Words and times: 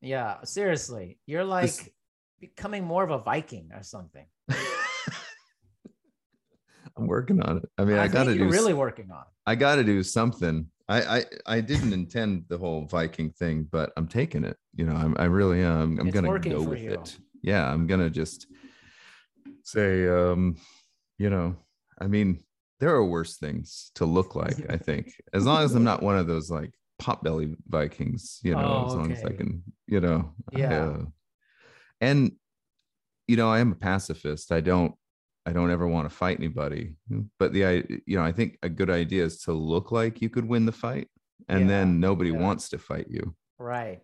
Yeah, 0.00 0.42
seriously, 0.44 1.18
you're 1.26 1.44
like 1.44 1.66
This- 1.66 1.88
becoming 2.40 2.84
more 2.84 3.04
of 3.04 3.10
a 3.10 3.18
Viking 3.18 3.70
or 3.74 3.82
something. 3.82 4.26
I'm 6.96 7.06
working 7.06 7.40
on 7.42 7.58
it. 7.58 7.68
I 7.78 7.84
mean, 7.84 7.96
I, 7.96 8.02
think 8.02 8.14
got 8.14 8.24
to 8.24 8.34
do 8.34 8.48
really 8.48 8.74
working 8.74 9.10
on. 9.10 9.20
it. 9.20 9.26
I 9.46 9.54
got 9.54 9.76
to 9.76 9.84
do 9.84 10.02
something. 10.02 10.66
I, 10.88 11.18
I 11.18 11.24
I 11.46 11.60
didn't 11.60 11.92
intend 11.92 12.44
the 12.48 12.58
whole 12.58 12.84
Viking 12.86 13.30
thing, 13.30 13.66
but 13.70 13.92
I'm 13.96 14.08
taking 14.08 14.44
it. 14.44 14.56
You 14.74 14.86
know, 14.86 14.94
I'm 14.94 15.14
I 15.18 15.24
really 15.26 15.62
am. 15.62 15.98
I'm 16.00 16.08
It's 16.08 16.14
gonna 16.14 16.38
go 16.40 16.62
with 16.62 16.80
you. 16.82 16.92
it. 16.92 17.16
Yeah, 17.42 17.70
I'm 17.70 17.86
gonna 17.86 18.10
just 18.10 18.48
say, 19.62 20.08
um, 20.08 20.56
you 21.18 21.30
know, 21.30 21.56
I 22.00 22.08
mean, 22.08 22.40
there 22.80 22.90
are 22.90 23.04
worse 23.04 23.36
things 23.36 23.92
to 23.94 24.04
look 24.04 24.34
like. 24.34 24.68
I 24.68 24.76
think, 24.78 25.12
as 25.32 25.46
long 25.46 25.62
as 25.62 25.74
I'm 25.76 25.84
not 25.84 26.02
one 26.02 26.18
of 26.18 26.26
those 26.26 26.50
like 26.50 26.72
potbelly 27.00 27.56
Vikings. 27.68 28.40
You 28.42 28.54
know, 28.54 28.60
Oh, 28.84 28.86
as 28.86 28.94
long 28.94 29.10
as 29.12 29.24
I 29.24 29.30
can, 29.32 29.62
you 29.86 30.00
know, 30.00 30.32
Yeah. 30.52 30.84
uh, 30.84 31.04
and 32.00 32.32
you 33.26 33.36
know, 33.36 33.50
I 33.50 33.60
am 33.60 33.72
a 33.72 33.76
pacifist. 33.76 34.52
I 34.52 34.60
don't 34.60 34.94
I 35.46 35.52
don't 35.52 35.70
ever 35.70 35.86
want 35.86 36.08
to 36.08 36.14
fight 36.14 36.38
anybody. 36.38 36.96
But 37.38 37.52
the 37.52 37.64
I 37.66 37.72
you 38.06 38.16
know, 38.16 38.22
I 38.22 38.32
think 38.32 38.58
a 38.62 38.68
good 38.68 38.90
idea 38.90 39.24
is 39.24 39.40
to 39.42 39.52
look 39.52 39.90
like 39.92 40.20
you 40.22 40.28
could 40.30 40.46
win 40.46 40.66
the 40.66 40.72
fight 40.72 41.08
and 41.48 41.60
Yeah, 41.62 41.66
then 41.68 42.00
nobody 42.00 42.30
yeah. 42.30 42.38
wants 42.38 42.68
to 42.70 42.78
fight 42.78 43.06
you. 43.08 43.34
Right. 43.58 44.00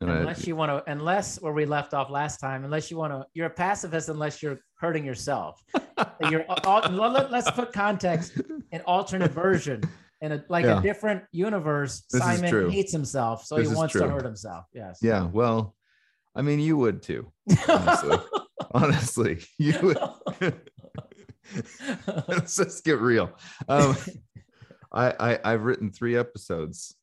And 0.00 0.10
I- 0.10 0.16
unless 0.18 0.46
you 0.48 0.56
want 0.56 0.70
to, 0.84 0.90
unless 0.90 1.40
where 1.40 1.52
we 1.52 1.64
left 1.64 1.94
off 1.94 2.10
last 2.10 2.38
time, 2.40 2.64
unless 2.64 2.90
you 2.90 2.96
want 2.96 3.12
to, 3.12 3.24
you're 3.34 3.46
a 3.46 3.50
pacifist 3.50 4.08
unless 4.08 4.42
you're 4.42 4.58
hurting 4.74 5.04
yourself. 5.04 5.62
you're 6.30 6.44
al- 6.50 6.90
let, 6.90 7.32
us 7.32 7.48
put 7.52 7.72
context, 7.72 8.32
an 8.72 8.80
alternate 8.86 9.30
version, 9.30 9.80
in 10.22 10.32
a 10.32 10.44
like 10.48 10.64
Yeah. 10.64 10.78
a 10.78 10.82
different 10.82 11.24
universe. 11.32 12.04
This 12.10 12.22
Simon 12.22 12.70
hates 12.70 12.92
himself, 12.92 13.44
so 13.44 13.56
This 13.56 13.68
he 13.68 13.74
wants 13.74 13.92
to 13.92 14.08
hurt 14.08 14.24
himself. 14.24 14.64
Yes. 14.72 15.00
yeah, 15.02 15.26
well, 15.26 15.74
I 16.34 16.40
mean 16.40 16.60
you 16.60 16.78
would 16.78 17.02
too. 17.02 17.30
Honestly. 17.68 18.18
Honestly, 18.74 19.38
you 19.58 19.74
would 19.82 19.98
let's 22.28 22.56
just 22.56 22.84
get 22.84 22.98
real. 22.98 23.30
Um 23.68 23.96
I, 24.92 25.14
I 25.18 25.38
I've 25.52 25.64
written 25.64 25.90
three 25.90 26.16
episodes 26.16 26.94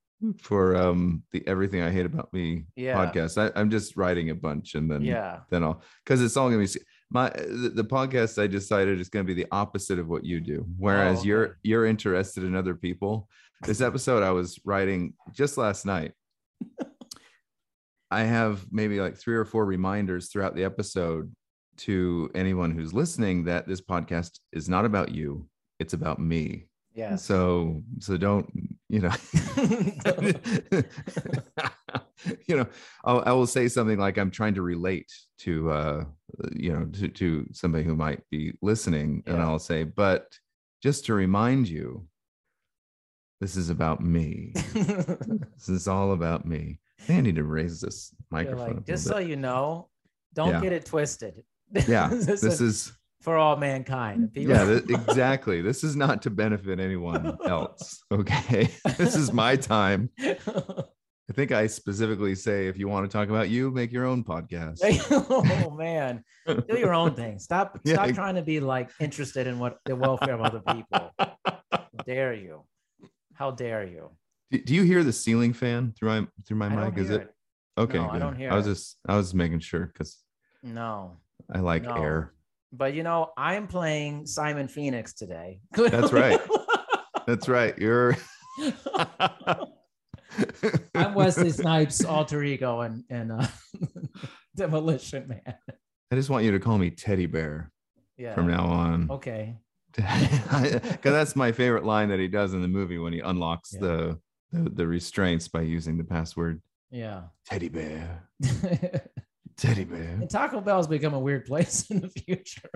for 0.41 0.75
um 0.75 1.23
the 1.31 1.45
Everything 1.47 1.81
I 1.81 1.91
Hate 1.91 2.05
About 2.05 2.31
Me 2.33 2.65
yeah. 2.75 2.93
podcast. 2.95 3.37
I, 3.37 3.57
I'm 3.59 3.69
just 3.69 3.97
writing 3.97 4.29
a 4.29 4.35
bunch 4.35 4.75
and 4.75 4.89
then 4.89 5.01
Yeah. 5.01 5.39
then 5.49 5.63
I'll 5.63 5.81
because 6.03 6.21
it's 6.21 6.37
all 6.37 6.49
gonna 6.49 6.61
be 6.63 6.69
my 7.11 7.27
uh, 7.29 7.31
the, 7.47 7.71
the 7.75 7.83
podcast 7.83 8.41
I 8.41 8.47
decided 8.47 8.99
is 8.99 9.09
gonna 9.09 9.23
be 9.25 9.33
the 9.33 9.47
opposite 9.51 9.99
of 9.99 10.07
what 10.07 10.23
you 10.23 10.39
do. 10.39 10.65
Whereas 10.77 11.19
Oh, 11.21 11.23
you're 11.23 11.57
you're 11.63 11.85
interested 11.85 12.43
in 12.43 12.55
other 12.55 12.75
people. 12.75 13.27
This 13.63 13.81
episode 13.81 14.23
I 14.23 14.31
was 14.31 14.59
writing 14.63 15.13
just 15.33 15.57
last 15.57 15.85
night. 15.85 16.13
I 18.11 18.21
have 18.21 18.65
maybe 18.71 18.99
like 18.99 19.15
three 19.17 19.35
or 19.35 19.45
four 19.45 19.65
reminders 19.65 20.29
throughout 20.29 20.55
the 20.55 20.63
episode 20.63 21.33
to 21.77 22.29
anyone 22.35 22.71
who's 22.71 22.93
listening 22.93 23.45
that 23.45 23.67
this 23.67 23.81
podcast 23.81 24.39
is 24.51 24.67
not 24.67 24.85
about 24.85 25.11
you. 25.11 25.47
It's 25.79 25.93
about 25.93 26.19
me. 26.19 26.67
yeah 26.95 27.15
So 27.15 27.83
so 27.99 28.17
don't 28.17 28.49
you 28.89 28.99
know 29.01 29.11
you 32.47 32.57
know 32.57 32.65
I'll, 33.05 33.23
I 33.25 33.31
will 33.31 33.47
say 33.47 33.67
something 33.67 33.97
like 33.99 34.17
I'm 34.17 34.31
trying 34.31 34.53
to 34.55 34.61
relate 34.61 35.11
to 35.39 35.71
uh 35.71 36.03
you 36.53 36.73
know 36.73 36.85
to, 36.85 37.07
to 37.07 37.45
somebody 37.53 37.83
who 37.83 37.95
might 37.95 38.21
be 38.29 38.53
listening 38.61 39.23
and 39.25 39.41
I'll 39.41 39.59
say 39.59 39.83
but 39.83 40.37
just 40.83 41.05
to 41.05 41.13
remind 41.13 41.67
you 41.67 42.07
this 43.41 43.55
is 43.55 43.69
about 43.69 44.01
me. 44.03 44.53
This 45.55 45.69
is 45.69 45.87
all 45.87 46.11
about 46.13 46.45
me. 46.45 46.79
I 47.07 47.21
need 47.21 47.35
to 47.35 47.43
raise 47.43 47.79
this 47.81 48.13
microphone 48.31 48.75
like, 48.77 48.85
just 48.85 49.05
so 49.05 49.17
you 49.17 49.35
know, 49.37 49.87
don't 50.33 50.49
Yeah. 50.49 50.61
get 50.61 50.73
it 50.73 50.85
twisted. 50.85 51.43
yeah 51.87 52.07
this, 52.11 52.25
this 52.25 52.43
is 52.43 52.61
is 52.61 52.91
for 53.21 53.37
all 53.37 53.55
mankind. 53.57 54.33
People- 54.33 54.55
yeah 54.55 54.65
th- 54.65 54.83
exactly. 54.89 55.61
This 55.61 55.83
is 55.85 55.95
not 55.95 56.21
to 56.23 56.29
benefit 56.29 56.79
anyone 56.81 57.37
else 57.45 58.03
okay? 58.11 58.69
This 58.97 59.15
is 59.15 59.31
my 59.33 59.55
time 59.55 60.09
I 61.29 61.33
think 61.33 61.51
I 61.51 61.67
specifically 61.67 62.33
say 62.33 62.67
if 62.67 62.77
you 62.77 62.87
want 62.87 63.09
to 63.09 63.15
talk 63.15 63.29
about 63.29 63.49
you, 63.49 63.69
make 63.69 63.91
your 63.91 64.05
own 64.05 64.23
podcast. 64.23 64.79
oh 65.29 65.69
man, 65.77 66.23
do 66.47 66.77
your 66.79 66.93
own 66.93 67.13
thing. 67.13 67.37
Stop, 67.37 67.79
Yeah. 67.85 67.93
stop 67.95 68.09
trying 68.15 68.35
to 68.35 68.41
be 68.41 68.59
like 68.59 68.89
interested 68.99 69.45
in 69.45 69.59
what 69.59 69.77
the 69.85 69.95
welfare 69.95 70.33
of 70.33 70.41
other 70.41 70.59
people. 70.59 71.13
Dare 72.05 72.33
you? 72.33 72.63
How 73.35 73.51
dare 73.51 73.85
you? 73.85 74.09
Do, 74.51 74.57
do 74.59 74.73
you 74.73 74.81
hear 74.81 75.03
the 75.03 75.13
ceiling 75.13 75.53
fan 75.53 75.93
through 75.95 76.09
my 76.21 76.27
through 76.47 76.57
my 76.57 76.65
I 76.67 76.89
mic? 76.89 76.97
Is 76.97 77.09
hear 77.09 77.19
it 77.19 77.35
okay? 77.77 77.99
No, 77.99 78.09
I 78.09 78.17
don't 78.17 78.35
hear 78.35 78.51
I 78.51 78.55
was 78.55 78.65
it. 78.65 78.71
just 78.71 78.97
I 79.07 79.15
was 79.15 79.33
making 79.35 79.59
sure 79.59 79.85
because 79.85 80.17
No, 80.63 81.17
I 81.53 81.59
like 81.59 81.83
No. 81.83 81.93
air. 81.93 82.33
but 82.73 82.95
you 82.95 83.03
know, 83.03 83.29
I'm 83.37 83.67
playing 83.67 84.25
Simon 84.25 84.67
Phoenix 84.67 85.13
today. 85.13 85.61
That's 85.73 86.11
right. 86.11 86.41
That's 87.27 87.47
right. 87.47 87.77
You're. 87.77 88.17
I'm 90.95 91.13
Wesley 91.13 91.49
Snipes' 91.51 92.03
alter 92.03 92.43
ego 92.43 92.81
and 92.81 93.03
and 93.09 93.31
uh, 93.31 93.47
Demolition 94.55 95.27
Man. 95.27 95.55
I 96.11 96.15
just 96.15 96.29
want 96.29 96.43
you 96.45 96.51
to 96.51 96.59
call 96.59 96.77
me 96.77 96.89
Teddy 96.91 97.25
Bear 97.27 97.71
Yeah. 98.17 98.33
from 98.35 98.47
now 98.47 98.65
on. 98.65 99.09
Okay. 99.11 99.57
Because 99.95 100.99
that's 101.03 101.35
my 101.35 101.51
favorite 101.51 101.83
line 101.83 102.09
that 102.09 102.19
he 102.19 102.27
does 102.27 102.53
in 102.53 102.61
the 102.61 102.67
movie 102.67 102.97
when 102.99 103.11
he 103.13 103.19
unlocks 103.19 103.73
Yeah. 103.73 103.79
the, 103.81 104.19
the 104.51 104.69
the 104.69 104.87
restraints 104.87 105.47
by 105.47 105.61
using 105.61 105.97
the 105.97 106.03
password 106.03 106.61
Yeah. 106.91 107.23
Teddy 107.45 107.69
Bear. 107.69 108.23
Teddy 109.57 109.83
Bear. 109.83 110.17
and 110.21 110.29
Taco 110.29 110.61
Bell's 110.61 110.87
become 110.87 111.13
a 111.13 111.19
weird 111.19 111.45
place 111.45 111.89
in 111.91 112.01
the 112.01 112.09
future. 112.09 112.69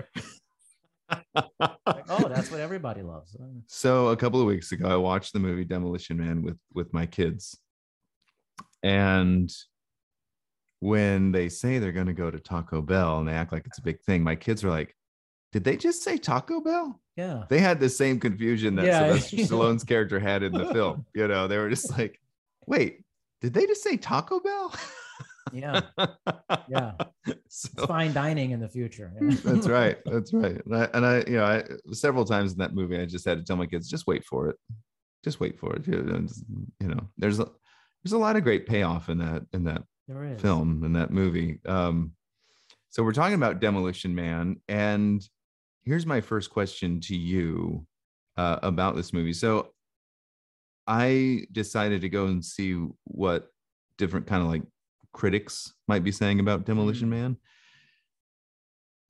Like, 1.34 2.06
oh, 2.08 2.28
that's 2.28 2.50
what 2.50 2.60
everybody 2.60 3.02
loves. 3.02 3.36
So 3.66 4.08
a 4.08 4.16
couple 4.16 4.40
of 4.40 4.46
weeks 4.46 4.72
ago, 4.72 4.88
I 4.88 4.96
watched 4.96 5.32
the 5.32 5.38
movie 5.38 5.64
Demolition 5.64 6.16
Man 6.18 6.42
with 6.42 6.58
with 6.74 6.92
my 6.92 7.06
kids, 7.06 7.58
and 8.82 9.52
when 10.80 11.32
they 11.32 11.48
say 11.48 11.78
they're 11.78 11.92
going 11.92 12.06
to 12.06 12.12
go 12.12 12.30
to 12.30 12.38
Taco 12.38 12.82
Bell 12.82 13.18
and 13.18 13.28
they 13.28 13.32
act 13.32 13.52
like 13.52 13.66
it's 13.66 13.78
a 13.78 13.82
big 13.82 14.00
thing, 14.02 14.22
my 14.22 14.36
kids 14.36 14.62
are 14.64 14.70
like, 14.70 14.94
"Did 15.52 15.64
they 15.64 15.76
just 15.76 16.02
say 16.02 16.18
Taco 16.18 16.60
Bell?" 16.60 17.00
Yeah. 17.16 17.44
They 17.48 17.60
had 17.60 17.80
the 17.80 17.88
same 17.88 18.18
confusion 18.20 18.74
that 18.76 18.86
Yeah. 18.86 18.98
Sylvester 19.16 19.36
Stallone's 19.54 19.84
character 19.84 20.18
had 20.18 20.42
in 20.42 20.52
the 20.52 20.66
film. 20.72 21.06
You 21.14 21.28
know, 21.28 21.46
they 21.48 21.58
were 21.58 21.70
just 21.70 21.96
like, 21.96 22.20
"Wait, 22.66 23.00
did 23.40 23.54
they 23.54 23.66
just 23.66 23.82
say 23.82 23.96
Taco 23.96 24.40
Bell?" 24.40 24.74
Yeah. 25.52 25.80
Yeah. 26.68 26.92
so, 27.48 27.68
It's 27.72 27.86
fine 27.86 28.12
dining 28.12 28.52
in 28.52 28.60
the 28.60 28.68
future. 28.68 29.12
yeah. 29.20 29.36
that's 29.44 29.68
right. 29.68 29.98
That's 30.06 30.32
right. 30.32 30.60
And 30.64 30.76
I, 30.76 30.88
and 30.94 31.06
I, 31.06 31.16
you 31.26 31.36
know, 31.36 31.44
I 31.44 31.64
several 31.92 32.24
times 32.24 32.52
in 32.52 32.58
that 32.58 32.74
movie, 32.74 32.98
I 32.98 33.04
just 33.04 33.24
had 33.24 33.38
to 33.38 33.44
tell 33.44 33.56
my 33.56 33.66
kids, 33.66 33.88
just 33.88 34.06
wait 34.06 34.24
for 34.24 34.48
it. 34.48 34.56
Just 35.22 35.40
wait 35.40 35.58
for 35.58 35.74
it. 35.74 35.86
You 35.86 36.28
know, 36.80 37.08
there's 37.16 37.40
a 37.40 37.48
there's 38.02 38.12
a 38.12 38.18
lot 38.18 38.36
of 38.36 38.42
great 38.44 38.66
payoff 38.66 39.08
in 39.08 39.18
that 39.18 39.42
in 39.52 39.64
that 39.64 39.82
film 40.38 40.84
in 40.84 40.92
that 40.94 41.10
movie. 41.10 41.60
Um, 41.66 42.12
so 42.90 43.02
we're 43.02 43.12
talking 43.12 43.34
about 43.34 43.60
Demolition 43.60 44.14
Man, 44.14 44.60
and 44.68 45.26
here's 45.84 46.06
my 46.06 46.20
first 46.20 46.50
question 46.50 47.00
to 47.00 47.16
you 47.16 47.86
uh, 48.36 48.58
about 48.62 48.96
this 48.96 49.12
movie. 49.12 49.32
So 49.32 49.70
I 50.86 51.46
decided 51.52 52.02
to 52.02 52.08
go 52.08 52.26
and 52.26 52.44
see 52.44 52.78
what 53.04 53.48
different 53.96 54.26
kind 54.26 54.42
of 54.42 54.48
like 54.48 54.62
critics 55.14 55.72
might 55.88 56.04
be 56.04 56.12
saying 56.12 56.40
about 56.40 56.66
Demolition 56.66 57.08
Mhm. 57.08 57.10
Man. 57.10 57.36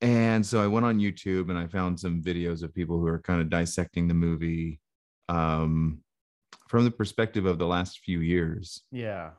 And 0.01 0.45
so 0.45 0.61
I 0.63 0.67
went 0.67 0.85
on 0.85 0.99
YouTube 0.99 1.49
and 1.49 1.57
I 1.57 1.67
found 1.67 1.99
some 1.99 2.21
videos 2.21 2.63
of 2.63 2.73
people 2.73 2.99
who 2.99 3.07
are 3.07 3.19
kind 3.19 3.41
of 3.41 3.49
dissecting 3.49 4.07
the 4.07 4.13
movie 4.13 4.79
um, 5.27 6.03
from 6.67 6.83
the 6.85 6.91
perspective 6.91 7.45
of 7.45 7.57
the 7.57 7.65
last 7.65 7.99
few 7.99 8.19
years. 8.19 8.83
Yeah. 8.91 9.31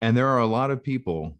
And 0.00 0.16
there 0.16 0.28
are 0.28 0.38
a 0.38 0.46
lot 0.46 0.70
of 0.70 0.82
people 0.82 1.38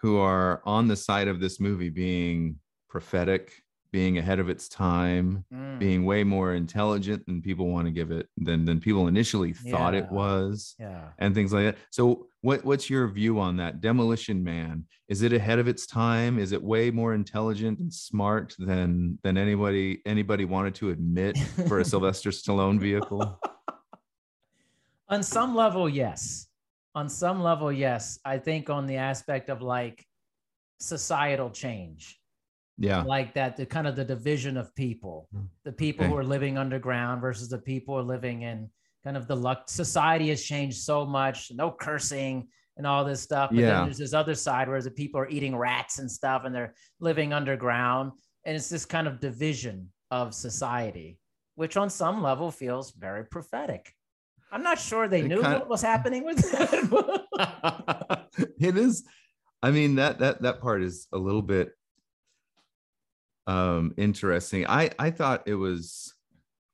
who 0.00 0.16
are 0.18 0.60
on 0.64 0.88
the 0.88 0.96
side 0.96 1.28
of 1.28 1.38
this 1.40 1.60
movie 1.60 1.90
being 1.90 2.58
prophetic, 2.88 3.52
being 3.92 4.18
ahead 4.18 4.40
of 4.40 4.48
its 4.48 4.68
time, 4.68 5.44
Mm. 5.52 5.78
being 5.78 6.04
way 6.04 6.24
more 6.24 6.54
intelligent 6.54 7.24
than 7.26 7.40
people 7.42 7.68
want 7.68 7.86
to 7.86 7.92
give 7.92 8.10
it 8.10 8.28
than 8.36 8.64
than 8.64 8.80
people 8.80 9.06
initially 9.06 9.52
thought 9.52 9.94
it 9.94 10.10
was 10.10 10.74
Yeah. 10.80 11.12
and 11.18 11.34
things 11.34 11.52
like 11.52 11.64
that. 11.66 11.78
So 11.90 12.27
what 12.40 12.64
what's 12.64 12.88
your 12.88 13.08
view 13.08 13.40
on 13.40 13.56
that 13.56 13.80
Demolition 13.80 14.42
Man? 14.42 14.84
Is 15.08 15.22
it 15.22 15.32
ahead 15.32 15.58
of 15.58 15.66
its 15.66 15.86
time? 15.86 16.38
Is 16.38 16.52
it 16.52 16.62
way 16.62 16.90
more 16.90 17.14
intelligent 17.14 17.80
and 17.80 17.92
smart 17.92 18.54
than 18.58 19.18
than 19.22 19.36
anybody 19.36 20.00
anybody 20.06 20.44
wanted 20.44 20.74
to 20.76 20.90
admit 20.90 21.36
for 21.66 21.80
a 21.80 21.84
Sylvester 21.92 22.30
Stallone 22.30 22.78
vehicle? 22.78 23.40
On 25.08 25.22
some 25.22 25.54
level, 25.54 25.88
yes. 25.88 26.46
On 26.94 27.08
some 27.08 27.42
level, 27.42 27.72
yes. 27.72 28.18
I 28.24 28.38
think 28.38 28.68
on 28.68 28.86
the 28.86 28.96
aspect 28.96 29.48
of 29.48 29.62
like 29.62 30.04
societal 30.80 31.48
change, 31.48 32.20
Yeah. 32.76 33.02
like 33.02 33.32
that, 33.34 33.56
the 33.56 33.64
kind 33.64 33.86
of 33.86 33.96
the 33.96 34.04
division 34.04 34.58
of 34.58 34.74
people, 34.74 35.28
mm. 35.34 35.46
the 35.64 35.72
people 35.72 36.04
who 36.04 36.16
are 36.16 36.24
living 36.24 36.58
underground 36.58 37.22
versus 37.22 37.48
the 37.48 37.58
people 37.58 37.94
who 37.94 38.00
are 38.00 38.04
living 38.04 38.42
in 38.42 38.68
kind 39.04 39.16
of 39.16 39.26
the 39.26 39.36
luck. 39.36 39.68
Society 39.68 40.28
has 40.28 40.42
changed 40.42 40.78
so 40.78 41.04
much. 41.04 41.50
No 41.54 41.70
cursing 41.70 42.48
and 42.76 42.86
all 42.86 43.04
this 43.04 43.20
stuff. 43.20 43.50
But 43.50 43.58
Yeah. 43.60 43.66
then 43.76 43.84
there's 43.84 43.98
this 43.98 44.14
other 44.14 44.34
side 44.34 44.68
where 44.68 44.82
the 44.82 44.90
people 44.90 45.20
are 45.20 45.28
eating 45.28 45.56
rats 45.56 45.98
and 45.98 46.10
stuff 46.10 46.42
and 46.44 46.54
they're 46.54 46.74
living 47.00 47.32
underground. 47.32 48.12
And 48.44 48.56
it's 48.56 48.68
this 48.68 48.84
kind 48.84 49.06
of 49.06 49.20
division 49.20 49.92
of 50.10 50.34
society, 50.34 51.18
which 51.56 51.76
on 51.76 51.90
some 51.90 52.22
level 52.22 52.50
feels 52.50 52.92
very 52.92 53.24
prophetic. 53.24 53.92
I'm 54.50 54.62
not 54.62 54.78
sure 54.78 55.08
they 55.08 55.20
It 55.20 55.28
knew 55.28 55.42
what 55.42 55.68
was 55.68 55.82
happening 55.82 56.24
with 56.24 56.38
that. 56.52 58.26
it 58.60 58.76
is 58.76 59.04
i 59.62 59.70
mean 59.70 59.96
that 59.96 60.20
that 60.20 60.42
that 60.42 60.60
part 60.60 60.82
is 60.82 61.06
a 61.12 61.18
little 61.18 61.42
bit 61.42 61.72
um 63.46 63.92
interesting 63.96 64.66
i 64.66 64.90
i 64.98 65.10
thought 65.10 65.42
it 65.46 65.54
was 65.54 66.14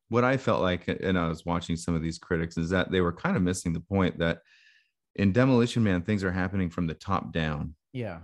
what 0.08 0.24
i 0.24 0.36
felt 0.36 0.60
like 0.62 0.86
and 0.88 1.18
i 1.18 1.26
was 1.28 1.44
watching 1.46 1.76
some 1.76 1.94
of 1.94 2.02
these 2.02 2.18
critics 2.18 2.56
is 2.56 2.70
that 2.70 2.90
they 2.90 3.00
were 3.00 3.12
kind 3.12 3.36
of 3.36 3.42
missing 3.42 3.72
the 3.72 3.80
point 3.80 4.18
that 4.18 4.40
in 5.16 5.32
demolition 5.32 5.82
man 5.82 6.02
things 6.02 6.22
are 6.24 6.32
happening 6.32 6.68
from 6.70 6.86
the 6.86 6.94
top 6.94 7.32
down 7.32 7.74
yeah. 7.92 8.18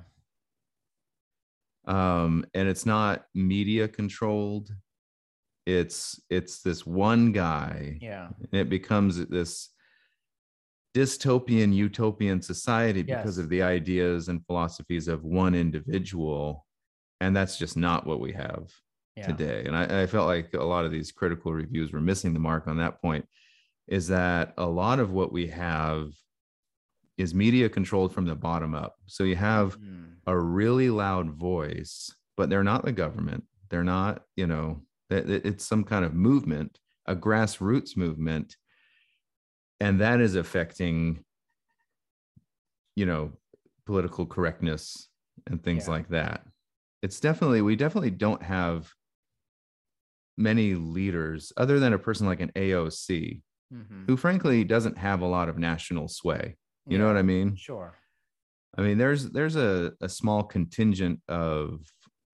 um 1.86 2.44
and 2.54 2.68
it's 2.68 2.84
not 2.86 3.24
media 3.34 3.88
controlled 3.88 4.70
it's 5.66 6.20
it's 6.30 6.62
this 6.62 6.84
one 6.86 7.32
guy 7.32 7.98
Yeah. 8.00 8.28
and 8.50 8.60
it 8.60 8.68
becomes 8.68 9.24
this 9.28 9.70
dystopian 10.96 11.72
utopian 11.72 12.42
society 12.42 13.02
because 13.02 13.36
Yes. 13.38 13.44
of 13.44 13.48
the 13.48 13.62
ideas 13.62 14.28
and 14.28 14.44
philosophies 14.46 15.06
of 15.08 15.22
one 15.24 15.54
individual 15.54 16.66
and 17.20 17.36
that's 17.36 17.56
just 17.58 17.76
not 17.76 18.06
what 18.06 18.20
we 18.20 18.32
have 18.32 18.68
Yeah. 19.16 19.26
today 19.26 19.64
and 19.66 19.76
I, 19.76 20.02
I 20.02 20.06
felt 20.06 20.28
like 20.28 20.54
a 20.54 20.62
lot 20.62 20.84
of 20.84 20.92
these 20.92 21.10
critical 21.10 21.52
reviews 21.52 21.92
were 21.92 22.00
missing 22.00 22.32
the 22.32 22.38
mark 22.40 22.68
on 22.68 22.76
that 22.78 23.00
point 23.02 23.26
is 23.88 24.06
that 24.08 24.54
a 24.56 24.66
lot 24.66 25.00
of 25.00 25.10
what 25.12 25.32
we 25.32 25.48
have 25.48 26.12
is 27.18 27.34
media 27.34 27.68
controlled 27.68 28.14
from 28.14 28.24
the 28.24 28.34
bottom 28.36 28.74
up 28.74 28.94
so 29.06 29.24
you 29.24 29.36
have 29.36 29.76
Mm. 29.78 30.14
a 30.26 30.38
really 30.38 30.90
loud 30.90 31.30
voice, 31.32 32.14
but 32.36 32.48
they're 32.50 32.62
not 32.64 32.84
the 32.84 32.92
government. 32.92 33.42
They're 33.68 33.82
not, 33.84 34.22
you 34.36 34.46
know, 34.46 34.82
it- 35.10 35.28
it- 35.28 35.44
it's 35.46 35.64
some 35.64 35.82
kind 35.82 36.04
of 36.04 36.14
movement, 36.14 36.78
a 37.06 37.16
grassroots 37.16 37.96
movement. 37.96 38.56
And 39.80 40.00
that 40.00 40.20
is 40.20 40.34
affecting, 40.36 41.24
you 42.96 43.06
know, 43.06 43.32
political 43.86 44.24
correctness 44.26 45.08
and 45.46 45.62
things 45.62 45.86
Yeah. 45.86 45.90
like 45.94 46.08
that. 46.10 46.46
It's 47.02 47.18
definitely, 47.18 47.62
we 47.62 47.76
definitely 47.76 48.10
don't 48.10 48.42
have 48.42 48.94
many 50.40 50.74
leaders 50.74 51.52
other 51.56 51.78
than 51.78 51.92
a 51.92 51.98
person 51.98 52.26
like 52.26 52.40
an 52.40 52.50
AOC, 52.56 53.42
Mhm. 53.72 54.06
who 54.06 54.16
frankly 54.16 54.64
doesn't 54.64 54.98
have 54.98 55.20
a 55.20 55.26
lot 55.26 55.48
of 55.48 55.58
national 55.58 56.08
sway. 56.08 56.56
You 56.86 56.98
know 56.98 57.06
what 57.06 57.16
I 57.18 57.22
mean? 57.22 57.54
Sure. 57.54 57.96
I 58.76 58.82
mean, 58.82 58.98
there's 58.98 59.30
there's 59.30 59.54
a, 59.54 59.92
a 60.00 60.08
small 60.08 60.42
contingent 60.42 61.20
of 61.28 61.80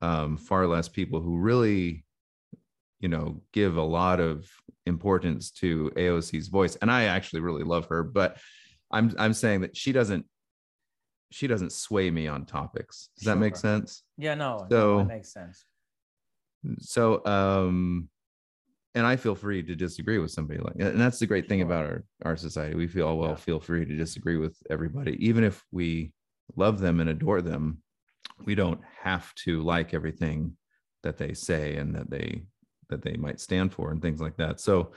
um, 0.01 0.37
far 0.39 0.67
less 0.67 0.89
people 0.89 1.21
who 1.21 1.37
really, 1.39 2.07
you 3.01 3.09
know, 3.09 3.43
give 3.53 3.77
a 3.77 3.83
lot 3.83 4.21
of 4.21 4.49
importance 4.87 5.51
to 5.51 5.91
AOC's 5.97 6.49
voice, 6.49 6.77
and 6.77 6.91
I 6.91 7.05
actually 7.05 7.41
really 7.41 7.65
love 7.65 7.87
her. 7.87 8.03
But 8.03 8.39
I'm 8.91 9.15
I'm 9.19 9.33
saying 9.35 9.61
that 9.63 9.77
she 9.77 9.93
doesn't 9.93 10.25
she 11.33 11.47
doesn't 11.49 11.73
sway 11.73 12.11
me 12.11 12.29
on 12.29 12.47
topics. 12.47 13.09
Does 13.19 13.27
that 13.27 13.37
make 13.37 13.57
sense? 13.57 14.05
Yeah, 14.17 14.35
no, 14.37 14.59
no, 14.59 14.67
So- 14.71 14.99
that 14.99 15.09
makes 15.09 15.33
sense. 15.33 15.67
So, 16.79 17.25
um, 17.27 18.09
and 18.95 19.07
I 19.07 19.17
feel 19.17 19.35
free 19.35 19.63
to 19.63 19.75
disagree 19.77 20.19
with 20.19 20.31
somebody 20.31 20.59
like, 20.61 20.77
and 20.79 21.01
that's 21.01 21.19
the 21.19 21.27
great 21.27 21.49
thing 21.49 21.63
about 21.63 21.85
our 21.85 22.05
our 22.25 22.37
society. 22.37 22.75
We 22.75 22.89
feel 22.89 23.17
well 23.19 23.31
Yeah. 23.31 23.37
feel 23.37 23.61
free 23.61 23.85
to 23.85 23.97
disagree 23.97 24.37
with 24.39 24.57
everybody, 24.71 25.17
even 25.25 25.45
if 25.45 25.65
we 25.71 26.13
love 26.57 26.81
them 26.81 27.01
and 27.01 27.11
adore 27.11 27.43
them. 27.43 27.83
We 28.45 28.55
don't 28.55 28.81
have 29.03 29.35
to 29.47 29.63
like 29.63 29.95
everything 29.95 30.57
that 31.03 31.17
they 31.19 31.35
say 31.35 31.77
and 31.77 31.95
that 31.95 32.11
they 32.11 32.45
that 32.89 33.03
they 33.03 33.17
might 33.17 33.41
stand 33.41 33.73
for 33.73 33.91
and 33.91 34.01
things 34.01 34.21
like 34.21 34.37
that. 34.37 34.61
So, 34.61 34.93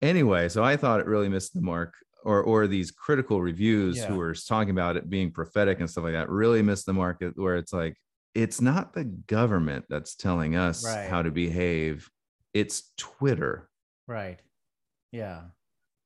anyway, 0.00 0.48
so 0.48 0.62
I 0.62 0.76
thought 0.76 1.00
it 1.00 1.06
really 1.06 1.28
missed 1.28 1.54
the 1.54 1.60
mark. 1.60 1.94
Or, 2.24 2.40
or 2.40 2.68
these 2.68 2.92
critical 2.92 3.42
reviews 3.42 3.96
Yeah. 3.98 4.06
who 4.06 4.14
were 4.16 4.32
talking 4.32 4.70
about 4.70 4.96
it 4.96 5.10
being 5.10 5.32
prophetic 5.32 5.80
and 5.80 5.90
stuff 5.90 6.04
like 6.04 6.12
that 6.12 6.30
really 6.30 6.62
missed 6.62 6.86
the 6.86 6.92
market 6.92 7.32
where 7.36 7.56
it's 7.56 7.72
like 7.72 7.96
it's 8.34 8.60
not 8.60 8.94
the 8.94 9.04
government 9.04 9.84
that's 9.88 10.14
telling 10.14 10.56
us 10.56 10.84
Right. 10.84 11.08
how 11.08 11.22
to 11.22 11.30
behave 11.30 12.10
it's 12.54 12.92
twitter 12.96 13.68
Right. 14.06 14.40
Yeah. 15.10 15.42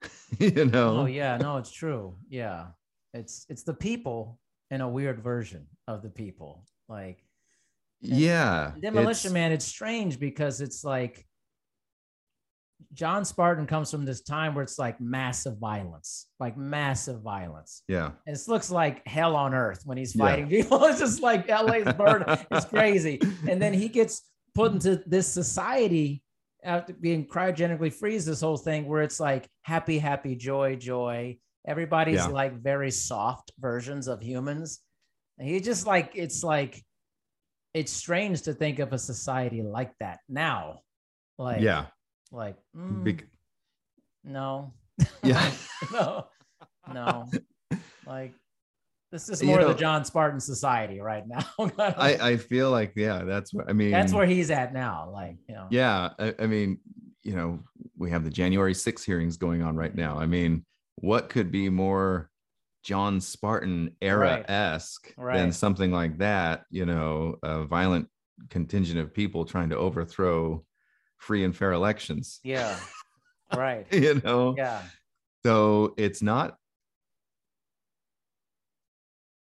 you 0.39 0.53
oh, 0.57 0.65
know 0.65 0.97
Oh 1.01 1.07
yeah, 1.07 1.37
no, 1.39 1.57
it's 1.57 1.73
true. 1.73 2.17
Yeah. 2.29 2.69
It's 3.15 3.47
it's 3.49 3.63
the 3.63 3.75
people 3.75 4.39
in 4.71 4.81
a 4.81 4.89
weird 4.89 5.23
version 5.23 5.67
of 5.89 6.03
the 6.03 6.11
people. 6.11 6.65
Like 6.89 7.25
yeah 8.01 8.73
Demolition 8.81 9.33
Man, 9.33 9.53
it's 9.53 9.65
strange 9.65 10.21
because 10.21 10.61
it's 10.61 10.85
like 10.85 11.27
John 12.93 13.25
Spartan 13.25 13.67
comes 13.67 13.91
from 13.91 14.05
this 14.05 14.23
time 14.23 14.55
where 14.55 14.63
it's 14.63 14.79
like 14.79 15.01
massive 15.01 15.59
violence, 15.59 16.27
like 16.41 16.57
massive 16.57 17.21
violence. 17.23 17.83
yeah 17.89 18.13
And 18.27 18.37
it 18.37 18.43
looks 18.49 18.71
like 18.71 19.07
hell 19.07 19.35
on 19.37 19.55
earth 19.55 19.83
when 19.85 19.99
he's 19.99 20.15
Yeah. 20.15 20.25
fighting 20.25 20.49
people. 20.49 20.85
It's 20.87 20.99
just 21.01 21.23
like 21.23 21.49
LA's 21.49 21.93
burning. 21.95 22.37
It's 22.51 22.67
crazy. 22.77 23.21
And 23.49 23.61
then 23.61 23.73
he 23.75 23.89
gets 23.89 24.23
put 24.55 24.73
into 24.73 25.03
this 25.07 25.27
society 25.27 26.23
after 26.65 26.93
being 26.95 27.27
cryogenically 27.27 27.93
freeze 27.93 28.25
this 28.27 28.41
whole 28.41 28.57
thing 28.57 28.87
where 28.87 29.03
it's 29.03 29.21
like 29.21 29.47
happy, 29.63 29.99
happy, 29.99 30.35
joy, 30.37 30.77
joy. 30.77 31.39
Everybody's 31.67 32.17
Yeah. 32.17 32.27
like 32.29 32.61
very 32.61 32.91
soft 32.91 33.53
versions 33.59 34.07
of 34.09 34.23
humans. 34.23 34.81
And 35.39 35.49
he 35.49 35.61
just 35.61 35.87
like, 35.87 36.13
it's 36.15 36.43
like, 36.45 36.83
it's 37.75 37.93
strange 37.93 38.43
to 38.43 38.55
think 38.55 38.79
of 38.79 38.93
a 38.93 38.99
society 38.99 39.63
like 39.63 39.93
that 40.01 40.21
now. 40.29 40.81
Like, 41.39 41.61
yeah 41.61 41.87
like, 42.33 42.57
mm, 42.77 43.05
Bec- 43.05 43.27
no, 44.25 44.73
yeah 45.23 45.51
no, 45.93 46.27
no. 46.93 47.29
Like 48.07 48.33
this 49.13 49.29
is 49.29 49.41
You 49.41 49.49
more 49.49 49.61
know- 49.61 49.69
the 49.69 49.75
John 49.79 50.05
Spartan 50.05 50.41
society 50.41 51.01
right 51.01 51.25
now. 51.27 51.45
i 51.79 52.17
i 52.33 52.37
feel 52.37 52.71
like 52.71 52.93
yeah 52.97 53.23
that's 53.25 53.53
what 53.55 53.69
i 53.69 53.73
mean 53.73 53.91
That's 53.91 54.13
where 54.13 54.27
he's 54.27 54.51
at 54.51 54.73
now. 54.75 55.11
Like, 55.13 55.37
you 55.49 55.55
know. 55.55 55.67
yeah 55.71 56.11
I, 56.19 56.35
I 56.41 56.47
mean 56.47 56.79
you 57.23 57.35
know 57.35 57.59
we 57.99 58.11
have 58.11 58.23
the 58.25 58.31
january 58.31 58.73
6 58.75 59.03
hearings 59.05 59.37
going 59.37 59.61
on 59.63 59.75
right 59.77 59.95
now 59.95 60.17
i 60.19 60.27
mean 60.27 60.65
what 60.97 61.29
could 61.29 61.51
be 61.51 61.69
more 61.69 62.31
john 62.85 63.21
spartan 63.21 63.91
era 64.01 64.45
esque 64.49 65.13
than 65.17 65.25
Right. 65.25 65.55
something 65.55 65.91
like 65.91 66.19
that 66.19 66.65
you 66.71 66.87
know 66.87 67.37
a 67.43 67.65
violent 67.65 68.09
contingent 68.51 69.01
of 69.01 69.13
people 69.13 69.45
trying 69.45 69.71
to 69.71 69.77
overthrow 69.77 70.65
free 71.19 71.45
and 71.45 71.57
fair 71.57 71.73
elections 71.73 72.41
Yeah. 72.45 72.79
right. 73.55 73.87
you 73.93 74.21
know 74.25 74.55
Yeah. 74.57 74.83
so 75.45 75.95
it's 75.97 76.23
not 76.23 76.57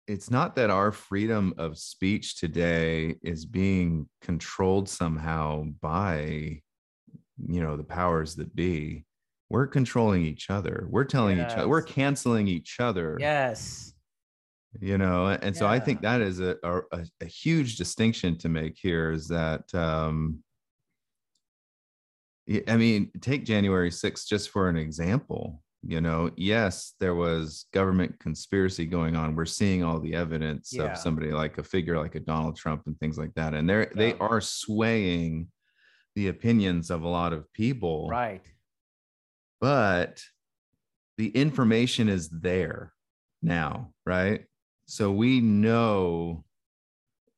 it's 0.07 0.31
not 0.31 0.55
that 0.57 0.71
our 0.71 0.93
freedom 0.93 1.53
of 1.59 1.77
speech 1.79 2.39
today 2.39 3.17
is 3.23 3.45
being 3.45 4.09
controlled 4.21 4.89
somehow 4.89 5.65
by 5.81 6.61
you 7.49 7.61
know 7.61 7.77
the 7.77 7.85
powers 7.85 8.37
that 8.37 8.55
be 8.55 9.05
we're 9.51 9.67
controlling 9.67 10.23
each 10.25 10.49
other 10.51 10.87
we're 10.91 11.05
telling 11.05 11.39
each 11.39 11.45
other 11.53 11.69
we're 11.69 11.83
canceling 11.83 12.49
each 12.49 12.81
other 12.81 13.17
Yes. 13.21 13.93
you 14.81 14.97
know 14.97 15.27
and 15.27 15.55
so 15.57 15.67
i 15.67 15.79
think 15.79 16.01
that 16.03 16.21
is 16.21 16.41
a, 16.41 16.57
a, 16.63 16.81
a- 17.21 17.27
huge 17.27 17.77
distinction 17.77 18.39
to 18.39 18.49
make 18.49 18.77
here 18.81 19.11
is 19.11 19.29
that 19.29 19.73
um 19.75 20.39
i 22.69 22.77
mean 22.77 23.11
take 23.21 23.45
january 23.45 23.91
6th 23.91 24.27
just 24.27 24.51
for 24.51 24.69
an 24.69 24.77
example 24.77 25.63
you 25.89 26.01
know? 26.01 26.33
Yes 26.37 26.95
there 26.99 27.15
was 27.15 27.67
government 27.73 28.19
conspiracy 28.19 28.87
going 28.87 29.15
on. 29.15 29.37
We're 29.37 29.45
seeing 29.45 29.85
all 29.85 30.01
the 30.01 30.15
evidence 30.15 30.73
Yeah. 30.73 30.85
of 30.93 30.99
somebody 30.99 31.31
like 31.31 31.59
a 31.59 31.63
figure 31.63 31.97
like 31.97 32.17
a 32.17 32.21
donald 32.21 32.57
trump 32.57 32.83
and 32.87 32.99
things 32.99 33.17
like 33.19 33.33
that 33.35 33.55
and 33.55 33.69
they're 33.71 33.93
they 33.95 34.15
are 34.15 34.41
swaying 34.41 35.47
the 36.17 36.27
opinions 36.29 36.91
of 36.91 37.03
a 37.03 37.09
lot 37.09 37.33
of 37.33 37.53
people. 37.53 38.09
Right. 38.11 38.43
but 39.61 40.23
the 41.19 41.29
information 41.29 42.09
is 42.09 42.29
there 42.31 42.93
now 43.43 43.93
right? 44.05 44.45
So 44.87 45.13
we 45.13 45.41
know 45.41 46.45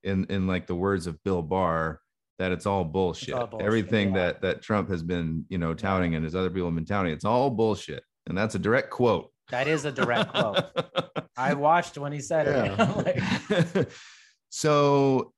in 0.02 0.24
in 0.30 0.46
like 0.46 0.66
the 0.66 0.74
words 0.76 1.06
of 1.06 1.22
bill 1.22 1.42
barr 1.42 2.00
that 2.38 2.52
it's 2.52 2.66
all 2.66 2.84
bullshit, 2.84 3.34
bullshit, 3.34 3.66
everything 3.66 4.08
yeah. 4.08 4.14
that 4.14 4.42
that 4.42 4.62
trump 4.62 4.88
has 4.88 5.02
been 5.02 5.44
you 5.48 5.58
know 5.58 5.74
touting 5.74 6.14
and 6.14 6.24
his 6.24 6.34
other 6.34 6.50
people 6.50 6.68
have 6.68 6.74
been 6.74 6.84
touting 6.84 7.12
it's 7.12 7.24
all 7.24 7.50
bullshit 7.50 8.02
and 8.26 8.36
that's 8.36 8.54
a 8.54 8.58
direct 8.58 8.90
quote 8.90 9.30
That 9.50 9.68
is 9.68 9.84
a 9.84 9.92
direct 9.92 10.32
quote. 10.32 10.64
I 11.36 11.54
watched 11.54 11.96
when 11.96 12.12
he 12.12 12.20
said 12.20 12.46
it. 12.48 12.78
Like, 13.76 13.88
so 14.50 15.32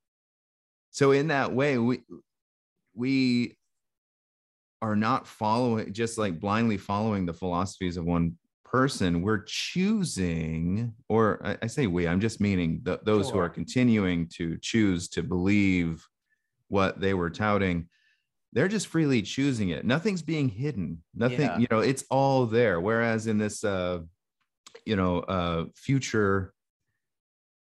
so 0.90 1.12
in 1.12 1.28
that 1.28 1.52
way 1.52 1.78
we 1.78 2.00
we 2.94 3.56
are 4.82 4.96
not 4.96 5.26
following 5.26 5.92
just 5.92 6.18
like 6.18 6.40
blindly 6.40 6.76
following 6.76 7.26
the 7.26 7.32
philosophies 7.34 7.96
of 7.96 8.04
one 8.04 8.36
person, 8.70 9.20
we're 9.20 9.42
choosing, 9.46 10.94
or 11.08 11.40
I, 11.44 11.58
I 11.62 11.66
say 11.66 11.88
we, 11.88 12.06
I'm 12.06 12.20
just 12.20 12.40
meaning 12.40 12.80
the, 12.84 13.00
those 13.02 13.28
who 13.28 13.38
are 13.38 13.48
continuing 13.48 14.28
to 14.34 14.56
choose 14.58 15.08
to 15.08 15.22
believe 15.22 16.06
what 16.70 16.98
they 17.00 17.12
were 17.12 17.28
touting. 17.28 17.88
They're 18.52 18.68
just 18.68 18.86
freely 18.86 19.20
choosing 19.22 19.68
it. 19.68 19.84
Nothing's 19.84 20.22
being 20.22 20.48
hidden. 20.48 21.02
Nothing, 21.14 21.40
Yeah. 21.42 21.58
you 21.58 21.66
know, 21.70 21.80
it's 21.80 22.04
all 22.10 22.46
there. 22.46 22.80
Whereas 22.80 23.26
in 23.26 23.36
this, 23.38 23.62
uh, 23.62 23.98
you 24.86 24.96
know, 24.96 25.18
uh, 25.20 25.64
future, 25.76 26.52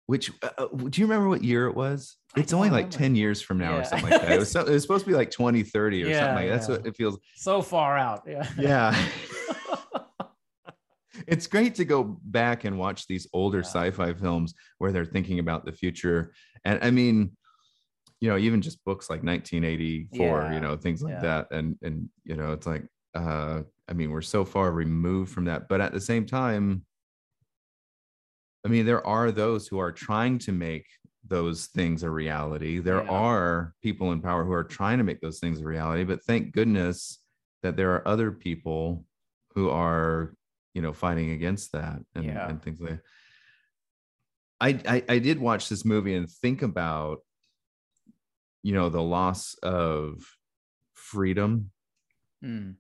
which 0.06 0.32
uh, 0.42 0.50
uh, 0.58 0.68
do 0.68 1.01
you 1.01 1.06
remember 1.08 1.28
what 1.30 1.44
year 1.44 1.68
it 1.68 1.75
was? 1.75 2.18
It's 2.36 2.54
only 2.54 2.70
like 2.70 2.86
remember. 2.86 2.98
10 2.98 3.16
years 3.16 3.42
from 3.42 3.58
now 3.60 3.78
or 3.78 3.84
something 3.84 4.10
like 4.10 4.22
that. 4.22 4.32
It 4.32 4.39
was, 4.39 4.51
so, 4.51 4.62
it 4.66 4.70
was 4.72 4.82
supposed 4.82 5.06
to 5.06 5.12
be 5.12 5.16
like 5.16 5.30
2030 5.30 6.04
or 6.04 6.08
Yeah, 6.08 6.20
something 6.20 6.36
like 6.36 6.46
that. 6.48 6.51
That's 6.56 6.70
yeah. 6.70 6.75
what 6.78 6.88
it 6.88 6.96
feels. 6.96 7.20
so 7.36 7.62
far 7.62 7.98
out. 7.98 8.24
Yeah. 8.28 8.48
Yeah. 8.58 9.10
it's 11.28 11.48
great 11.48 11.75
to 11.75 11.86
go 11.86 12.04
back 12.24 12.63
and 12.63 12.78
watch 12.80 13.08
these 13.08 13.28
older 13.34 13.60
Yeah. 13.60 13.63
sci-fi 13.66 14.13
films 14.13 14.54
where 14.78 14.92
they're 14.92 15.06
thinking 15.06 15.39
about 15.39 15.66
the 15.66 15.72
future. 15.72 16.34
And 16.66 16.80
I 16.84 16.92
mean, 16.92 17.36
you 18.22 18.30
know, 18.30 18.38
even 18.38 18.62
just 18.62 18.84
books 18.84 19.10
like 19.10 19.24
1984, 19.24 20.44
Yeah, 20.44 20.54
you 20.54 20.60
know, 20.60 20.76
things 20.76 21.02
like 21.02 21.14
yeah. 21.14 21.22
that. 21.22 21.52
And 21.52 21.78
and 21.82 22.10
you 22.24 22.36
know, 22.36 22.52
it's 22.52 22.68
like 22.68 22.86
uh 23.16 23.62
I 23.88 23.94
mean, 23.94 24.12
we're 24.12 24.22
so 24.22 24.46
far 24.46 24.72
removed 24.72 25.32
from 25.32 25.46
that, 25.46 25.68
but 25.70 25.82
at 25.82 25.94
the 25.94 26.02
same 26.02 26.26
time, 26.26 26.86
I 28.66 28.68
mean, 28.68 28.86
there 28.86 29.06
are 29.06 29.32
those 29.32 29.68
who 29.68 29.80
are 29.80 29.92
trying 29.92 30.38
to 30.40 30.52
make 30.52 30.86
those 31.28 31.68
things 31.68 32.04
a 32.04 32.10
reality. 32.10 32.80
There 32.80 33.04
Yeah. 33.04 33.10
are 33.10 33.74
people 33.82 34.12
in 34.12 34.22
power 34.22 34.44
who 34.44 34.52
are 34.52 34.64
trying 34.64 34.98
to 34.98 35.04
make 35.04 35.22
those 35.22 35.40
things 35.40 35.62
a 35.62 35.66
reality, 35.66 36.04
but 36.04 36.24
thank 36.24 36.52
goodness 36.54 37.20
that 37.64 37.78
there 37.78 37.94
are 37.96 38.08
other 38.08 38.32
people 38.32 39.06
who 39.56 39.70
are, 39.70 40.34
you 40.74 40.82
know, 40.82 40.94
fighting 40.94 41.32
against 41.32 41.72
that 41.74 42.00
and, 42.16 42.26
and 42.50 42.62
things 42.62 42.80
like 42.82 43.00
I, 44.62 44.70
I 44.88 45.04
I 45.16 45.20
did 45.20 45.40
watch 45.40 45.70
this 45.70 45.86
movie 45.86 46.16
and 46.16 46.30
think 46.30 46.62
about, 46.62 47.20
you 48.63 48.74
know, 48.74 48.89
the 48.89 49.01
loss 49.01 49.56
of 49.63 50.24
freedom 50.94 51.72
Mm. 52.44 52.75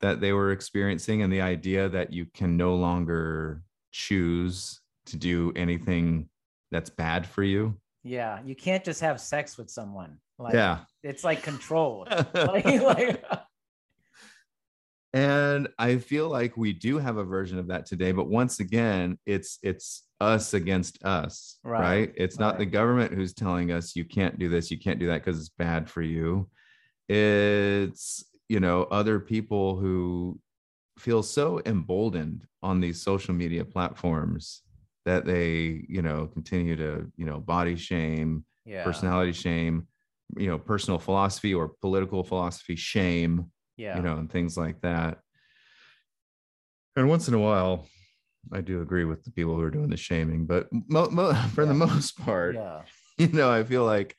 that 0.00 0.20
they 0.20 0.32
were 0.32 0.52
experiencing 0.52 1.22
and 1.22 1.32
the 1.32 1.40
idea 1.40 1.88
that 1.88 2.12
you 2.12 2.26
can 2.26 2.56
no 2.56 2.76
longer 2.76 3.62
choose 3.90 4.80
to 5.06 5.16
do 5.16 5.52
anything 5.56 6.28
that's 6.70 6.90
bad 6.90 7.26
for 7.26 7.42
you. 7.42 7.76
Yeah. 8.04 8.40
You 8.44 8.54
can't 8.54 8.84
just 8.84 9.00
have 9.00 9.20
sex 9.20 9.58
with 9.58 9.68
someone. 9.68 10.18
Like, 10.38 10.54
yeah. 10.54 10.78
It's 11.02 11.24
like 11.24 11.42
controlled. 11.42 12.08
like, 12.34 12.64
like, 12.64 13.24
and 15.12 15.68
I 15.78 15.96
feel 15.96 16.28
like 16.28 16.56
we 16.56 16.72
do 16.72 16.98
have 16.98 17.16
a 17.16 17.24
version 17.24 17.58
of 17.58 17.66
that 17.68 17.86
today, 17.86 18.12
but 18.12 18.28
once 18.28 18.60
again, 18.60 19.18
it's 19.26 19.58
it's 19.62 20.04
us 20.20 20.54
against 20.54 21.02
us, 21.04 21.58
right? 21.64 21.80
Right, 21.80 22.12
It's 22.16 22.38
not 22.38 22.58
the 22.58 22.66
government 22.66 23.14
who's 23.14 23.34
telling 23.34 23.72
us 23.72 23.96
you 23.96 24.04
can't 24.04 24.38
do 24.38 24.48
this, 24.48 24.70
you 24.70 24.78
can't 24.78 25.00
do 25.00 25.08
that 25.08 25.24
because 25.24 25.40
it's 25.40 25.48
bad 25.48 25.90
for 25.90 26.02
you. 26.02 26.48
It's 27.08 28.24
you 28.48 28.60
know 28.60 28.84
other 28.84 29.18
people 29.18 29.76
who 29.76 30.38
feel 30.98 31.22
so 31.22 31.60
emboldened 31.66 32.46
on 32.62 32.80
these 32.80 33.00
social 33.00 33.34
media 33.34 33.64
platforms 33.64 34.62
that 35.06 35.24
they 35.24 35.84
you 35.88 36.02
know 36.02 36.28
continue 36.28 36.76
to 36.76 37.10
you 37.16 37.24
know 37.24 37.40
body 37.40 37.74
shame 37.74 38.44
yeah. 38.64 38.84
personality 38.84 39.32
shame 39.32 39.88
you 40.36 40.46
know 40.46 40.58
personal 40.58 40.98
philosophy 40.98 41.52
or 41.54 41.72
political 41.80 42.22
philosophy 42.22 42.76
shame 42.76 43.50
Yeah. 43.80 43.96
you 43.96 44.02
know 44.02 44.16
and 44.16 44.30
things 44.30 44.56
like 44.56 44.80
that 44.82 45.18
and 46.96 47.08
once 47.08 47.28
in 47.28 47.34
a 47.34 47.38
while 47.38 47.86
i 48.52 48.60
do 48.60 48.82
agree 48.82 49.04
with 49.04 49.24
the 49.24 49.30
people 49.30 49.54
who 49.54 49.62
are 49.62 49.70
doing 49.70 49.88
the 49.88 49.96
shaming 49.96 50.44
but 50.44 50.68
mo- 50.70 51.10
mo- 51.10 51.32
for 51.54 51.64
the 51.64 51.74
most 51.74 52.18
part 52.18 52.54
yeah. 52.54 52.82
you 53.18 53.28
know 53.28 53.50
i 53.50 53.64
feel 53.64 53.84
like 53.84 54.14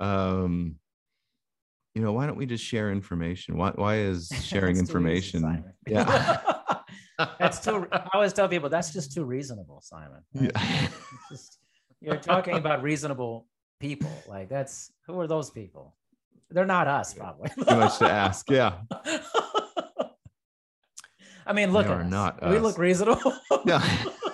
um 0.00 0.76
you 1.94 2.02
know 2.02 2.12
why 2.12 2.26
don't 2.26 2.36
we 2.36 2.46
just 2.46 2.64
share 2.64 2.90
information 2.90 3.56
why, 3.56 3.70
why 3.74 3.96
is 3.96 4.30
sharing 4.42 4.76
information 4.76 5.64
yeah 5.88 6.40
that's 7.38 7.60
too. 7.60 7.86
I 7.92 8.08
always 8.12 8.32
tell 8.32 8.48
people 8.48 8.68
that's 8.68 8.92
just 8.92 9.12
too 9.12 9.24
reasonable, 9.24 9.80
Simon. 9.82 10.22
Yeah. 10.32 10.88
Just, 11.30 11.58
you're 12.00 12.16
talking 12.16 12.56
about 12.56 12.82
reasonable 12.82 13.46
people. 13.80 14.10
Like 14.28 14.48
that's 14.48 14.92
who 15.06 15.18
are 15.20 15.26
those 15.26 15.50
people? 15.50 15.94
They're 16.50 16.66
not 16.66 16.86
us, 16.86 17.14
probably. 17.14 17.50
too 17.50 17.76
much 17.76 17.98
to 17.98 18.10
ask 18.10 18.48
yeah 18.50 18.78
I 21.46 21.52
mean, 21.52 21.72
look 21.72 21.86
at 21.86 22.08
not 22.08 22.42
we 22.48 22.58
look 22.58 22.78
reasonable. 22.78 23.34
yeah 23.66 23.82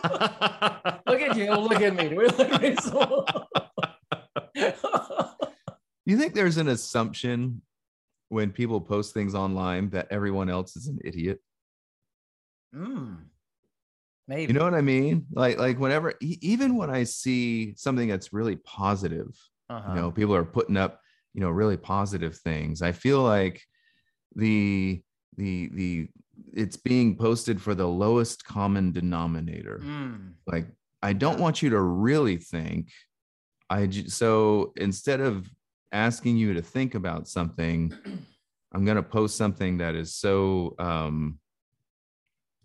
look 1.06 1.20
at 1.20 1.36
you. 1.36 1.52
Look 1.52 1.80
at 1.80 1.94
me. 1.94 2.08
Do 2.08 2.16
we 2.16 2.26
look 2.26 2.58
reasonable? 2.60 3.26
you 6.06 6.16
think 6.16 6.34
there's 6.34 6.56
an 6.56 6.68
assumption 6.68 7.62
when 8.28 8.50
people 8.50 8.80
post 8.80 9.12
things 9.12 9.34
online 9.34 9.90
that 9.90 10.06
everyone 10.10 10.48
else 10.48 10.76
is 10.76 10.86
an 10.86 10.98
idiot 11.04 11.38
mm, 12.74 13.16
maybe. 14.26 14.52
you 14.52 14.58
know 14.58 14.64
what 14.64 14.74
i 14.74 14.80
mean 14.80 15.26
like 15.32 15.58
like 15.58 15.78
whenever 15.78 16.14
even 16.20 16.76
when 16.76 16.90
i 16.90 17.02
see 17.02 17.74
something 17.76 18.08
that's 18.08 18.32
really 18.32 18.56
positive 18.56 19.28
uh-huh. 19.68 19.94
you 19.94 20.00
know 20.00 20.10
people 20.10 20.34
are 20.34 20.44
putting 20.44 20.76
up 20.76 20.99
you 21.34 21.40
know 21.40 21.50
really 21.50 21.76
positive 21.76 22.36
things. 22.36 22.82
I 22.82 22.92
feel 22.92 23.22
like 23.22 23.62
the 24.34 25.02
the 25.36 25.70
the 25.72 26.08
it's 26.52 26.76
being 26.76 27.16
posted 27.16 27.60
for 27.60 27.74
the 27.74 27.86
lowest 27.86 28.44
common 28.44 28.92
denominator. 28.92 29.80
Mm, 29.82 30.32
like 30.46 30.66
i 31.02 31.12
don't 31.12 31.38
want 31.40 31.62
you 31.62 31.70
to 31.70 31.80
really 31.80 32.36
think. 32.36 32.88
I 33.68 33.86
ju- 33.86 34.08
so 34.08 34.72
instead 34.76 35.20
of 35.20 35.48
asking 35.92 36.36
you 36.36 36.54
to 36.54 36.62
think 36.62 36.94
about 36.94 37.28
something 37.28 37.92
i'm 38.72 38.84
going 38.84 38.96
to 38.96 39.02
post 39.02 39.36
something 39.36 39.78
that 39.78 39.94
is 39.94 40.14
so 40.14 40.74
um 40.78 41.38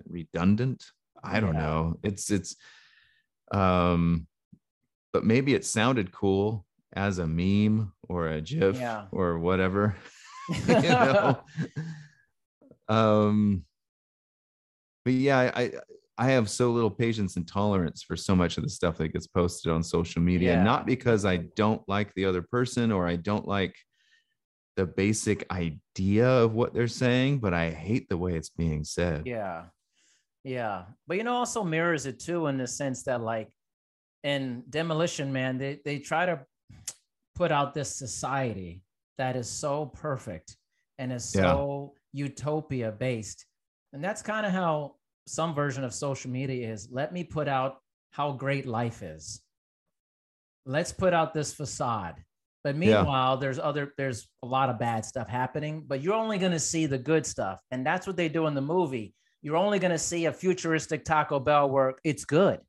redundant? 0.07 0.85
I 1.23 1.39
don't 1.39 1.55
Yeah. 1.55 1.61
know. 1.61 1.99
It's 2.03 2.31
it's 2.31 2.55
um 3.51 4.27
but 5.13 5.23
maybe 5.23 5.53
it 5.53 5.65
sounded 5.65 6.11
cool 6.11 6.65
as 6.93 7.19
a 7.19 7.27
meme 7.27 7.91
or 8.07 8.29
a 8.29 8.41
gif 8.41 8.77
Yeah. 8.77 9.05
or 9.11 9.39
whatever 9.39 9.95
you 10.67 10.75
know 10.81 11.39
um 12.87 13.63
but 15.03 15.13
yeah 15.13 15.51
I, 15.55 15.71
I 16.17 16.27
have 16.31 16.49
so 16.49 16.71
little 16.71 16.91
patience 16.91 17.35
and 17.35 17.47
tolerance 17.47 18.03
for 18.03 18.15
so 18.15 18.35
much 18.35 18.57
of 18.57 18.63
the 18.63 18.69
stuff 18.69 18.97
that 18.97 19.09
gets 19.09 19.27
posted 19.27 19.71
on 19.71 19.83
social 19.83 20.21
media 20.21 20.53
Yeah. 20.53 20.63
not 20.63 20.85
because 20.85 21.25
i 21.25 21.37
don't 21.37 21.81
like 21.87 22.13
the 22.13 22.25
other 22.25 22.41
person 22.43 22.91
or 22.91 23.07
i 23.07 23.15
don't 23.15 23.47
like 23.47 23.75
the 24.77 24.85
basic 24.85 25.45
idea 25.51 26.27
of 26.27 26.53
what 26.53 26.73
they're 26.73 26.87
saying 26.87 27.39
but 27.39 27.53
i 27.53 27.71
hate 27.71 28.07
the 28.09 28.17
way 28.17 28.35
it's 28.35 28.49
being 28.49 28.83
said 28.83 29.25
Yeah. 29.25 29.65
Yeah. 30.47 30.83
But 31.07 31.17
you 31.17 31.23
know, 31.23 31.33
also 31.33 31.63
mirrors 31.63 32.05
it 32.05 32.19
too 32.19 32.45
in 32.45 32.57
the 32.57 32.67
sense 32.67 33.01
that 33.05 33.19
like 33.19 33.49
in 34.23 34.61
Demolition 34.69 35.33
Man, 35.33 35.57
they, 35.57 35.79
they 35.83 35.97
try 35.97 36.27
to 36.27 36.41
put 37.35 37.51
out 37.51 37.73
this 37.73 37.93
society 37.95 38.81
that 39.17 39.35
is 39.35 39.49
so 39.49 39.87
perfect 39.87 40.57
and 40.97 41.11
is 41.11 41.33
Yeah. 41.35 41.41
so 41.41 41.95
utopia 42.13 42.91
based. 42.91 43.45
And 43.93 44.03
that's 44.03 44.21
kind 44.21 44.45
of 44.45 44.51
how 44.51 44.95
some 45.27 45.53
version 45.53 45.83
of 45.83 45.93
social 45.93 46.31
media 46.31 46.71
is. 46.71 46.89
Let 46.91 47.11
me 47.13 47.23
put 47.23 47.47
out 47.47 47.81
how 48.11 48.31
great 48.33 48.65
life 48.65 49.03
is. 49.03 49.41
Let's 50.65 50.91
put 50.91 51.13
out 51.13 51.33
this 51.33 51.53
facade. 51.53 52.23
But 52.63 52.75
Yeah. 52.75 52.79
meanwhile, 52.79 53.37
there's 53.37 53.59
other 53.59 53.93
there's 53.97 54.27
a 54.41 54.47
lot 54.47 54.69
of 54.69 54.79
bad 54.79 55.05
stuff 55.05 55.27
happening, 55.27 55.85
but 55.85 56.01
you're 56.01 56.15
only 56.15 56.37
going 56.39 56.51
to 56.53 56.59
see 56.59 56.85
the 56.87 56.97
good 56.97 57.25
stuff. 57.25 57.59
And 57.71 57.85
that's 57.85 58.07
what 58.07 58.15
they 58.15 58.29
do 58.29 58.47
in 58.47 58.53
the 58.55 58.61
movie. 58.61 59.13
You're 59.45 59.57
only 59.57 59.77
going 59.77 59.91
to 59.91 59.99
see 59.99 60.25
a 60.25 60.33
futuristic 60.33 61.05
Taco 61.05 61.39
Bell 61.39 61.69
where 61.69 61.93
it's 62.03 62.25
good. 62.25 62.59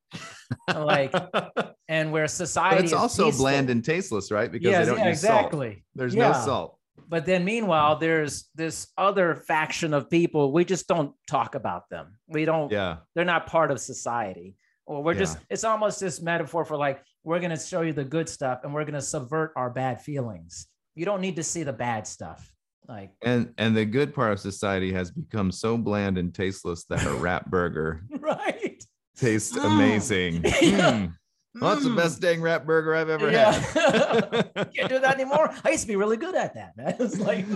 like 0.68 1.10
and 1.88 2.12
where 2.12 2.28
society 2.28 2.76
but 2.76 2.84
it's 2.84 2.92
also 2.92 3.24
peaceful. 3.26 3.44
bland 3.44 3.70
and 3.70 3.82
tasteless 3.82 4.30
right 4.30 4.52
because 4.52 4.70
Yes, 4.70 4.84
they 4.84 4.90
don't 4.92 5.00
yeah, 5.00 5.08
use 5.08 5.20
salt 5.22 5.38
exactly. 5.40 5.84
there's 5.94 6.14
Yeah. 6.14 6.28
no 6.28 6.32
salt 6.34 6.78
But 7.08 7.24
then 7.24 7.44
meanwhile, 7.46 7.96
there's 7.98 8.50
this 8.54 8.88
other 8.98 9.36
faction 9.36 9.94
of 9.94 10.10
people. 10.10 10.52
We 10.52 10.64
just 10.66 10.86
don't 10.86 11.14
talk 11.26 11.54
about 11.54 11.88
them. 11.88 12.18
We 12.28 12.44
don't, 12.44 12.70
yeah 12.70 12.96
they're 13.14 13.24
not 13.24 13.46
part 13.46 13.70
of 13.70 13.80
society. 13.80 14.56
Or 14.84 15.02
we're 15.02 15.14
just, 15.14 15.38
it's 15.50 15.64
almost 15.64 15.98
this 15.98 16.20
metaphor 16.20 16.64
for 16.66 16.76
like, 16.76 17.02
we're 17.24 17.40
going 17.40 17.50
to 17.50 17.56
show 17.72 17.80
you 17.80 17.92
the 17.94 18.04
good 18.04 18.28
stuff 18.28 18.60
and 18.64 18.72
we're 18.74 18.84
going 18.84 18.94
to 18.94 19.00
subvert 19.02 19.52
our 19.56 19.70
bad 19.70 20.00
feelings. 20.02 20.66
You 20.94 21.04
don't 21.06 21.20
need 21.20 21.36
to 21.36 21.42
see 21.42 21.62
the 21.64 21.72
bad 21.72 22.06
stuff. 22.06 22.52
Like, 22.88 23.10
and 23.22 23.52
and 23.58 23.76
the 23.76 23.84
good 23.84 24.14
part 24.14 24.32
of 24.32 24.38
society 24.40 24.92
has 24.92 25.10
become 25.10 25.50
so 25.50 25.76
bland 25.76 26.18
and 26.18 26.32
tasteless 26.32 26.84
that 26.84 27.04
a 27.04 27.12
rat 27.14 27.50
burger 27.50 28.02
right. 28.20 28.82
tastes 29.16 29.56
Mm. 29.56 29.64
amazing 29.74 30.34
Yeah. 30.44 30.92
Mm. 30.92 31.12
Well, 31.60 31.70
that's 31.72 31.84
the 31.84 31.90
Mm. 31.90 31.96
best 31.96 32.20
dang 32.20 32.42
rat 32.42 32.66
burger 32.66 32.94
I've 32.94 33.08
ever 33.08 33.30
Yeah. 33.30 33.52
had. 33.52 34.52
Can't 34.74 34.88
do 34.90 34.98
that 35.00 35.14
anymore. 35.14 35.52
I 35.64 35.70
used 35.70 35.82
to 35.82 35.88
be 35.88 35.96
really 35.96 36.18
good 36.18 36.34
at 36.36 36.54
that, 36.54 36.76
man. 36.76 36.94
It's 37.00 37.18
like, 37.18 37.46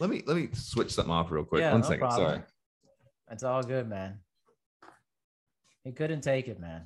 let 0.00 0.10
me 0.10 0.22
let 0.26 0.36
me 0.36 0.48
switch 0.52 0.92
something 0.92 1.12
off 1.12 1.30
real 1.30 1.44
quick. 1.44 1.60
Yeah, 1.60 1.72
One 1.72 1.80
no 1.82 1.86
second. 1.86 2.00
problem. 2.00 2.26
Sorry. 2.28 2.42
That's 3.28 3.42
all 3.42 3.62
good, 3.62 3.88
man. 3.88 4.20
He 5.84 5.92
couldn't 5.92 6.22
take 6.22 6.48
it, 6.48 6.58
man. 6.60 6.84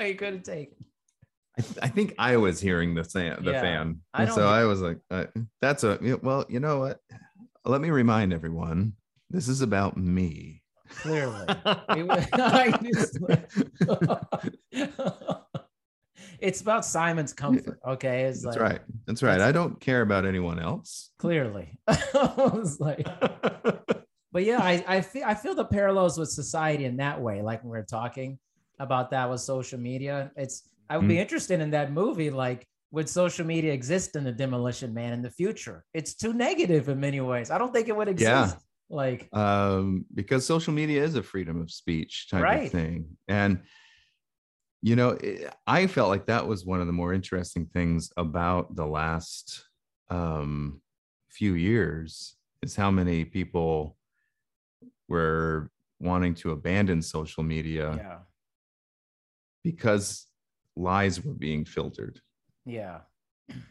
he 0.00 0.14
couldn't 0.14 0.44
take 0.44 0.72
it. 0.72 0.85
I, 1.58 1.62
th- 1.62 1.78
I 1.82 1.88
think 1.88 2.14
I 2.18 2.36
was 2.36 2.60
hearing 2.60 2.94
the 2.94 3.04
fan, 3.04 3.42
the 3.42 3.52
Yeah, 3.52 3.60
fan. 3.62 4.00
I 4.12 4.22
And 4.22 4.28
don't 4.28 4.36
so 4.36 4.46
I 4.46 4.64
was 4.64 4.80
like, 4.82 4.98
uh, 5.10 5.24
that's 5.60 5.84
a 5.84 5.98
well, 6.22 6.44
you 6.48 6.60
know 6.60 6.78
what? 6.80 7.00
Let 7.64 7.80
me 7.80 7.90
remind 7.90 8.32
everyone, 8.32 8.92
this 9.30 9.48
is 9.48 9.62
about 9.62 9.96
me. 9.96 10.62
Clearly. 10.88 11.46
Was- 11.90 12.26
just- 12.82 13.18
it's 16.40 16.60
about 16.60 16.84
Simon's 16.84 17.32
comfort. 17.32 17.80
Okay. 17.86 18.24
It's 18.24 18.42
That's 18.42 18.56
like 18.56 18.70
right. 18.70 18.80
That's 19.06 19.22
right. 19.22 19.40
I 19.40 19.52
don't 19.52 19.80
care 19.80 20.02
about 20.02 20.26
anyone 20.26 20.58
else. 20.58 21.10
clearly. 21.18 21.78
I 21.88 22.50
was 22.52 22.78
like, 22.80 23.06
but 24.32 24.44
yeah, 24.44 24.58
I, 24.62 24.84
I 24.86 25.00
feel 25.00 25.24
I 25.24 25.34
feel 25.34 25.54
the 25.54 25.64
parallels 25.64 26.18
with 26.18 26.28
society 26.30 26.84
in 26.84 26.98
that 26.98 27.20
way. 27.20 27.42
Like 27.42 27.62
when 27.62 27.72
we 27.72 27.78
are 27.78 27.82
talking 27.84 28.38
about 28.78 29.10
that 29.10 29.30
with 29.30 29.40
social 29.40 29.78
media. 29.80 30.30
It's 30.36 30.68
I 30.88 30.96
would 30.98 31.08
be 31.08 31.16
Mm. 31.16 31.20
interested 31.20 31.60
in 31.60 31.70
that 31.70 31.92
movie. 31.92 32.30
Like, 32.30 32.66
would 32.92 33.08
social 33.08 33.44
media 33.44 33.72
exist 33.72 34.16
in 34.16 34.24
the 34.24 34.32
Demolition 34.32 34.94
Man 34.94 35.12
in 35.12 35.22
the 35.22 35.30
future? 35.30 35.84
It's 35.92 36.14
too 36.14 36.32
negative 36.32 36.88
in 36.88 37.00
many 37.00 37.20
ways. 37.20 37.50
I 37.50 37.58
don't 37.58 37.72
think 37.74 37.88
it 37.88 37.96
would 37.96 38.08
exist. 38.08 38.54
Yeah. 38.54 38.60
Like, 38.88 39.28
um, 39.34 40.04
because 40.14 40.46
social 40.46 40.72
media 40.72 41.02
is 41.02 41.16
a 41.16 41.22
freedom 41.22 41.60
of 41.60 41.70
speech 41.72 42.28
type 42.30 42.42
Right. 42.42 42.66
of 42.66 42.70
thing. 42.72 43.16
And, 43.26 43.64
you 44.80 44.94
know, 44.94 45.10
it, 45.10 45.52
I 45.66 45.88
felt 45.88 46.08
like 46.10 46.26
that 46.26 46.46
was 46.46 46.64
one 46.64 46.80
of 46.80 46.86
the 46.86 46.92
more 46.92 47.12
interesting 47.12 47.66
things 47.66 48.12
about 48.16 48.76
the 48.76 48.86
last 48.86 49.64
um, 50.08 50.80
few 51.28 51.54
years 51.54 52.36
is 52.62 52.76
how 52.76 52.92
many 52.92 53.24
people 53.24 53.96
were 55.08 55.68
wanting 55.98 56.34
to 56.34 56.52
abandon 56.52 57.02
social 57.02 57.42
media 57.42 57.94
yeah, 57.96 58.18
because 59.64 60.26
lies 60.76 61.24
were 61.24 61.32
being 61.34 61.64
filtered. 61.64 62.20
yeah, 62.64 63.00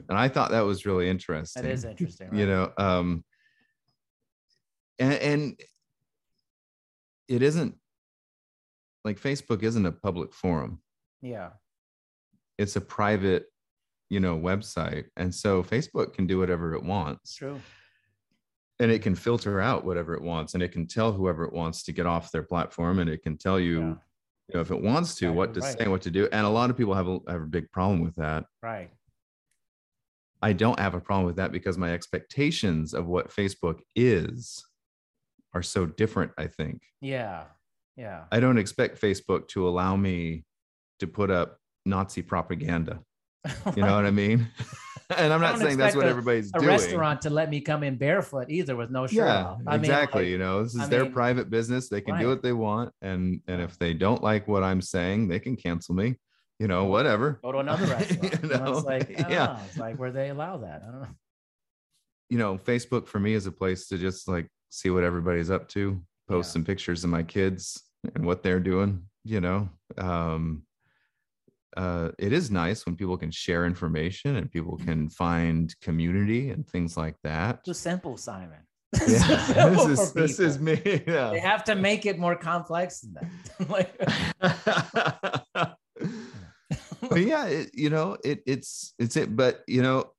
And 0.09 0.17
I 0.17 0.27
thought 0.27 0.51
that 0.51 0.61
was 0.65 0.85
really 0.85 1.07
interesting. 1.09 1.63
that 1.63 1.69
is 1.71 1.85
interesting. 1.85 2.33
you 2.35 2.45
know 2.47 2.71
um 2.77 3.23
and, 4.99 5.13
and 5.13 5.59
it 7.27 7.41
isn't 7.41 7.75
like 9.03 9.19
facebook 9.19 9.61
isn't 9.63 9.85
a 9.85 9.91
public 9.91 10.33
forum 10.33 10.81
yeah, 11.21 11.49
it's 12.57 12.75
a 12.75 12.81
private 12.81 13.45
you 14.09 14.19
know 14.19 14.37
website 14.37 15.05
and 15.17 15.33
so 15.33 15.63
facebook 15.63 16.13
can 16.13 16.27
do 16.27 16.37
whatever 16.39 16.73
it 16.75 16.83
wants 16.83 17.35
true. 17.35 17.59
and 18.79 18.91
it 18.91 18.99
can 19.01 19.15
filter 19.15 19.59
out 19.59 19.83
whatever 19.83 20.13
it 20.13 20.21
wants 20.21 20.53
and 20.53 20.61
it 20.63 20.71
can 20.71 20.85
tell 20.87 21.11
whoever 21.11 21.43
it 21.43 21.53
wants 21.53 21.83
to 21.83 21.91
get 21.91 22.05
off 22.05 22.31
their 22.31 22.43
platform 22.43 22.99
and 22.99 23.09
it 23.09 23.21
can 23.23 23.37
tell 23.37 23.59
you 23.59 23.79
Yeah. 23.81 23.93
You 24.49 24.55
know 24.55 24.61
if 24.61 24.71
it 24.71 24.81
wants 24.81 25.15
to 25.15 25.31
what 25.31 25.53
to 25.53 25.59
right. 25.59 25.77
say 25.77 25.87
what 25.87 26.01
to 26.01 26.11
do 26.11 26.27
and 26.31 26.45
a 26.45 26.49
lot 26.49 26.69
of 26.69 26.77
people 26.77 26.93
have 26.93 27.07
a, 27.07 27.19
have 27.27 27.41
a 27.41 27.47
big 27.47 27.71
problem 27.71 28.01
with 28.01 28.15
that 28.15 28.45
Right. 28.61 28.89
I 30.41 30.53
don't 30.53 30.79
have 30.79 30.93
a 30.93 31.01
problem 31.01 31.25
with 31.25 31.37
that 31.37 31.51
because 31.51 31.77
my 31.77 31.91
expectations 31.91 32.93
of 32.93 33.07
what 33.07 33.31
Facebook 33.31 33.79
is 33.95 34.63
are 35.53 35.63
so 35.63 35.85
different, 35.85 36.31
I 36.37 36.47
think. 36.47 36.81
Yeah. 37.01 37.45
Yeah. 37.95 38.25
I 38.31 38.39
don't 38.39 38.57
expect 38.57 39.01
Facebook 39.01 39.47
to 39.49 39.67
allow 39.67 39.95
me 39.95 40.45
to 40.99 41.07
put 41.07 41.31
up 41.31 41.57
Nazi 41.85 42.21
propaganda. 42.21 42.99
You 43.75 43.83
know 43.83 43.95
what 43.95 44.05
I 44.05 44.11
mean? 44.11 44.47
and 45.17 45.31
I'm 45.31 45.41
not 45.41 45.59
saying 45.59 45.77
that's 45.77 45.95
what 45.95 46.05
a- 46.07 46.09
everybody's 46.09 46.49
a 46.53 46.59
doing. 46.59 46.67
restaurant 46.67 47.21
to 47.21 47.29
let 47.29 47.49
me 47.49 47.61
come 47.61 47.83
in 47.83 47.95
barefoot 47.97 48.49
either 48.49 48.75
with 48.75 48.89
no 48.89 49.05
shirt 49.07 49.17
Yeah. 49.27 49.55
I 49.67 49.73
mean, 49.77 49.81
exactly. 49.85 50.23
like, 50.23 50.29
you 50.29 50.37
know, 50.37 50.63
this 50.63 50.73
is 50.75 50.81
I 50.81 50.87
their 50.87 51.03
mean, 51.03 51.13
private 51.13 51.49
business. 51.49 51.89
They 51.89 52.01
can 52.01 52.19
do 52.19 52.27
what 52.27 52.41
they 52.41 52.53
want. 52.53 52.91
And 53.01 53.41
and 53.47 53.61
if 53.61 53.77
they 53.77 53.93
don't 53.93 54.23
like 54.23 54.47
what 54.47 54.63
I'm 54.63 54.81
saying, 54.81 55.27
they 55.27 55.39
can 55.39 55.55
cancel 55.55 55.93
me. 55.95 56.15
You 56.59 56.67
know, 56.67 56.85
whatever. 56.85 57.39
go 57.43 57.51
to 57.51 57.57
another 57.59 57.85
restaurant. 57.95 58.23
You 58.43 58.49
you 58.49 58.55
know, 58.57 58.77
it's 58.77 58.85
like, 58.85 59.09
Yeah. 59.29 59.45
know. 59.45 59.59
It's 59.67 59.77
like 59.77 59.97
where 59.99 60.11
they 60.11 60.29
allow 60.29 60.57
that. 60.57 60.81
I 60.83 60.91
don't 60.91 61.01
know. 61.01 61.07
you 62.29 62.37
know, 62.37 62.57
Facebook 62.57 63.07
for 63.07 63.19
me 63.19 63.33
is 63.33 63.45
a 63.45 63.51
place 63.51 63.87
to 63.89 63.97
just 63.97 64.27
like 64.27 64.47
see 64.69 64.89
what 64.89 65.03
everybody's 65.03 65.51
up 65.51 65.67
to, 65.69 66.01
post 66.27 66.49
Yeah. 66.49 66.53
some 66.53 66.65
pictures 66.65 67.03
of 67.03 67.09
my 67.09 67.23
kids 67.23 67.83
and 68.15 68.25
what 68.25 68.41
they're 68.41 68.59
doing, 68.59 69.03
you 69.23 69.41
know. 69.41 69.69
Um 69.97 70.63
uh 71.75 72.11
it 72.19 72.31
is 72.33 72.49
nice 72.51 72.85
when 72.85 72.95
people 72.95 73.17
can 73.17 73.31
share 73.31 73.65
information 73.65 74.35
and 74.37 74.49
people 74.51 74.77
Mm-hmm. 74.77 74.85
can 74.87 75.09
find 75.09 75.75
community 75.81 76.49
and 76.49 76.67
things 76.67 76.95
like 76.97 77.15
that. 77.23 77.63
Just 77.65 77.81
simple, 77.81 78.17
Simon. 78.17 78.59
Yeah, 79.07 79.69
this 79.69 79.85
is 79.99 80.13
this 80.13 80.39
is 80.39 80.57
people. 80.57 80.85
me. 80.85 81.03
They 81.05 81.39
have 81.39 81.63
to 81.65 81.75
make 81.75 82.05
it 82.05 82.17
more 82.17 82.35
complex 82.35 83.01
than 83.01 83.13
that. 83.15 83.69
like, 83.69 83.91
but 87.09 87.21
yeah, 87.21 87.45
it, 87.45 87.71
you 87.73 87.89
know, 87.89 88.17
it 88.23 88.41
it's 88.45 88.93
it's 88.99 89.15
it. 89.17 89.35
But 89.35 89.63
you 89.67 89.81
know, 89.81 90.11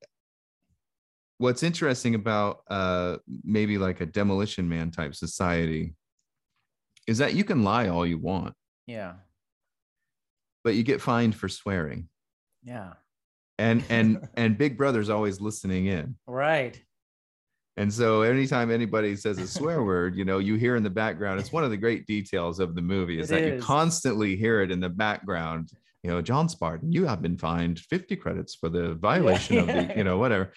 what's 1.37 1.63
interesting 1.63 2.15
about 2.15 2.59
uh 2.69 3.17
maybe 3.43 3.77
like 3.77 4.01
a 4.01 4.05
demolition 4.05 4.67
man 4.69 4.91
type 4.91 5.15
society 5.15 5.95
is 7.07 7.17
that 7.19 7.33
you 7.33 7.43
can 7.43 7.63
lie 7.63 7.87
all 7.87 8.05
you 8.05 8.17
want, 8.17 8.53
yeah. 8.85 9.13
But 10.67 10.75
you 10.75 10.83
get 10.83 10.99
fined 10.99 11.33
for 11.33 11.47
swearing. 11.47 12.09
Yeah. 12.61 12.91
And 13.57 13.85
and 13.89 14.27
and 14.35 14.57
Big 14.57 14.77
Brother's 14.77 15.09
always 15.09 15.39
listening 15.39 15.85
in. 15.85 16.17
Right. 16.27 16.77
And 17.77 17.93
so 17.93 18.23
anytime 18.23 18.69
anybody 18.69 19.15
says 19.15 19.37
a 19.37 19.47
swear 19.47 19.81
word, 19.85 20.17
you 20.17 20.25
know, 20.25 20.39
you 20.39 20.55
hear 20.55 20.75
in 20.75 20.83
the 20.83 20.89
background, 20.89 21.39
it's 21.39 21.53
one 21.53 21.63
of 21.63 21.69
the 21.69 21.77
great 21.77 22.05
details 22.05 22.59
of 22.59 22.75
the 22.75 22.81
movie 22.81 23.17
is 23.17 23.31
It 23.31 23.35
that 23.35 23.53
you 23.53 23.61
constantly 23.61 24.35
hear 24.35 24.61
it 24.61 24.69
in 24.69 24.81
the 24.81 24.89
background. 24.89 25.69
You 26.03 26.09
know, 26.09 26.21
John 26.21 26.49
Spartan, 26.49 26.91
you 26.91 27.05
have 27.05 27.21
been 27.21 27.37
fined 27.37 27.79
50 27.79 28.17
credits 28.17 28.53
for 28.53 28.67
the 28.67 28.95
violation 28.95 29.59
of 29.59 29.67
the, 29.67 29.93
you 29.95 30.03
know, 30.03 30.17
whatever. 30.17 30.51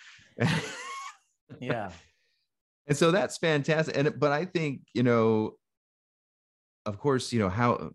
Yeah. 1.61 1.92
and 2.88 2.96
so 2.96 3.12
that's 3.12 3.38
fantastic. 3.38 3.96
And 3.96 4.18
but 4.18 4.33
I 4.33 4.44
think, 4.44 4.81
you 4.92 5.05
know, 5.05 5.53
of 6.85 6.99
course, 6.99 7.33
you 7.33 7.38
know, 7.38 7.49
how 7.49 7.92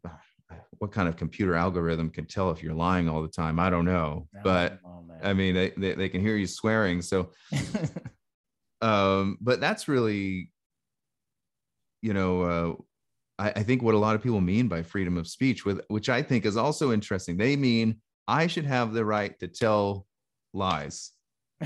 what 0.79 0.91
kind 0.91 1.07
of 1.07 1.15
computer 1.15 1.55
algorithm 1.55 2.09
can 2.09 2.25
tell 2.25 2.51
if 2.51 2.61
you're 2.61 2.73
lying 2.73 3.07
all 3.07 3.21
the 3.21 3.27
time? 3.27 3.59
I 3.59 3.69
don't 3.69 3.85
know. 3.85 4.27
But 4.43 4.79
Oh. 4.85 4.91
I 5.23 5.33
mean, 5.33 5.55
they, 5.55 5.71
they, 5.77 5.93
they 5.93 6.09
can 6.09 6.21
hear 6.21 6.35
you 6.35 6.45
swearing. 6.45 7.01
So 7.01 7.31
um 8.81 9.37
but 9.41 9.59
that's 9.59 9.87
really 9.87 10.51
you 12.01 12.13
know 12.13 12.41
uh 12.41 12.73
I, 13.37 13.49
I 13.59 13.63
think 13.63 13.81
what 13.81 13.95
a 13.95 13.97
lot 13.97 14.15
of 14.15 14.23
people 14.23 14.41
mean 14.41 14.67
by 14.67 14.83
freedom 14.83 15.17
of 15.17 15.27
speech 15.27 15.65
with 15.65 15.81
which 15.87 16.09
i 16.09 16.21
think 16.21 16.45
is 16.45 16.57
also 16.57 16.91
interesting 16.91 17.37
they 17.37 17.55
mean 17.55 18.01
i 18.27 18.47
should 18.47 18.65
have 18.65 18.93
the 18.93 19.05
right 19.05 19.37
to 19.39 19.47
tell 19.47 20.05
lies 20.53 21.11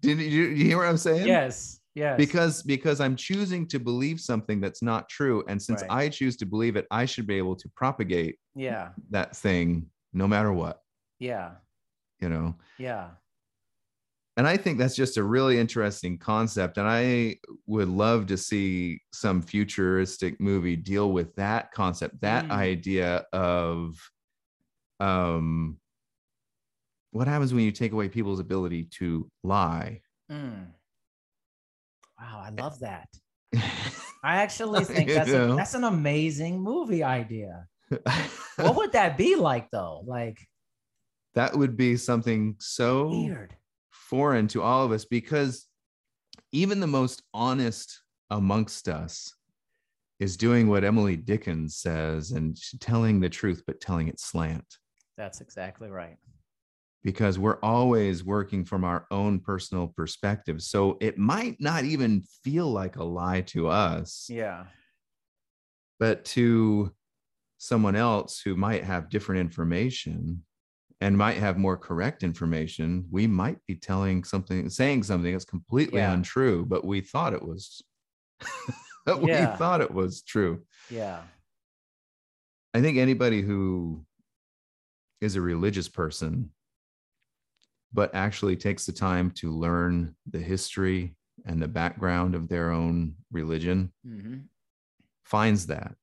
did 0.00 0.18
you, 0.18 0.44
you 0.44 0.66
hear 0.66 0.78
what 0.78 0.86
i'm 0.86 0.96
saying 0.96 1.26
yes. 1.26 1.80
Yes. 1.94 2.16
because 2.16 2.62
because 2.62 3.00
i'm 3.00 3.14
choosing 3.16 3.66
to 3.68 3.78
believe 3.78 4.20
something 4.20 4.60
that's 4.60 4.82
not 4.82 5.08
true 5.08 5.44
and 5.48 5.60
since 5.62 5.82
Right. 5.82 5.90
i 5.90 6.08
choose 6.08 6.36
to 6.38 6.46
believe 6.46 6.74
it 6.76 6.86
i 6.90 7.04
should 7.04 7.26
be 7.26 7.36
able 7.38 7.54
to 7.56 7.68
propagate 7.76 8.36
yeah. 8.54 8.88
that 9.10 9.36
thing 9.36 9.86
no 10.12 10.26
matter 10.26 10.52
what 10.52 10.80
Yeah. 11.20 11.52
you 12.20 12.28
know 12.28 12.56
Yeah. 12.78 13.10
and 14.36 14.46
I 14.48 14.56
think 14.56 14.78
that's 14.78 14.96
just 14.96 15.16
a 15.16 15.22
really 15.22 15.58
interesting 15.60 16.18
concept. 16.18 16.76
And 16.78 16.88
I 16.88 17.36
would 17.68 17.88
love 17.88 18.26
to 18.26 18.36
see 18.36 19.00
some 19.12 19.40
futuristic 19.40 20.40
movie 20.40 20.74
deal 20.74 21.12
with 21.12 21.32
that 21.36 21.70
concept, 21.70 22.20
that 22.22 22.44
Mm. 22.46 22.50
idea 22.50 23.24
of 23.32 23.94
um, 24.98 25.78
what 27.12 27.28
happens 27.28 27.54
when 27.54 27.62
you 27.64 27.70
take 27.72 27.92
away 27.92 28.08
people's 28.08 28.40
ability 28.40 28.84
to 28.98 29.30
lie. 29.44 30.00
Mm. 30.30 30.66
Wow. 32.18 32.44
I 32.44 32.48
eh 32.48 32.62
love 32.62 32.78
that. 32.80 33.08
I 34.22 34.36
actually 34.36 34.84
think 34.84 35.10
that's 35.10 35.30
a, 35.30 35.54
that's 35.56 35.74
an 35.74 35.84
amazing 35.84 36.60
movie 36.60 37.02
idea. 37.02 37.66
What 38.56 38.76
would 38.76 38.92
that 38.92 39.16
be 39.16 39.34
like 39.34 39.68
though? 39.72 40.04
Like 40.06 40.38
that 41.34 41.56
would 41.56 41.76
be 41.76 41.96
something 41.96 42.54
so 42.60 43.08
weird. 43.08 43.56
foreign 43.90 44.46
to 44.48 44.62
all 44.62 44.84
of 44.84 44.92
us 44.92 45.04
because 45.04 45.66
even 46.52 46.78
the 46.78 46.86
most 46.86 47.22
honest 47.34 48.00
amongst 48.30 48.88
us 48.88 49.34
is 50.20 50.36
doing 50.36 50.68
what 50.68 50.84
Emily 50.84 51.16
Dickens 51.16 51.76
says 51.76 52.30
and 52.30 52.56
telling 52.80 53.18
the 53.18 53.28
truth, 53.28 53.64
but 53.66 53.80
telling 53.80 54.06
it 54.06 54.20
slant 54.20 54.78
That's 55.16 55.40
exactly 55.40 55.90
right. 55.90 56.16
Because 57.04 57.38
we're 57.38 57.58
always 57.62 58.24
working 58.24 58.64
from 58.64 58.82
our 58.82 59.06
own 59.10 59.38
personal 59.38 59.88
perspective. 59.88 60.62
So 60.62 60.96
it 61.02 61.18
might 61.18 61.60
not 61.60 61.84
even 61.84 62.24
feel 62.42 62.66
like 62.70 62.96
a 62.96 63.04
lie 63.04 63.42
to 63.42 63.68
us, 63.68 64.26
Yeah. 64.30 64.64
but 66.00 66.24
to 66.26 66.94
someone 67.58 67.94
else 67.94 68.40
who 68.40 68.56
might 68.56 68.84
have 68.84 69.10
different 69.10 69.42
information 69.42 70.44
and 71.02 71.18
might 71.18 71.36
have 71.36 71.58
more 71.58 71.76
correct 71.76 72.22
information, 72.22 73.06
we 73.10 73.26
might 73.26 73.58
be 73.66 73.74
telling 73.74 74.24
something, 74.24 74.70
saying 74.70 75.02
something 75.02 75.32
that's 75.32 75.44
completely 75.44 75.98
Yeah. 75.98 76.14
untrue, 76.14 76.64
but 76.64 76.84
we 76.86 77.02
thought 77.02 77.34
it 77.34 77.42
was. 77.42 77.82
but 79.04 79.22
Yeah. 79.22 79.52
we 79.52 79.56
thought 79.58 79.82
it 79.82 79.92
was 79.92 80.22
true. 80.22 80.64
Yeah. 80.88 81.22
I 82.72 82.80
think 82.80 82.96
anybody 82.96 83.42
who 83.42 84.06
is 85.20 85.36
a 85.36 85.40
religious 85.42 85.88
person, 85.88 86.50
but 87.94 88.14
actually 88.14 88.56
takes 88.56 88.84
the 88.84 88.92
time 88.92 89.30
to 89.30 89.50
learn 89.50 90.14
the 90.30 90.38
history 90.40 91.16
and 91.46 91.62
the 91.62 91.68
background 91.68 92.34
of 92.34 92.48
their 92.48 92.70
own 92.70 93.14
religion 93.32 93.92
hmm 94.04 94.40
finds 95.24 95.66
that. 95.66 95.94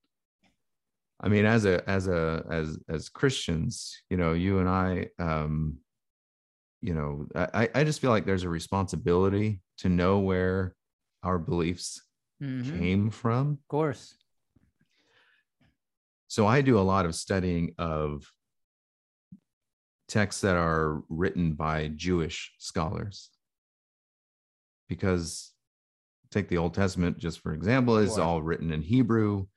I 1.19 1.27
mean, 1.27 1.45
as 1.45 1.65
a 1.65 1.88
as 1.88 2.08
a 2.08 2.43
as 2.49 2.80
as 2.89 3.10
Christians, 3.10 4.01
you 4.10 4.17
know, 4.17 4.34
you 4.34 4.58
and 4.58 4.67
I, 4.67 5.10
um, 5.19 5.77
you 6.82 6.95
know, 6.95 7.27
I 7.36 7.69
I 7.75 7.84
just 7.84 7.99
feel 7.99 8.10
like 8.10 8.25
there's 8.25 8.43
a 8.43 8.49
responsibility 8.49 9.62
to 9.80 9.89
know 9.89 10.19
where 10.19 10.75
our 11.21 11.38
beliefs 11.38 12.01
hmm 12.39 12.63
came 12.63 13.12
from. 13.12 13.51
Of 13.51 13.67
course. 13.67 14.15
So 16.27 16.47
I 16.47 16.62
do 16.62 16.80
a 16.80 16.89
lot 16.93 17.06
of 17.06 17.13
studying 17.13 17.75
of 17.77 18.25
texts 20.12 20.41
that 20.41 20.56
are 20.58 21.04
written 21.10 21.54
by 21.54 21.88
Jewish 21.95 22.52
scholars. 22.60 23.30
Because 24.89 25.52
take 26.32 26.50
the 26.50 26.58
Old 26.58 26.74
Testament 26.74 27.17
just 27.17 27.39
for 27.39 27.54
example, 27.54 27.97
is 27.97 28.15
Sure. 28.15 28.24
all 28.24 28.41
written 28.41 28.71
in 28.71 28.82
Hebrew. 28.82 29.47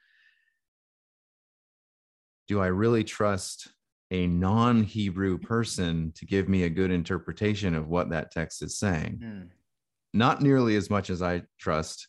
Do 2.47 2.61
I 2.61 2.67
really 2.67 3.05
trust 3.05 3.69
a 4.11 4.27
non-Hebrew 4.27 5.39
person 5.39 6.13
to 6.17 6.27
give 6.27 6.49
me 6.49 6.65
a 6.65 6.71
good 6.71 6.91
interpretation 6.91 7.75
of 7.75 7.89
what 7.89 8.11
that 8.11 8.31
text 8.31 8.63
is 8.63 8.79
saying? 8.79 9.21
Mm. 9.23 9.49
Not 10.13 10.41
nearly 10.43 10.77
as 10.77 10.89
much 10.91 11.11
as 11.11 11.21
I 11.23 11.43
trust 11.59 12.07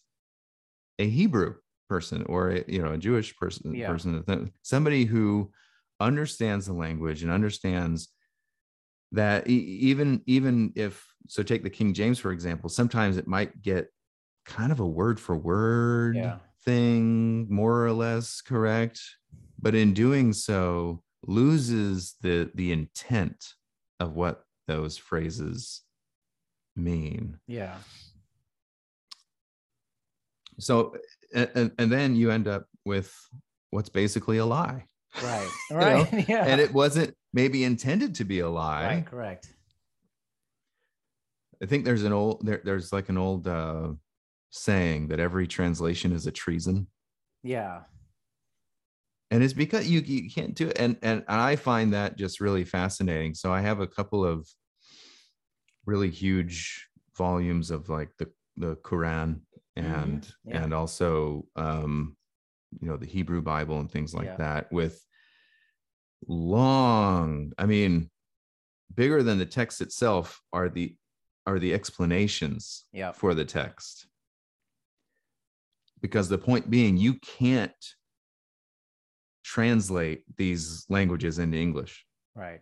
a 1.00 1.10
Hebrew 1.10 1.56
person 1.90 2.24
or 2.28 2.52
a, 2.52 2.64
you 2.68 2.82
know 2.84 2.94
a 2.94 2.98
Jewish 2.98 3.36
person 3.36 3.74
Yeah. 3.74 3.88
person 3.88 4.52
somebody 4.62 5.06
who 5.06 5.52
understands 6.00 6.66
the 6.66 6.74
language 6.74 7.24
and 7.24 7.32
understands 7.32 8.10
that 9.12 9.48
even 9.48 10.22
even 10.26 10.74
if 10.76 11.06
so 11.28 11.44
take 11.44 11.64
the 11.64 11.70
King 11.70 11.94
James 11.94 12.20
for 12.20 12.32
example 12.32 12.70
sometimes 12.70 13.18
it 13.18 13.28
might 13.28 13.62
get 13.62 13.88
kind 14.46 14.72
of 14.72 14.80
a 14.80 14.86
word 14.86 15.20
for 15.20 15.36
word 15.36 16.16
Yeah. 16.16 16.38
thing 16.64 17.48
more 17.50 17.86
or 17.86 17.92
less 17.92 18.42
correct 18.42 19.00
but 19.62 19.74
in 19.76 19.94
doing 19.94 20.34
so 20.34 21.02
loses 21.26 22.16
the 22.22 22.52
the 22.56 22.72
intent 22.72 23.54
of 24.00 24.16
what 24.16 24.44
those 24.68 24.98
phrases 24.98 25.82
mean 26.76 27.40
Yeah. 27.48 27.78
so 30.60 30.96
and, 31.34 31.72
and 31.78 31.92
then 31.92 32.16
you 32.16 32.32
end 32.32 32.48
up 32.48 32.66
with 32.86 33.14
what's 33.72 33.90
basically 33.90 34.38
a 34.38 34.46
lie 34.46 34.86
Right. 35.24 35.48
know, 35.72 35.78
Right. 35.78 36.30
yeah. 36.30 36.46
and 36.46 36.60
it 36.62 36.74
wasn't 36.74 37.16
maybe 37.34 37.64
intended 37.64 38.16
to 38.16 38.26
be 38.26 38.40
a 38.40 38.50
lie 38.50 38.86
right. 38.96 39.06
Correct. 39.06 39.50
i 41.62 41.66
think 41.66 41.86
there's 41.86 42.04
an 42.04 42.14
old 42.14 42.46
there, 42.46 42.62
there's 42.64 42.92
like 42.94 43.10
an 43.10 43.18
old 43.18 43.48
uh 43.48 43.90
saying 44.52 45.08
that 45.10 45.20
every 45.20 45.48
translation 45.48 46.12
is 46.14 46.28
a 46.28 46.32
treason 46.32 46.88
Yeah. 47.44 47.82
and 49.32 49.44
it's 49.44 49.54
because 49.54 49.90
you, 49.90 50.00
you 50.02 50.30
can't 50.30 50.56
do 50.56 50.68
it 50.70 50.78
and 50.80 50.98
and 51.02 51.24
i 51.28 51.56
find 51.56 51.94
that 51.94 52.18
just 52.18 52.40
really 52.40 52.64
fascinating 52.64 53.34
so 53.34 53.52
i 53.54 53.62
have 53.62 53.80
a 53.82 53.88
couple 53.88 54.26
of 54.26 54.48
really 55.86 56.10
huge 56.10 56.88
volumes 57.18 57.70
of 57.72 57.90
like 57.90 58.10
the 58.18 58.28
the 58.58 58.76
quran 58.78 59.42
and 59.76 60.22
Mhm, 60.24 60.34
yeah. 60.46 60.64
and 60.64 60.74
also 60.74 61.46
um 61.58 62.16
you 62.82 62.88
know 62.88 62.98
the 62.98 63.06
hebrew 63.06 63.42
bible 63.42 63.80
and 63.80 63.92
things 63.92 64.14
like 64.14 64.26
Yeah. 64.28 64.36
that 64.38 64.72
with 64.72 65.04
long 66.28 67.54
i 67.58 67.66
mean 67.66 68.10
bigger 68.94 69.22
than 69.24 69.38
the 69.38 69.46
text 69.46 69.82
itself 69.82 70.42
are 70.54 70.70
the 70.70 70.96
are 71.46 71.60
the 71.60 71.74
explanations 71.74 72.86
Yeah. 72.92 73.12
for 73.12 73.34
the 73.36 73.46
text 73.46 74.08
because 76.02 76.30
the 76.30 76.38
point 76.38 76.70
being 76.70 76.98
you 76.98 77.16
can't 77.16 77.74
translate 79.44 80.24
these 80.38 80.86
languages 80.90 81.40
into 81.40 81.58
english 81.58 82.06
Right. 82.36 82.62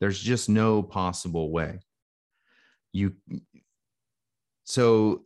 there's 0.00 0.20
just 0.20 0.48
no 0.48 0.82
possible 0.82 1.50
way 1.50 1.80
you 2.92 3.14
so 4.64 5.22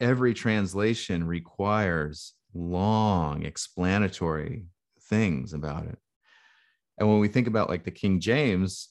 every 0.00 0.34
translation 0.34 1.24
requires 1.26 2.34
long 2.54 3.44
explanatory 3.44 4.66
things 5.02 5.52
about 5.52 5.86
it 5.86 5.98
and 6.98 7.08
when 7.08 7.18
we 7.18 7.28
think 7.28 7.46
about 7.46 7.68
like 7.68 7.84
the 7.84 7.90
king 7.90 8.20
james 8.20 8.88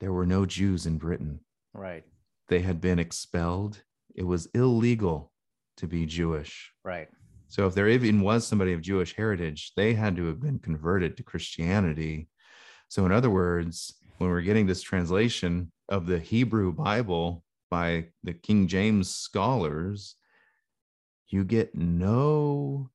there 0.00 0.12
were 0.12 0.26
no 0.26 0.44
jews 0.46 0.86
in 0.86 0.98
britain 0.98 1.40
Right. 1.72 2.04
they 2.48 2.60
had 2.60 2.80
been 2.80 2.98
expelled 2.98 3.82
it 4.14 4.24
was 4.24 4.46
illegal 4.54 5.32
to 5.76 5.86
be 5.86 6.04
jewish 6.06 6.72
Right. 6.84 7.08
so 7.48 7.66
if 7.66 7.74
there 7.74 7.88
even 7.88 8.20
was 8.20 8.46
somebody 8.46 8.72
of 8.72 8.80
Jewish 8.82 9.14
heritage, 9.14 9.72
they 9.76 9.94
had 9.94 10.16
to 10.16 10.26
have 10.26 10.40
been 10.40 10.58
converted 10.60 11.16
to 11.16 11.22
Christianity. 11.24 12.28
So 12.88 13.06
in 13.06 13.12
other 13.12 13.30
words, 13.30 13.94
when 14.18 14.30
we're 14.30 14.40
getting 14.42 14.66
this 14.66 14.82
translation 14.82 15.72
of 15.88 16.06
the 16.06 16.18
Hebrew 16.18 16.72
Bible 16.72 17.44
by 17.70 18.06
the 18.22 18.32
King 18.34 18.68
James 18.68 19.10
scholars, 19.14 20.14
you 21.30 21.44
get 21.44 21.74
no 21.74 22.90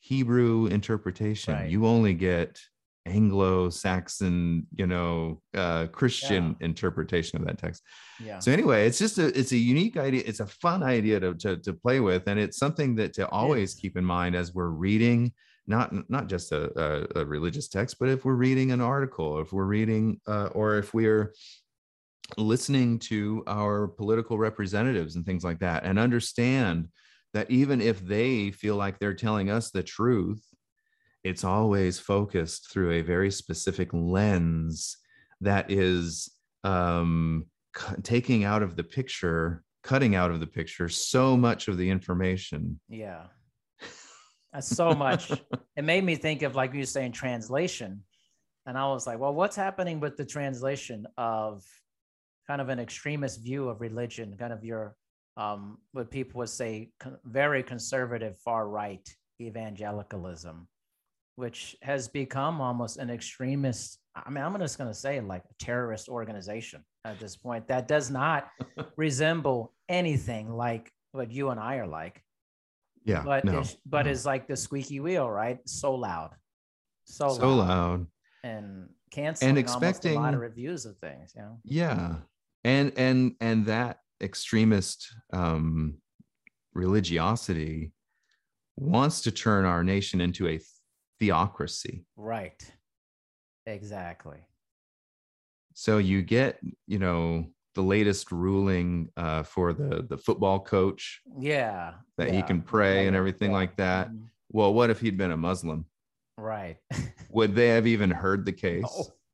Hebrew 0.00 0.66
interpretation. 0.66 1.54
Right. 1.54 1.70
You 1.70 1.86
only 1.86 2.14
get 2.14 2.60
Anglo-Saxon, 3.06 4.66
you 4.74 4.86
know, 4.86 5.42
uh, 5.54 5.86
Christian 5.86 6.56
interpretation 6.60 7.40
of 7.40 7.46
that 7.46 7.58
text. 7.58 7.82
Yeah. 8.22 8.38
So 8.38 8.52
anyway, 8.52 8.86
it's 8.86 8.98
just 8.98 9.18
a 9.18 9.26
it's 9.38 9.52
a 9.52 9.56
unique 9.56 9.96
idea. 9.96 10.22
It's 10.26 10.40
a 10.40 10.46
fun 10.46 10.82
idea 10.82 11.20
to 11.20 11.34
to, 11.34 11.56
to 11.58 11.72
play 11.72 12.00
with, 12.00 12.26
and 12.26 12.38
it's 12.38 12.58
something 12.58 12.94
that 12.96 13.12
to 13.14 13.28
always 13.28 13.74
keep 13.74 13.96
in 13.96 14.04
mind 14.04 14.34
as 14.36 14.54
we're 14.54 14.68
reading 14.68 15.32
not 15.66 15.92
not 16.10 16.28
just 16.28 16.52
a, 16.52 16.70
a, 16.78 17.20
a 17.20 17.24
religious 17.24 17.68
text, 17.68 17.96
but 17.98 18.08
if 18.08 18.24
we're 18.24 18.34
reading 18.34 18.72
an 18.72 18.80
article, 18.80 19.40
if 19.40 19.52
we're 19.52 19.64
reading, 19.64 20.20
uh, 20.26 20.46
or 20.52 20.78
if 20.78 20.92
we're 20.92 21.32
listening 22.36 22.98
to 22.98 23.42
our 23.46 23.86
political 23.86 24.36
representatives 24.38 25.16
and 25.16 25.24
things 25.24 25.44
like 25.44 25.60
that, 25.60 25.84
and 25.84 25.98
understand 25.98 26.88
that 27.34 27.50
even 27.50 27.80
if 27.80 28.00
they 28.00 28.50
feel 28.50 28.76
like 28.76 28.98
they're 28.98 29.14
telling 29.14 29.50
us 29.50 29.70
the 29.70 29.82
truth, 29.82 30.42
it's 31.22 31.44
always 31.44 31.98
focused 31.98 32.70
through 32.70 32.92
a 32.92 33.02
very 33.02 33.30
specific 33.30 33.90
lens 33.92 34.96
that 35.40 35.70
is 35.70 36.30
um, 36.64 37.46
taking 38.02 38.44
out 38.44 38.62
of 38.62 38.76
the 38.76 38.84
picture, 38.84 39.62
cutting 39.82 40.14
out 40.14 40.30
of 40.30 40.40
the 40.40 40.46
picture 40.46 40.88
so 40.88 41.36
much 41.36 41.68
of 41.68 41.76
the 41.76 41.88
information. 41.88 42.80
Yeah. 42.88 43.24
That's 44.52 44.68
so 44.68 44.94
much. 44.94 45.30
it 45.76 45.84
made 45.84 46.04
me 46.04 46.16
think 46.16 46.42
of 46.42 46.56
like 46.56 46.74
you 46.74 46.84
saying 46.84 47.12
translation. 47.12 48.02
And 48.66 48.76
I 48.76 48.88
was 48.88 49.06
like, 49.06 49.18
well, 49.18 49.34
what's 49.34 49.56
happening 49.56 50.00
with 50.00 50.16
the 50.16 50.24
translation 50.24 51.06
of 51.16 51.62
kind 52.46 52.60
of 52.60 52.68
an 52.68 52.78
extremist 52.78 53.42
view 53.42 53.68
of 53.68 53.80
religion, 53.80 54.36
kind 54.38 54.52
of 54.52 54.64
your 54.64 54.96
um, 55.36 55.78
what 55.92 56.10
people 56.10 56.38
would 56.38 56.48
say 56.48 56.90
con- 57.00 57.18
very 57.24 57.62
conservative 57.62 58.36
far 58.38 58.68
right 58.68 59.06
evangelicalism, 59.40 60.66
which 61.36 61.76
has 61.82 62.08
become 62.08 62.60
almost 62.60 62.96
an 62.98 63.10
extremist. 63.10 63.98
I 64.14 64.28
mean, 64.30 64.42
I'm 64.44 64.58
just 64.58 64.76
going 64.78 64.90
to 64.90 64.94
say 64.94 65.20
like 65.20 65.44
a 65.44 65.64
terrorist 65.64 66.08
organization 66.08 66.84
at 67.04 67.18
this 67.20 67.36
point 67.36 67.68
that 67.68 67.88
does 67.88 68.10
not 68.10 68.48
resemble 68.96 69.72
anything 69.88 70.50
like 70.52 70.92
what 71.12 71.30
you 71.30 71.50
and 71.50 71.58
I 71.58 71.76
are 71.76 71.86
like 71.86 72.22
Yeah, 73.04 73.22
but 73.24 73.44
no, 73.44 73.60
it's, 73.60 73.76
but 73.86 74.04
no. 74.06 74.12
it's 74.12 74.24
like 74.26 74.46
the 74.48 74.56
squeaky 74.56 75.00
wheel, 75.00 75.28
right? 75.30 75.58
So 75.66 75.94
loud, 75.94 76.30
so, 77.04 77.28
so 77.30 77.54
loud, 77.54 77.68
loud. 77.68 78.06
and 78.44 78.88
canceling 79.10 79.50
almost 79.56 79.68
a 79.70 79.78
lot 79.78 79.88
expecting- 79.88 80.34
of 80.34 80.40
reviews 80.40 80.84
of 80.86 80.96
things. 80.98 81.32
You 81.34 81.42
know, 81.42 81.58
Yeah, 81.64 82.16
and 82.64 82.92
and 82.96 83.34
and 83.40 83.66
that 83.66 83.98
extremist 84.22 85.12
um, 85.32 85.98
religiosity 86.74 87.92
wants 88.76 89.20
to 89.22 89.30
turn 89.30 89.64
our 89.64 89.82
nation 89.84 90.20
into 90.20 90.48
a 90.48 90.60
theocracy. 91.18 92.04
right? 92.16 92.62
Exactly. 93.66 94.38
So 95.74 95.98
you 95.98 96.22
get, 96.22 96.58
you 96.86 96.98
know, 96.98 97.46
the 97.74 97.82
latest 97.82 98.32
ruling 98.32 99.10
uh, 99.16 99.42
for 99.44 99.72
the 99.72 100.04
the 100.08 100.18
football 100.18 100.60
coach 100.60 101.20
Yeah. 101.38 101.94
that 102.18 102.30
he 102.32 102.42
can 102.42 102.62
pray 102.62 103.06
and 103.06 103.14
everything 103.14 103.50
yeah, 103.50 103.56
like 103.56 103.76
that. 103.76 104.10
mhm, 104.10 104.28
Well, 104.50 104.74
what 104.74 104.90
if 104.90 105.00
he'd 105.00 105.16
been 105.16 105.30
a 105.30 105.36
Muslim? 105.36 105.86
Right. 106.36 106.78
would 107.30 107.54
they 107.54 107.68
have 107.68 107.86
even 107.86 108.10
heard 108.10 108.44
the 108.44 108.52
case? 108.52 108.82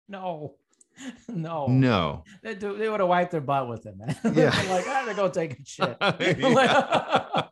No, 0.08 0.18
no, 0.20 0.54
no. 1.28 1.66
No. 1.66 2.24
They, 2.42 2.54
do, 2.54 2.76
they 2.76 2.88
would 2.88 3.00
have 3.00 3.08
wiped 3.08 3.32
their 3.32 3.40
butt 3.40 3.68
with 3.68 3.86
it, 3.86 3.96
man. 3.96 4.16
Yeah. 4.36 4.50
Like, 4.70 4.86
I 4.86 5.00
have 5.00 5.08
to 5.08 5.14
go 5.14 5.28
take 5.28 5.52
a 5.54 5.56
shit. 5.64 5.96
Yeah. 6.00 7.46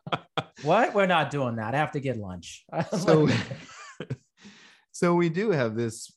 what? 0.63 0.93
We're 0.93 1.05
not 1.05 1.29
doing 1.29 1.57
that. 1.57 1.73
I 1.73 1.77
have 1.77 1.91
to 1.91 1.99
get 1.99 2.17
lunch. 2.17 2.65
so, 2.97 3.29
so 4.91 5.15
we 5.15 5.29
do 5.29 5.51
have 5.51 5.75
this 5.75 6.11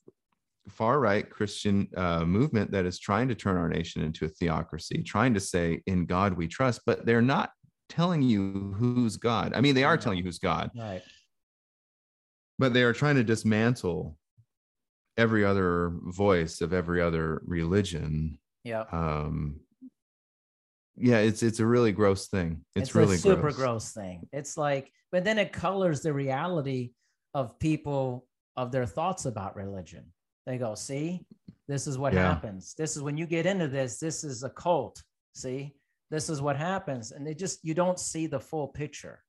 far 0.69 0.99
right 0.99 1.29
Christian 1.29 1.87
uh, 1.95 2.25
movement 2.25 2.71
that 2.71 2.85
is 2.85 2.99
trying 2.99 3.27
to 3.29 3.35
turn 3.35 3.57
our 3.57 3.69
nation 3.69 4.03
into 4.03 4.25
a 4.25 4.29
theocracy, 4.29 5.03
trying 5.03 5.33
to 5.33 5.39
say, 5.39 5.81
in 5.87 6.05
God 6.05 6.33
we 6.33 6.47
trust, 6.47 6.81
but 6.85 7.05
they're 7.05 7.21
not 7.21 7.51
telling 7.89 8.21
you 8.21 8.75
who's 8.77 9.17
God. 9.17 9.53
I 9.55 9.61
mean, 9.61 9.75
they 9.75 9.83
are 9.83 9.97
telling 9.97 10.19
you 10.19 10.23
who's 10.23 10.39
God, 10.39 10.69
right. 10.77 11.01
but 12.59 12.73
they 12.73 12.83
are 12.83 12.93
trying 12.93 13.15
to 13.15 13.23
dismantle 13.23 14.15
every 15.19 15.43
other 15.45 15.91
voice 15.93 16.61
of 16.61 16.73
every 16.73 17.01
other 17.01 17.41
religion. 17.45 18.39
Yeah. 18.63 18.85
Um, 18.91 19.59
yeah, 20.95 21.19
it's 21.19 21.43
it's 21.43 21.59
a 21.59 21.65
really 21.65 21.91
gross 21.91 22.27
thing. 22.27 22.65
It's, 22.75 22.95
really 22.95 23.15
a 23.15 23.19
super 23.19 23.41
gross. 23.41 23.55
gross 23.55 23.91
thing. 23.91 24.27
It's 24.33 24.57
like, 24.57 24.91
but 25.11 25.23
then 25.23 25.37
it 25.37 25.53
colors 25.53 26.01
the 26.01 26.13
reality 26.13 26.91
of 27.33 27.59
people 27.59 28.25
of 28.57 28.71
their 28.71 28.85
thoughts 28.85 29.25
about 29.25 29.55
religion. 29.55 30.05
They 30.45 30.57
go, 30.57 30.75
see, 30.75 31.25
this 31.67 31.87
is 31.87 31.97
what 31.97 32.13
Yeah. 32.13 32.27
happens. 32.33 32.73
This 32.77 32.97
is 32.97 33.03
when 33.03 33.17
you 33.17 33.25
get 33.25 33.45
into 33.45 33.67
this, 33.67 33.99
this 33.99 34.23
is 34.23 34.43
a 34.43 34.49
cult. 34.49 35.01
See, 35.35 35.75
this 36.11 36.29
is 36.29 36.41
what 36.41 36.57
happens. 36.57 37.11
And 37.11 37.25
they 37.25 37.35
just, 37.35 37.63
you 37.63 37.73
don't 37.73 37.99
see 37.99 38.27
the 38.27 38.39
full 38.39 38.67
picture 38.67 39.23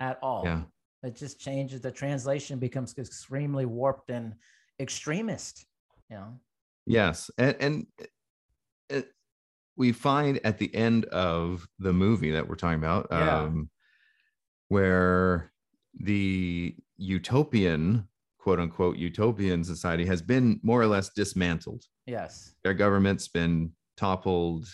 at 0.00 0.18
all. 0.22 0.44
Yeah. 0.44 0.62
It 1.02 1.14
just 1.14 1.38
changes. 1.38 1.80
The 1.80 1.92
translation 1.92 2.58
becomes 2.58 2.96
extremely 2.98 3.66
warped 3.66 4.10
and 4.10 4.34
extremist, 4.80 5.66
you 6.10 6.16
know? 6.16 6.38
Yes, 6.86 7.30
and 7.38 7.56
and 7.60 7.86
it, 8.88 9.12
we 9.76 9.92
find 9.92 10.40
at 10.44 10.58
the 10.58 10.74
end 10.74 11.04
of 11.06 11.66
the 11.78 11.92
movie 11.92 12.30
that 12.30 12.48
we're 12.48 12.54
talking 12.54 12.78
about, 12.78 13.08
Yeah. 13.10 13.40
um, 13.40 13.70
where 14.68 15.52
the 15.98 16.74
utopian, 16.96 18.08
quote 18.38 18.60
unquote, 18.60 18.96
utopian 18.96 19.64
society 19.64 20.04
has 20.06 20.22
been 20.22 20.60
more 20.62 20.80
or 20.80 20.86
less 20.86 21.10
dismantled. 21.10 21.84
Yes. 22.06 22.54
Their 22.64 22.74
government's 22.74 23.28
been 23.28 23.72
toppled. 23.96 24.68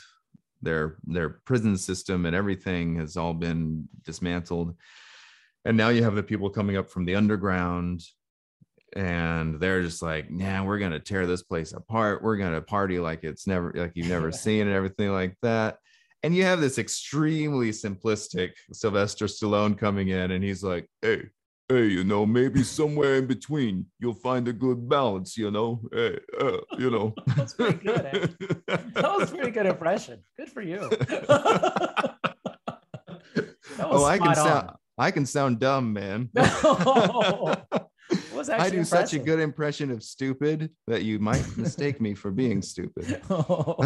Their 0.61 0.99
their 1.05 1.41
prison 1.45 1.77
system 1.77 2.25
and 2.27 2.37
everything 2.37 2.95
has 2.97 3.17
all 3.17 3.35
been 3.35 3.88
dismantled. 4.05 4.77
And 5.65 5.77
now 5.77 5.88
you 5.88 6.05
have 6.05 6.15
the 6.15 6.23
people 6.23 6.51
coming 6.51 6.77
up 6.77 6.88
from 6.91 7.05
the 7.05 7.15
underground 7.17 8.03
and 8.97 9.61
they're 9.61 9.83
just 9.83 10.03
like, 10.03 10.31
nah, 10.31 10.65
we're 10.65 10.79
gonna 10.79 11.01
tear 11.01 11.27
this 11.27 11.43
place 11.43 11.73
apart. 11.73 12.23
We're 12.23 12.37
gonna 12.37 12.63
party 12.63 12.99
like 12.99 13.25
it's 13.25 13.47
never 13.47 13.73
like 13.75 13.93
you've 13.95 14.09
never 14.09 14.33
seen 14.33 14.67
and 14.67 14.77
everything 14.77 15.11
like 15.11 15.37
that. 15.43 15.79
And 16.23 16.35
you 16.37 16.45
have 16.45 16.61
this 16.61 16.79
extremely 16.79 17.71
simplistic 17.71 18.53
Sylvester 18.73 19.27
Stallone 19.27 19.77
coming 19.77 20.09
in, 20.09 20.31
and 20.31 20.45
he's 20.45 20.63
like, 20.63 20.89
hey, 21.01 21.25
hey, 21.69 21.87
you 21.87 22.05
know, 22.05 22.27
maybe 22.27 22.63
somewhere 22.63 23.17
in 23.17 23.27
between 23.27 23.87
you'll 23.99 24.15
find 24.15 24.47
a 24.47 24.53
good 24.53 24.89
balance, 24.89 25.37
you 25.37 25.51
know. 25.51 25.81
Hey, 25.93 26.19
uh, 26.41 26.59
you 26.79 26.91
know. 26.91 27.15
That's 27.37 27.55
pretty 27.55 27.79
good, 27.79 28.07
actually. 28.07 28.57
That 28.67 29.17
was 29.19 29.33
a 29.33 29.35
pretty 29.35 29.51
good 29.51 29.67
impression. 29.67 30.23
Good 30.37 30.51
for 30.51 30.63
you. 30.63 30.91
Oh, 33.79 34.05
I 34.05 34.19
can 34.19 34.29
on. 34.29 34.35
sound 34.37 34.71
I 34.99 35.11
can 35.11 35.27
sound 35.27 35.59
dumb, 35.59 35.93
man. 35.95 36.29
No. 36.35 37.57
It 38.11 38.33
was 38.35 38.49
I 38.51 38.57
actually 38.57 38.79
do 38.79 38.85
such 38.85 39.15
a 39.15 39.19
good 39.19 39.41
impression 39.41 39.91
of 39.91 40.03
stupid 40.03 40.71
that 40.87 41.03
you 41.03 41.19
might 41.19 41.57
mistake 41.57 42.01
me 42.01 42.15
for 42.15 42.31
being 42.31 42.62
stupid. 42.62 43.21
Oh. 43.31 43.77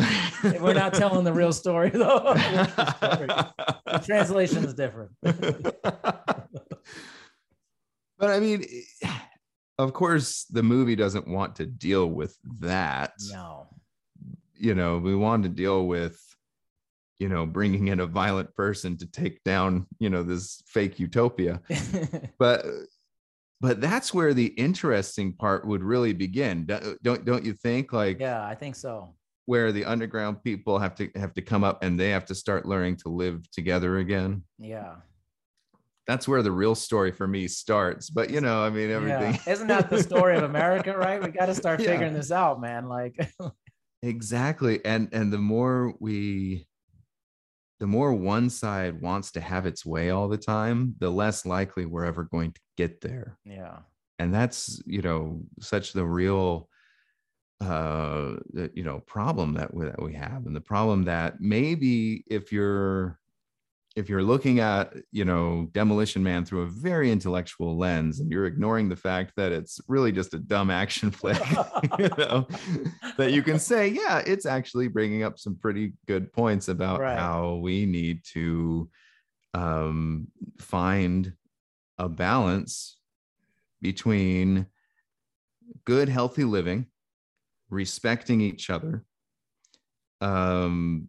We're 0.43 0.75
not 0.75 0.95
telling 0.95 1.25
the 1.25 1.33
real 1.33 1.53
story 1.53 1.91
though. 1.91 2.35
the 2.35 4.03
translation 4.05 4.65
is 4.65 4.75
different. 4.75 5.13
but 5.23 5.91
I 8.21 8.41
mean, 8.41 8.65
of 9.79 9.93
course, 9.93 10.47
the 10.51 10.63
movie 10.63 10.97
doesn't 10.97 11.29
want 11.29 11.57
to 11.57 11.67
deal 11.67 12.07
with 12.07 12.37
that. 12.61 13.13
No. 13.31 13.69
You 14.55 14.75
know, 14.75 14.99
we 14.99 15.15
want 15.15 15.45
to 15.45 15.49
deal 15.49 15.87
with, 15.87 16.19
you 17.19 17.29
know, 17.29 17.47
bringing 17.47 17.89
in 17.89 18.01
a 18.01 18.07
violent 18.07 18.55
person 18.55 18.97
to 18.99 19.07
take 19.07 19.45
down, 19.45 19.87
you 19.99 20.11
know, 20.11 20.23
this 20.23 20.63
fake 20.67 20.99
utopia. 20.99 21.61
But, 22.39 22.67
but 23.61 23.81
that's 23.81 24.13
where 24.13 24.35
the 24.35 24.47
interesting 24.47 25.33
part 25.33 25.67
would 25.67 25.83
really 25.83 26.13
begin. 26.13 26.67
Don't 26.67 26.85
uh, 26.85 26.95
don't, 27.03 27.25
don't 27.25 27.45
you 27.45 27.53
think? 27.55 27.93
Like, 27.93 28.21
yeah, 28.21 28.45
I 28.45 28.55
think 28.55 28.75
so. 28.77 29.15
where 29.47 29.73
the 29.73 29.85
underground 29.85 30.43
people 30.43 30.79
have 30.79 30.95
to 30.97 31.09
have 31.17 31.33
to 31.35 31.43
come 31.43 31.65
up 31.65 31.83
and 31.83 31.99
they 31.99 32.11
have 32.11 32.25
to 32.27 32.35
start 32.35 32.67
learning 32.67 32.97
to 32.97 33.09
live 33.09 33.51
together 33.53 33.99
again. 33.99 34.43
Yeah. 34.59 34.97
That's 36.07 36.29
where 36.29 36.43
the 36.43 36.53
real 36.53 36.77
story 36.77 37.11
for 37.11 37.27
me 37.27 37.49
starts. 37.49 38.11
But 38.11 38.31
you 38.31 38.41
know, 38.41 38.63
I 38.63 38.71
mean, 38.71 38.91
everything 38.91 39.35
Yeah. 39.35 39.53
Isn't 39.53 39.67
that 39.69 39.91
the 39.91 40.03
story 40.03 40.37
of 40.37 40.45
America, 40.45 40.97
right? 41.07 41.21
We 41.23 41.31
got 41.31 41.47
to 41.47 41.55
start 41.55 41.81
Yeah. 41.81 41.91
figuring 41.93 42.15
this 42.15 42.31
out, 42.31 42.61
man. 42.61 42.89
Like, 42.89 43.15
exactly. 44.03 44.85
And 44.85 45.09
and 45.13 45.33
the 45.33 45.39
more 45.39 45.95
we 45.99 46.67
the 47.79 47.87
more 47.87 48.13
one 48.13 48.49
side 48.49 49.01
wants 49.01 49.33
to 49.33 49.41
have 49.41 49.67
its 49.67 49.85
way 49.85 50.11
all 50.11 50.29
the 50.29 50.39
time, 50.39 50.95
the 50.99 51.11
less 51.11 51.45
likely 51.45 51.87
we're 51.87 52.05
ever 52.05 52.25
going 52.25 52.53
to 52.53 52.61
get 52.77 53.01
there. 53.01 53.39
yeah. 53.45 53.79
And 54.19 54.33
that's, 54.33 54.83
you 54.87 55.03
know, 55.03 55.43
such 55.61 55.93
the 55.93 56.05
real 56.05 56.69
uh 57.63 58.35
you 58.75 58.85
know 58.85 59.01
problem 59.07 59.55
that 59.55 59.73
we, 59.73 59.87
that 59.87 60.03
we 60.03 60.13
have 60.13 60.45
and 60.45 60.55
the 60.55 60.61
problem 60.61 61.05
that 61.05 61.41
maybe 61.41 62.23
if 62.27 62.53
you're 62.53 63.19
if 63.97 64.11
you're 64.11 64.23
looking 64.23 64.61
at 64.61 64.93
you 65.11 65.25
know 65.25 65.69
demolition 65.73 66.23
man 66.23 66.45
through 66.45 66.61
a 66.63 66.67
very 66.67 67.11
intellectual 67.11 67.77
lens 67.79 68.21
and 68.21 68.31
you're 68.31 68.45
ignoring 68.47 68.89
the 68.91 68.95
fact 68.97 69.33
that 69.37 69.51
it's 69.53 69.81
really 69.89 70.13
just 70.13 70.35
a 70.35 70.39
dumb 70.39 70.71
action 70.71 71.11
flick 71.19 71.41
you 71.99 72.09
know 72.19 72.47
that 73.17 73.33
you 73.33 73.43
can 73.43 73.59
say 73.59 73.89
yeah 73.89 74.19
it's 74.27 74.45
actually 74.47 74.87
bringing 74.87 75.23
up 75.23 75.39
some 75.39 75.57
pretty 75.57 75.95
good 76.07 76.31
points 76.33 76.69
about 76.69 77.01
Right. 77.01 77.19
how 77.19 77.55
we 77.55 77.87
need 77.87 78.21
to 78.35 78.89
um 79.55 80.29
find 80.61 81.33
a 81.99 82.09
balance 82.09 82.99
between 83.81 84.67
good 85.87 86.09
healthy 86.11 86.45
living 86.45 86.87
respecting 87.71 88.41
each 88.43 88.69
other 88.69 89.05
um 90.21 91.09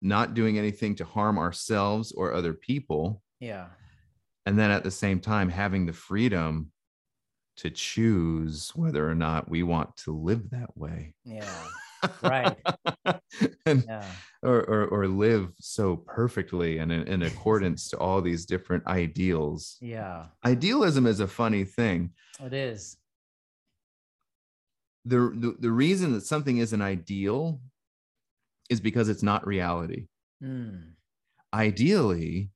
not 0.00 0.34
doing 0.34 0.58
anything 0.58 0.94
to 0.96 1.04
harm 1.04 1.38
ourselves 1.38 2.12
or 2.12 2.32
other 2.32 2.54
people 2.54 3.22
Yeah. 3.40 3.66
and 4.46 4.58
then 4.58 4.70
at 4.70 4.84
the 4.84 4.90
same 4.90 5.20
time 5.20 5.48
having 5.48 5.86
the 5.86 5.92
freedom 5.92 6.70
to 7.56 7.70
choose 7.70 8.70
whether 8.76 9.08
or 9.08 9.14
not 9.14 9.50
we 9.50 9.62
want 9.64 9.96
to 9.98 10.16
live 10.16 10.50
that 10.50 10.76
way 10.76 11.14
Yeah. 11.24 11.64
Right. 12.22 12.56
and 13.66 13.82
Yeah. 13.88 14.04
or, 14.42 14.60
or 14.60 14.86
or 14.86 15.08
live 15.08 15.52
so 15.58 15.96
perfectly 15.96 16.78
and 16.78 16.92
in, 16.92 17.08
in 17.08 17.22
accordance 17.22 17.88
to 17.90 17.98
all 17.98 18.22
these 18.22 18.46
different 18.46 18.86
ideals 18.86 19.76
Yeah. 19.80 20.26
idealism 20.46 21.06
is 21.08 21.18
a 21.18 21.26
funny 21.26 21.64
thing 21.64 22.10
It 22.40 22.52
is. 22.52 22.96
the, 25.04 25.18
the 25.34 25.56
the 25.58 25.70
reason 25.72 26.12
that 26.12 26.22
something 26.22 26.58
is 26.58 26.72
an 26.72 26.82
ideal 26.82 27.60
is 28.68 28.80
because 28.80 29.08
it's 29.08 29.22
not 29.22 29.46
reality 29.46 30.06
Mm. 30.42 30.92
ideally 31.52 32.50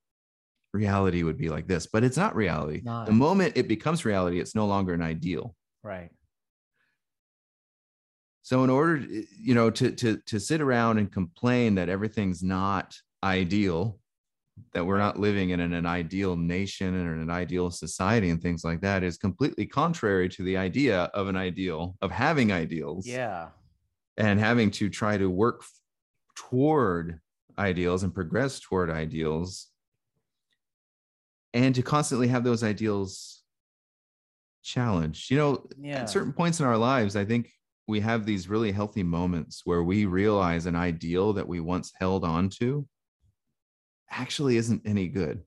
reality 0.72 1.22
would 1.24 1.36
be 1.38 1.48
like 1.48 1.66
this 1.66 1.86
but 1.86 2.04
it's 2.04 2.16
not 2.16 2.36
reality 2.36 2.80
Not. 2.84 3.06
the 3.06 3.12
moment 3.12 3.56
it 3.56 3.66
becomes 3.68 4.04
reality 4.04 4.38
it's 4.40 4.54
no 4.54 4.66
longer 4.66 4.94
an 4.94 5.02
ideal 5.02 5.54
Right. 5.82 6.10
so 8.42 8.62
in 8.64 8.70
order 8.70 8.96
you 9.38 9.54
know 9.54 9.70
to 9.70 9.90
to 9.92 10.18
to 10.26 10.38
sit 10.40 10.60
around 10.60 10.98
and 10.98 11.10
complain 11.10 11.74
that 11.76 11.88
everything's 11.88 12.42
not 12.42 12.94
ideal 13.24 13.98
that 14.74 14.84
we're 14.84 14.98
not 14.98 15.18
living 15.18 15.50
in 15.50 15.60
an, 15.60 15.72
an 15.72 15.86
ideal 15.86 16.36
nation 16.36 16.94
or 17.06 17.14
an 17.14 17.30
ideal 17.30 17.70
society 17.70 18.30
and 18.30 18.40
things 18.42 18.62
like 18.64 18.80
that 18.82 19.02
is 19.02 19.16
completely 19.16 19.66
contrary 19.66 20.28
to 20.28 20.42
the 20.44 20.56
idea 20.56 21.04
of 21.14 21.26
an 21.28 21.36
ideal 21.36 21.96
of 22.02 22.10
having 22.10 22.52
ideals 22.52 23.06
Yeah. 23.06 23.48
and 24.18 24.38
having 24.38 24.70
to 24.72 24.88
try 24.90 25.16
to 25.16 25.28
work 25.30 25.64
toward 26.34 27.20
ideals 27.58 28.02
and 28.02 28.14
progress 28.14 28.60
toward 28.60 28.90
ideals 28.90 29.68
and 31.54 31.74
to 31.74 31.82
constantly 31.82 32.28
have 32.28 32.44
those 32.44 32.62
ideals 32.64 33.42
challenged 34.62 35.30
you 35.30 35.36
know 35.36 35.66
Yeah. 35.78 36.02
at 36.02 36.10
certain 36.10 36.32
points 36.32 36.60
in 36.60 36.66
our 36.66 36.76
lives 36.78 37.16
i 37.16 37.24
think 37.24 37.50
we 37.88 38.00
have 38.00 38.24
these 38.24 38.48
really 38.48 38.70
healthy 38.72 39.02
moments 39.02 39.62
where 39.64 39.82
we 39.82 40.06
realize 40.06 40.66
an 40.66 40.76
ideal 40.76 41.32
that 41.34 41.46
we 41.48 41.60
once 41.60 41.92
held 41.98 42.24
on 42.24 42.48
to 42.60 42.86
actually 44.08 44.56
isn't 44.56 44.82
any 44.86 45.08
good 45.08 45.42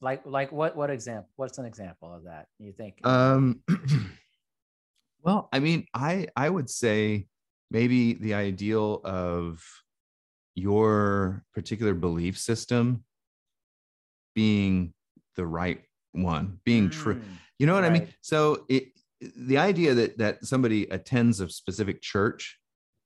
Like, 0.00 0.24
like 0.24 0.50
what, 0.52 0.74
what 0.74 0.88
example? 0.90 1.28
What's 1.36 1.58
an 1.58 1.66
example 1.66 2.12
of 2.14 2.24
that? 2.24 2.46
You 2.58 2.72
think? 2.72 3.06
um 3.06 3.62
Well, 5.22 5.50
I 5.52 5.58
mean, 5.60 5.84
I 5.92 6.28
I 6.34 6.48
would 6.48 6.70
say 6.70 7.26
maybe 7.70 8.14
the 8.14 8.32
ideal 8.34 9.02
of 9.04 9.62
your 10.60 11.44
particular 11.54 11.94
belief 11.94 12.38
system 12.38 13.04
being 14.34 14.92
the 15.36 15.46
right 15.46 15.82
one, 16.12 16.58
being 16.64 16.90
true. 16.90 17.16
Mm, 17.16 17.22
You 17.58 17.66
know 17.66 17.74
what 17.74 17.84
I 17.84 17.90
mean? 17.90 18.08
So 18.20 18.66
it 18.68 18.84
the 19.36 19.58
idea 19.58 19.94
that 19.94 20.18
that 20.18 20.44
somebody 20.44 20.84
attends 20.84 21.40
a 21.40 21.48
specific 21.48 22.00
church, 22.00 22.58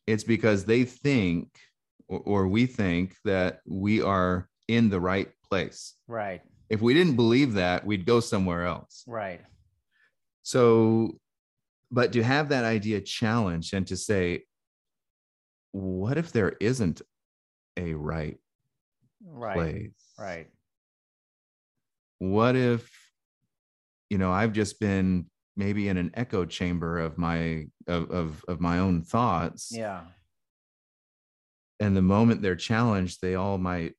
it's 0.07 0.25
because 0.25 0.65
they 0.65 0.85
think 0.85 1.49
or, 2.09 2.21
or 2.21 2.49
we 2.49 2.67
think 2.67 3.17
that 3.25 3.61
we 3.67 4.03
are 4.03 4.49
in 4.69 4.91
the 4.91 5.01
right 5.01 5.31
place. 5.49 5.95
Right. 6.09 6.43
If 6.69 6.81
we 6.81 6.95
didn't 6.95 7.17
believe 7.17 7.55
that, 7.55 7.85
we'd 7.85 8.07
go 8.07 8.21
somewhere 8.21 8.65
else. 8.65 9.05
Right. 9.07 9.41
So, 10.43 11.19
but 11.91 12.13
to 12.13 12.23
have 12.23 12.49
that 12.51 12.65
idea 12.65 13.01
challenged 13.01 13.75
and 13.75 13.87
to 13.87 13.97
say, 13.97 14.45
what 15.73 16.17
if 16.17 16.33
there 16.33 16.55
isn't 16.61 17.03
a 17.77 17.95
right 17.95 18.39
Right. 19.27 19.55
place? 19.55 20.13
Right. 20.19 20.49
What 22.19 22.57
if, 22.57 22.91
you 24.11 24.19
know, 24.19 24.31
I've 24.33 24.53
just 24.53 24.79
been 24.81 25.31
maybe 25.57 25.89
in 25.89 25.97
an 25.97 26.11
echo 26.15 26.45
chamber 26.45 26.99
of 26.99 27.19
my 27.19 27.67
of 27.87 28.11
of, 28.11 28.45
of 28.49 28.61
my 28.61 28.79
own 28.79 29.03
thoughts, 29.03 29.71
Yeah. 29.73 30.05
and 31.81 31.97
the 31.97 32.03
moment 32.03 32.43
they're 32.43 32.57
challenged, 32.57 33.21
they 33.21 33.35
all 33.35 33.59
might, 33.59 33.95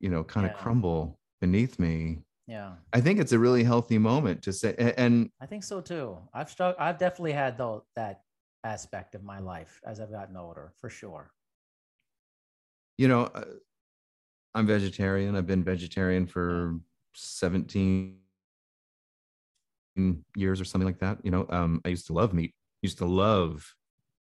you 0.00 0.08
know, 0.08 0.24
kind 0.24 0.46
of 0.46 0.54
crumble 0.54 1.18
beneath 1.40 1.78
me. 1.78 2.22
Yeah. 2.46 2.76
I 2.92 3.00
think 3.00 3.18
it's 3.20 3.32
a 3.32 3.38
really 3.38 3.62
healthy 3.64 3.98
moment 3.98 4.42
to 4.44 4.52
say, 4.52 4.74
and 4.96 5.30
I 5.40 5.46
think 5.46 5.64
so 5.64 5.80
too. 5.80 6.18
I've 6.32 6.50
struck. 6.50 6.76
I've 6.78 6.98
definitely 6.98 7.32
had 7.32 7.58
though 7.58 7.84
that 7.96 8.22
aspect 8.64 9.14
of 9.14 9.22
my 9.22 9.38
life 9.38 9.80
as 9.86 10.00
I've 10.00 10.10
gotten 10.10 10.36
older, 10.36 10.72
for 10.80 10.88
sure. 10.88 11.30
You 12.98 13.08
know, 13.08 13.22
uh, 13.34 13.44
I'm 14.54 14.66
vegetarian. 14.66 15.36
I've 15.36 15.46
been 15.46 15.64
vegetarian 15.64 16.26
for 16.26 16.78
17 17.14 18.16
years 20.36 20.60
or 20.60 20.64
something 20.64 20.86
like 20.86 20.98
that. 21.00 21.18
You 21.24 21.30
know, 21.30 21.46
um, 21.48 21.80
I 21.84 21.88
used 21.88 22.06
to 22.08 22.12
love 22.12 22.34
meat. 22.34 22.54
Used 22.82 22.98
to 22.98 23.06
love 23.06 23.74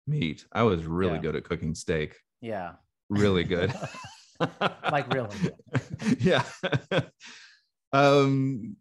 meat. 0.06 0.46
I 0.52 0.62
was 0.62 0.84
really 0.86 1.14
Yeah. 1.14 1.20
good 1.20 1.36
at 1.36 1.44
cooking 1.44 1.74
steak. 1.74 2.16
Yeah. 2.40 2.72
Really 3.08 3.44
good. 3.54 3.74
Like 4.90 5.12
really 5.12 5.36
good. 5.38 6.18
yeah. 6.20 6.44
um, 7.92 8.76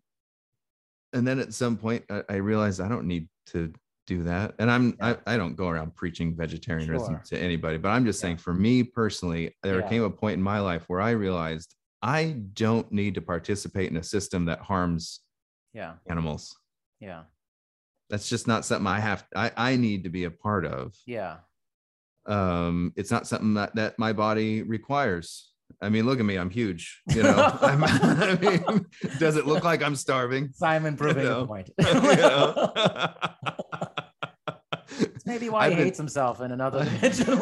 and 1.13 1.25
then 1.27 1.39
at 1.39 1.53
some 1.53 1.77
point, 1.77 2.03
I, 2.09 2.23
I 2.29 2.35
realized 2.35 2.81
I 2.81 2.87
don't 2.89 3.07
need 3.07 3.27
to 3.47 3.71
do 4.07 4.23
that. 4.23 4.55
And 4.57 4.71
I'm 4.71 4.95
Yeah. 4.99 5.15
I, 5.27 5.33
I 5.33 5.37
don't 5.37 5.55
go 5.55 5.67
around 5.67 5.93
preaching 5.95 6.35
vegetarianism 6.35 7.13
Sure. 7.15 7.23
to 7.27 7.37
anybody, 7.37 7.77
but 7.77 7.89
I'm 7.89 8.05
just 8.05 8.19
Yeah. 8.19 8.27
saying 8.29 8.37
for 8.37 8.53
me 8.53 8.81
personally, 8.83 9.55
there 9.61 9.79
Yeah. 9.81 9.89
came 9.89 10.03
a 10.03 10.09
point 10.09 10.35
in 10.37 10.41
my 10.41 10.59
life 10.59 10.85
where 10.87 11.01
I 11.01 11.11
realized 11.11 11.75
I 12.01 12.41
don't 12.53 12.91
need 12.91 13.15
to 13.15 13.21
participate 13.21 13.91
in 13.91 13.97
a 13.97 14.03
system 14.03 14.45
that 14.45 14.59
harms 14.61 15.19
Yeah. 15.73 15.95
animals. 16.09 16.55
Yeah. 16.99 17.23
That's 18.09 18.29
just 18.29 18.47
not 18.47 18.65
something 18.65 18.87
I 18.87 18.99
have 18.99 19.25
I, 19.35 19.51
I 19.55 19.75
need 19.75 20.05
to 20.05 20.09
be 20.09 20.23
a 20.23 20.31
part 20.31 20.65
of. 20.65 20.95
Yeah. 21.05 21.37
um 22.25 22.91
it's 22.97 23.09
not 23.11 23.25
something 23.27 23.53
that 23.53 23.73
that 23.75 23.97
my 23.97 24.11
body 24.11 24.61
requires 24.61 25.53
i 25.81 25.87
mean 25.87 26.05
look 26.05 26.19
at 26.19 26.25
me 26.25 26.35
i'm 26.35 26.49
huge 26.49 27.01
you 27.15 27.23
know 27.23 27.37
I'm, 27.61 27.81
i 28.31 28.35
mean 28.35 28.85
does 29.17 29.37
it 29.37 29.47
look 29.47 29.63
like 29.63 29.81
i'm 29.81 29.95
starving 29.95 30.51
Simon 30.53 30.97
proving 30.97 31.23
know. 31.23 31.41
the 31.41 31.47
point. 31.47 31.69
You 31.79 31.93
know? 31.93 32.73
Maybe 35.27 35.49
why 35.49 35.65
I've 35.65 35.71
he 35.71 35.75
been- 35.75 35.85
hates 35.85 35.97
himself 35.97 36.41
in 36.41 36.51
another 36.51 36.83
dimension. 37.01 37.39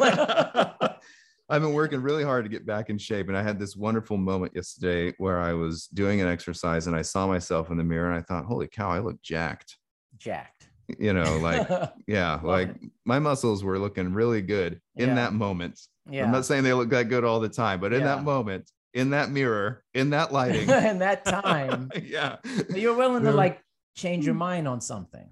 I've 1.48 1.62
been 1.62 1.74
working 1.74 2.02
really 2.02 2.24
hard 2.24 2.44
to 2.44 2.48
get 2.48 2.66
back 2.66 2.90
in 2.90 2.98
shape. 2.98 3.28
And 3.28 3.36
I 3.36 3.42
had 3.42 3.58
this 3.58 3.76
wonderful 3.76 4.16
moment 4.16 4.52
yesterday 4.56 5.14
where 5.18 5.40
I 5.40 5.52
was 5.52 5.86
doing 5.86 6.20
an 6.20 6.26
exercise 6.26 6.88
and 6.88 6.96
I 6.96 7.02
saw 7.02 7.28
myself 7.28 7.70
in 7.70 7.76
the 7.76 7.84
mirror 7.84 8.10
and 8.10 8.18
I 8.18 8.22
thought, 8.22 8.46
holy 8.46 8.66
cow, 8.66 8.90
I 8.90 8.98
look 8.98 9.22
jacked. 9.22 9.76
Jacked. 10.18 10.66
You 10.98 11.12
know, 11.12 11.38
like, 11.38 11.68
yeah, 12.08 12.40
like 12.42 12.70
it. 12.70 12.80
my 13.04 13.20
muscles 13.20 13.62
were 13.62 13.78
looking 13.78 14.12
really 14.12 14.42
good 14.42 14.80
in 14.96 15.10
Yeah. 15.10 15.14
that 15.14 15.34
moment. 15.34 15.80
yeah. 16.10 16.24
I'm 16.24 16.32
not 16.32 16.46
saying 16.46 16.64
they 16.64 16.72
look 16.72 16.90
that 16.90 17.08
good 17.08 17.22
all 17.22 17.38
the 17.38 17.48
time, 17.48 17.80
but 17.80 17.92
in 17.92 18.00
Yeah. 18.00 18.16
that 18.16 18.24
moment, 18.24 18.68
in 18.94 19.10
that 19.10 19.30
mirror, 19.30 19.84
in 19.94 20.10
that 20.10 20.32
lighting, 20.32 20.68
in 20.68 20.98
that 21.00 21.24
time, 21.24 21.90
yeah, 22.02 22.36
you're 22.74 22.96
willing 22.96 23.24
to 23.24 23.32
like 23.32 23.60
change 23.94 24.24
your 24.24 24.34
hmm. 24.34 24.40
mind 24.40 24.68
on 24.68 24.80
something. 24.80 25.28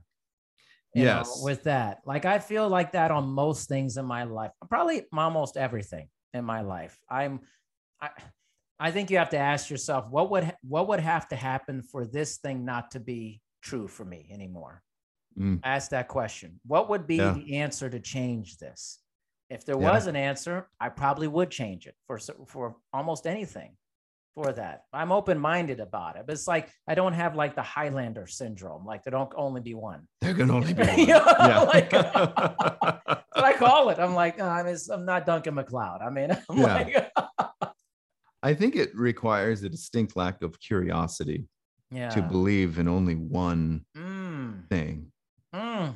You 0.95 1.05
know, 1.05 1.17
Yes. 1.19 1.43
with 1.43 1.65
that. 1.65 2.01
Like 2.07 2.25
I 2.25 2.39
feel 2.39 2.69
like 2.69 2.93
that 2.93 3.11
on 3.11 3.29
most 3.29 3.69
things 3.69 3.97
in 3.97 4.05
my 4.07 4.25
life. 4.25 4.53
Probably 4.69 5.05
almost 5.13 5.57
everything 5.57 6.09
in 6.33 6.45
my 6.45 6.61
life. 6.63 6.99
I'm 7.11 7.41
I 8.01 8.11
I 8.79 8.91
think 8.91 9.11
you 9.11 9.19
have 9.19 9.31
to 9.31 9.39
ask 9.39 9.71
yourself 9.71 10.09
what 10.09 10.31
would 10.31 10.55
what 10.63 10.89
would 10.89 11.01
have 11.01 11.29
to 11.29 11.37
happen 11.37 11.83
for 11.83 12.07
this 12.07 12.39
thing 12.39 12.65
not 12.65 12.91
to 12.93 13.01
be 13.01 13.41
true 13.63 13.89
for 13.89 14.05
me 14.05 14.29
anymore. 14.31 14.83
Mm. 15.39 15.61
Ask 15.65 15.91
that 15.91 16.07
question. 16.09 16.61
What 16.67 16.89
would 16.91 17.07
be 17.07 17.17
Yeah. 17.17 17.33
the 17.33 17.57
answer 17.57 17.91
to 17.91 17.99
change 18.01 18.59
this? 18.59 19.01
If 19.51 19.65
there 19.65 19.79
Yeah. 19.81 19.93
was 19.93 20.07
an 20.07 20.17
answer, 20.17 20.69
I 20.81 20.89
probably 20.91 21.29
would 21.29 21.51
change 21.51 21.87
it 21.87 21.97
for 22.07 22.19
for 22.47 22.77
almost 22.93 23.27
anything 23.27 23.77
for 24.35 24.53
that. 24.53 24.83
I'm 24.93 25.13
open-minded 25.13 25.81
about 25.81 26.17
it. 26.17 26.25
But 26.27 26.33
it's 26.35 26.49
like 26.49 26.69
I 26.89 26.95
don't 26.95 27.13
have 27.13 27.35
like 27.37 27.55
the 27.55 27.63
Highlander 27.63 28.27
syndrome. 28.27 28.85
Like 28.85 29.05
there 29.05 29.13
don't 29.13 29.33
only 29.37 29.61
be 29.61 29.75
one. 29.75 30.09
there 30.21 30.35
can 30.35 30.51
only 30.51 30.75
be 30.75 30.83
one. 30.87 30.99
You 30.99 31.07
know, 31.07 31.25
yeah. 31.39 31.61
like- 31.61 31.93
what 33.35 33.45
I 33.45 33.55
call 33.57 33.91
it. 33.91 33.99
I'm 33.99 34.15
like, 34.15 34.39
no, 34.39 34.47
I'm, 34.47 34.67
just- 34.67 34.91
I'm 34.91 35.05
not 35.05 35.25
Duncan 35.27 35.55
MacLeod. 35.55 36.01
I 36.03 36.11
mean, 36.11 36.31
I'm 36.51 36.59
Yeah. 36.59 36.75
like, 36.75 37.11
I 38.43 38.55
think 38.55 38.77
it 38.77 38.95
requires 38.95 39.63
a 39.63 39.69
distinct 39.69 40.17
lack 40.17 40.43
of 40.43 40.61
curiosity 40.61 41.47
yeah. 41.91 42.11
to 42.11 42.21
believe 42.23 42.79
in 42.79 42.89
only 42.89 43.15
one 43.15 43.85
Mm, 43.97 44.69
thing. 44.69 45.13
mm, 45.55 45.95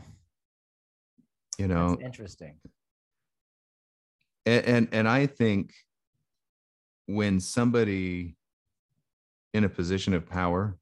You 1.58 1.66
know, 1.68 1.90
that's 1.90 2.02
interesting. 2.02 2.58
and, 4.46 4.64
and 4.64 4.88
and 4.92 5.08
I 5.08 5.26
think 5.26 5.74
when 7.08 7.40
somebody 7.40 8.36
in 9.54 9.64
a 9.64 9.68
position 9.68 10.12
of 10.12 10.28
power, 10.28 10.76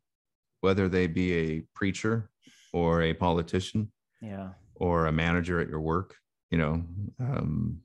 whether 0.61 0.89
they 0.89 1.07
be 1.07 1.33
a 1.33 1.61
preacher 1.73 2.29
or 2.73 3.03
a 3.03 3.15
politician 3.15 3.93
Yeah. 4.21 4.51
or 4.75 5.07
a 5.07 5.13
manager 5.13 5.61
at 5.61 5.69
your 5.69 5.81
work, 5.81 6.17
you 6.51 6.59
know, 6.59 6.85
um, 7.21 7.81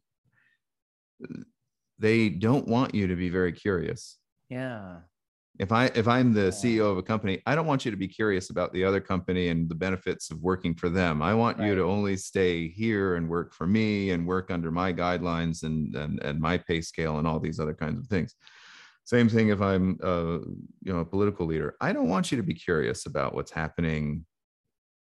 they 2.00 2.30
don't 2.30 2.68
want 2.68 2.96
you 2.96 3.06
to 3.08 3.16
be 3.16 3.30
very 3.30 3.52
curious. 3.52 4.18
Yeah. 4.50 5.02
If 5.60 5.72
I 5.72 5.86
if 5.96 6.08
I'm 6.08 6.34
the. 6.34 6.50
CEO 6.50 6.92
of 6.92 6.98
a 6.98 7.04
company, 7.04 7.42
I 7.46 7.56
don't 7.56 7.66
want 7.66 7.86
you 7.86 7.92
to 7.92 7.98
be 7.98 8.08
curious 8.08 8.50
about 8.50 8.74
the 8.74 8.84
other 8.84 9.00
company 9.00 9.50
and 9.50 9.70
the 9.70 9.76
benefits 9.76 10.32
of 10.32 10.42
working 10.42 10.74
for 10.74 10.90
them. 10.90 11.22
I 11.22 11.34
want 11.34 11.60
you 11.60 11.76
to 11.76 11.84
only 11.84 12.18
stay 12.18 12.70
here 12.70 13.16
and 13.16 13.30
work 13.30 13.54
for 13.54 13.68
me 13.68 14.12
and 14.12 14.26
work 14.26 14.50
under 14.50 14.72
my 14.72 14.94
guidelines 14.94 15.64
and 15.64 15.96
and, 15.96 16.22
and 16.24 16.40
my 16.40 16.58
pay 16.58 16.82
scale 16.82 17.20
and 17.20 17.28
all 17.28 17.40
these 17.40 17.60
other 17.60 17.74
kinds 17.74 18.00
of 18.00 18.08
things. 18.08 18.36
Same 19.04 19.28
thing 19.28 19.50
if 19.50 19.62
I'm 19.62 20.00
uh, 20.04 20.40
you 20.82 20.94
know 20.94 21.00
a 21.00 21.06
political 21.06 21.46
leader. 21.46 21.76
I 21.82 21.94
don't 21.94 22.10
want 22.10 22.32
you 22.32 22.38
to 22.38 22.44
be 22.44 22.54
curious 22.54 23.06
about 23.06 23.36
what's 23.36 23.52
happening 23.52 24.26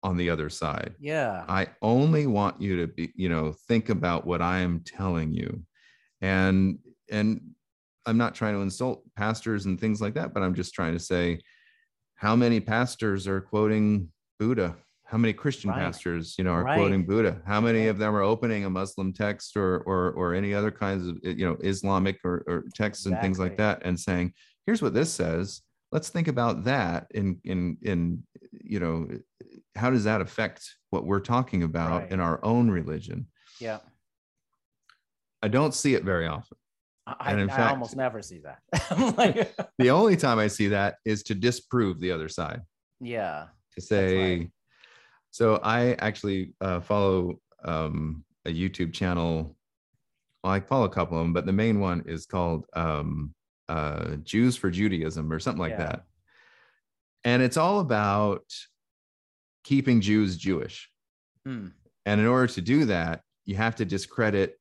on 0.03 0.17
the 0.17 0.29
other 0.29 0.49
side. 0.49 0.95
Yeah. 0.99 1.45
I 1.47 1.67
only 1.81 2.25
want 2.25 2.61
you 2.61 2.77
to 2.81 2.87
be, 2.87 3.11
you 3.15 3.29
know, 3.29 3.53
think 3.67 3.89
about 3.89 4.25
what 4.25 4.41
I 4.41 4.59
am 4.59 4.81
telling 4.85 5.33
you. 5.33 5.63
And 6.21 6.79
and 7.09 7.41
I'm 8.05 8.17
not 8.17 8.35
trying 8.35 8.55
to 8.55 8.61
insult 8.61 9.03
pastors 9.15 9.65
and 9.65 9.79
things 9.79 10.01
like 10.01 10.15
that, 10.15 10.33
but 10.33 10.43
I'm 10.43 10.55
just 10.55 10.73
trying 10.73 10.93
to 10.93 10.99
say 10.99 11.39
how 12.15 12.35
many 12.35 12.59
pastors 12.59 13.27
are 13.27 13.41
quoting 13.41 14.09
Buddha? 14.39 14.75
How 15.05 15.17
many 15.17 15.33
Christian 15.33 15.71
Right. 15.71 15.79
pastors, 15.79 16.35
you 16.37 16.43
know, 16.43 16.51
are 16.51 16.63
Right. 16.63 16.75
quoting 16.77 17.05
Buddha? 17.05 17.41
How 17.45 17.59
many 17.59 17.87
of 17.87 17.97
them 17.97 18.15
are 18.15 18.21
opening 18.21 18.65
a 18.65 18.69
Muslim 18.69 19.11
text 19.13 19.57
or 19.57 19.79
or 19.81 20.11
or 20.13 20.33
any 20.33 20.53
other 20.53 20.71
kinds 20.71 21.05
of 21.07 21.17
you 21.23 21.45
know 21.45 21.57
Islamic 21.61 22.19
or, 22.23 22.43
or 22.47 22.63
texts 22.75 23.05
and 23.05 23.19
things 23.19 23.37
like 23.37 23.57
that 23.57 23.81
and 23.85 23.99
saying, 23.99 24.33
here's 24.65 24.81
what 24.81 24.93
this 24.93 25.11
says. 25.11 25.61
Let's 25.91 26.09
think 26.09 26.27
about 26.29 26.63
that 26.63 27.07
in 27.11 27.39
in 27.43 27.77
in 27.81 28.23
you 28.63 28.79
know 28.79 29.07
how 29.75 29.89
does 29.89 30.05
that 30.05 30.21
affect 30.21 30.75
what 30.91 31.05
we're 31.05 31.19
talking 31.19 31.63
about 31.63 32.03
Right. 32.03 32.11
in 32.11 32.19
our 32.19 32.43
own 32.43 32.69
religion? 32.71 33.27
Yeah. 33.59 33.79
I 35.43 35.47
don't 35.49 35.73
see 35.73 35.95
it 35.95 36.03
very 36.03 36.27
often. 36.27 36.57
I, 37.19 37.33
I 37.41 37.47
fact- 37.47 37.71
almost 37.71 37.95
never 37.95 38.21
see 38.21 38.39
that. 38.39 38.59
Like, 39.17 39.55
The 39.77 39.89
only 39.91 40.15
time 40.17 40.39
I 40.39 40.47
see 40.47 40.67
that 40.69 40.95
is 41.05 41.23
to 41.23 41.35
disprove 41.35 41.99
the 41.99 42.11
other 42.11 42.29
side, 42.29 42.61
yeah. 42.99 43.47
to 43.75 43.81
say, 43.81 44.37
right. 44.39 44.51
so 45.31 45.59
I 45.63 45.93
actually 45.93 46.53
uh, 46.61 46.79
follow 46.81 47.39
um, 47.63 48.23
a 48.45 48.49
YouTube 48.53 48.93
channel. 48.93 49.55
Well, 50.43 50.53
I 50.53 50.59
follow 50.59 50.85
a 50.85 50.89
couple 50.89 51.17
of 51.17 51.23
them, 51.23 51.33
but 51.33 51.45
the 51.45 51.53
main 51.53 51.79
one 51.79 52.03
is 52.05 52.25
called 52.25 52.65
um, 52.73 53.33
uh, 53.69 54.15
Jews 54.23 54.55
for 54.57 54.69
Judaism 54.71 55.31
or 55.31 55.39
something 55.39 55.61
like 55.61 55.71
Yeah. 55.71 55.77
that. 55.85 56.03
And 57.23 57.41
it's 57.43 57.57
all 57.57 57.79
about 57.79 58.43
keeping 59.63 60.01
Jews 60.01 60.37
Jewish. 60.37 60.89
Hmm. 61.45 61.67
And 62.05 62.19
in 62.19 62.25
order 62.27 62.47
to 62.53 62.61
do 62.61 62.85
that, 62.85 63.21
you 63.45 63.55
have 63.55 63.75
to 63.75 63.85
discredit 63.85 64.59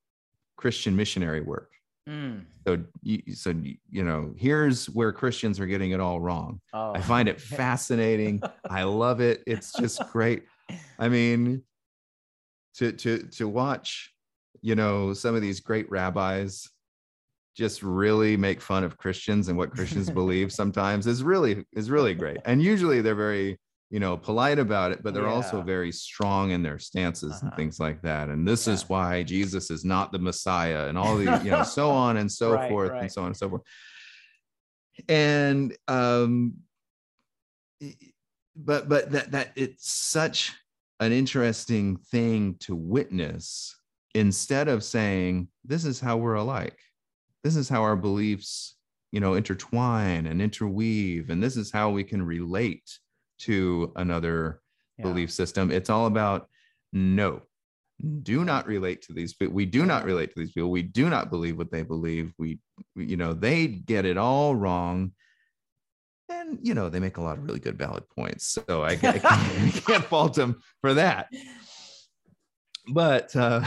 Christian 0.57 0.95
missionary 0.95 1.41
work. 1.41 1.70
Hmm. 2.11 2.39
So, 2.67 2.79
you, 3.03 3.23
so 3.37 3.55
you 3.89 4.03
know, 4.03 4.35
here's 4.37 4.87
where 4.87 5.13
Christians 5.13 5.61
are 5.61 5.67
getting 5.67 5.93
it 5.93 6.01
all 6.01 6.21
wrong. 6.21 6.61
Oh. 6.73 6.93
I 6.93 7.01
find 7.01 7.29
it 7.29 7.41
fascinating. 7.41 8.43
I 8.69 8.83
love 8.83 9.21
it. 9.21 9.45
It's 9.47 9.73
just 9.73 10.03
great. 10.11 10.43
I 10.99 11.09
mean, 11.09 11.63
to 12.75 12.91
to 12.91 13.19
to 13.19 13.47
watch, 13.47 14.13
you 14.61 14.75
know, 14.75 15.13
some 15.13 15.37
of 15.37 15.43
these 15.43 15.61
great 15.61 15.89
rabbis 15.89 16.69
just 17.57 17.81
really 17.85 18.37
make 18.37 18.61
fun 18.61 18.83
of 18.83 18.99
Christians 18.99 19.47
and 19.49 19.57
what 19.57 19.71
Christians 19.71 20.11
believe 20.11 20.53
sometimes 20.53 21.07
is 21.07 21.23
really 21.23 21.65
is 21.73 21.93
really 21.93 22.15
great. 22.15 22.39
And 22.45 22.61
usually 22.61 23.03
they're 23.03 23.15
very, 23.15 23.61
you 23.91 23.99
know, 23.99 24.17
polite 24.17 24.59
about 24.61 24.93
it, 24.93 25.03
but 25.03 25.13
they're 25.15 25.27
also 25.27 25.61
very 25.63 25.91
strong 25.91 26.53
in 26.53 26.63
their 26.63 26.79
stances 26.79 27.33
and 27.43 27.49
Uh-huh. 27.51 27.57
things 27.57 27.81
like 27.81 28.01
that. 28.03 28.29
And 28.29 28.47
this 28.47 28.69
is 28.69 28.89
why 28.89 29.25
Jesus 29.25 29.69
is 29.71 29.85
not 29.85 30.13
the 30.13 30.19
Messiah 30.21 30.87
and 30.87 30.97
all 30.97 31.17
the, 31.17 31.41
you 31.45 31.51
know, 31.51 31.63
so 31.81 31.91
on 31.91 32.17
and 32.19 32.31
so 32.31 32.53
Right, 32.53 32.69
forth 32.69 32.93
right. 32.93 33.03
and 33.03 33.13
so 33.13 33.23
on 33.23 33.27
and 33.29 33.37
so 33.37 33.49
forth. 33.51 33.63
And 35.09 35.77
um 35.89 36.55
but 38.57 38.89
but 38.89 39.11
that 39.13 39.31
that 39.33 39.53
it's 39.57 39.91
such 39.91 40.53
an 41.01 41.13
interesting 41.13 41.97
thing 41.97 42.57
to 42.61 42.75
witness 42.77 43.75
instead 44.15 44.69
of 44.69 44.85
saying 44.85 45.49
this 45.65 45.85
is 45.85 46.01
how 46.01 46.17
we're 46.17 46.35
alike 46.35 46.79
this 47.45 47.57
is 47.57 47.69
how 47.69 47.83
our 47.83 47.97
beliefs 47.97 48.77
you 49.13 49.21
know 49.21 49.35
intertwine 49.35 50.27
and 50.27 50.43
interweave 50.43 51.31
and 51.31 51.43
this 51.43 51.57
is 51.57 51.71
how 51.71 51.91
we 51.91 52.05
can 52.05 52.21
relate 52.23 52.99
to 53.41 53.93
another 53.97 54.61
Yeah. 54.99 55.05
belief 55.05 55.31
system. 55.31 55.71
It's 55.71 55.91
all 55.91 56.07
about 56.07 56.49
no. 56.93 57.43
Do 58.23 58.45
not 58.45 58.67
relate 58.67 59.03
to 59.03 59.13
these 59.13 59.35
people 59.35 59.55
we 59.55 59.67
do 59.67 59.85
not 59.85 60.05
relate 60.05 60.33
to 60.35 60.41
these 60.41 60.53
people. 60.53 60.71
We 60.71 60.83
do 60.83 61.11
not 61.11 61.29
believe 61.31 61.59
what 61.59 61.71
they 61.71 61.83
believe. 61.83 62.33
We 62.39 62.59
you 62.97 63.17
know 63.17 63.33
they 63.35 63.67
get 63.67 64.05
it 64.07 64.17
all 64.17 64.55
wrong. 64.57 65.13
And 66.31 66.59
you 66.63 66.75
know 66.75 66.89
they 66.89 67.01
make 67.01 67.17
a 67.19 67.21
lot 67.23 67.37
of 67.39 67.45
really 67.45 67.59
good 67.61 67.77
valid 67.77 68.05
points. 68.09 68.47
So 68.47 68.83
i, 68.83 68.91
I, 68.91 68.97
can't, 68.97 69.25
I 69.25 69.83
can't 69.87 70.05
fault 70.05 70.35
them 70.35 70.63
for 70.81 70.95
that. 70.95 71.29
But 72.89 73.35
uh 73.37 73.63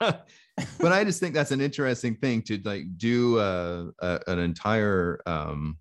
but 0.00 0.92
i 0.92 1.04
just 1.04 1.20
think 1.20 1.32
that's 1.34 1.52
an 1.52 1.60
interesting 1.60 2.16
thing 2.16 2.42
to 2.42 2.58
like 2.64 2.84
do 2.98 3.38
uh, 3.38 3.86
a, 4.00 4.20
an 4.26 4.38
entire 4.38 5.20
um 5.26 5.78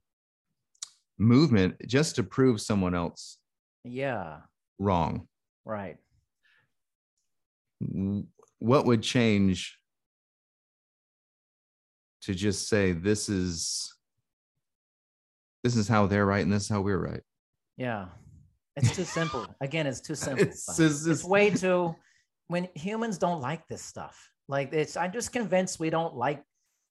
movement 1.22 1.76
just 1.88 2.16
to 2.16 2.24
prove 2.24 2.60
someone 2.60 2.96
else 2.96 3.38
Yeah. 3.84 4.42
wrong 4.80 5.28
Right. 5.64 5.98
What 8.60 8.86
would 8.86 9.04
change 9.04 9.78
to 12.24 12.34
just 12.34 12.68
say 12.68 12.92
this 12.94 13.30
is 13.30 13.94
this 15.64 15.76
is 15.76 15.88
how 15.88 16.08
they're 16.08 16.26
right 16.26 16.44
and 16.44 16.52
this 16.52 16.64
is 16.64 16.70
how 16.70 16.82
we're 16.82 16.98
right 16.98 17.22
Yeah. 17.78 18.08
It's 18.78 18.96
too 18.96 19.04
simple. 19.04 19.46
Again, 19.62 19.86
it's 19.86 20.00
too 20.00 20.16
simple. 20.16 20.44
It's- 20.44 20.68
It's, 20.70 20.80
it's 20.80 21.04
just- 21.06 21.24
way 21.30 21.50
too 21.52 21.94
when 22.48 22.68
humans 22.74 23.18
don't 23.18 23.42
like 23.42 23.68
this 23.68 23.84
stuff. 23.84 24.32
Like 24.48 24.74
it's 24.74 24.96
I'm 24.98 25.12
just 25.12 25.32
convinced 25.34 25.80
we 25.80 25.90
don't 25.90 26.16
like 26.16 26.44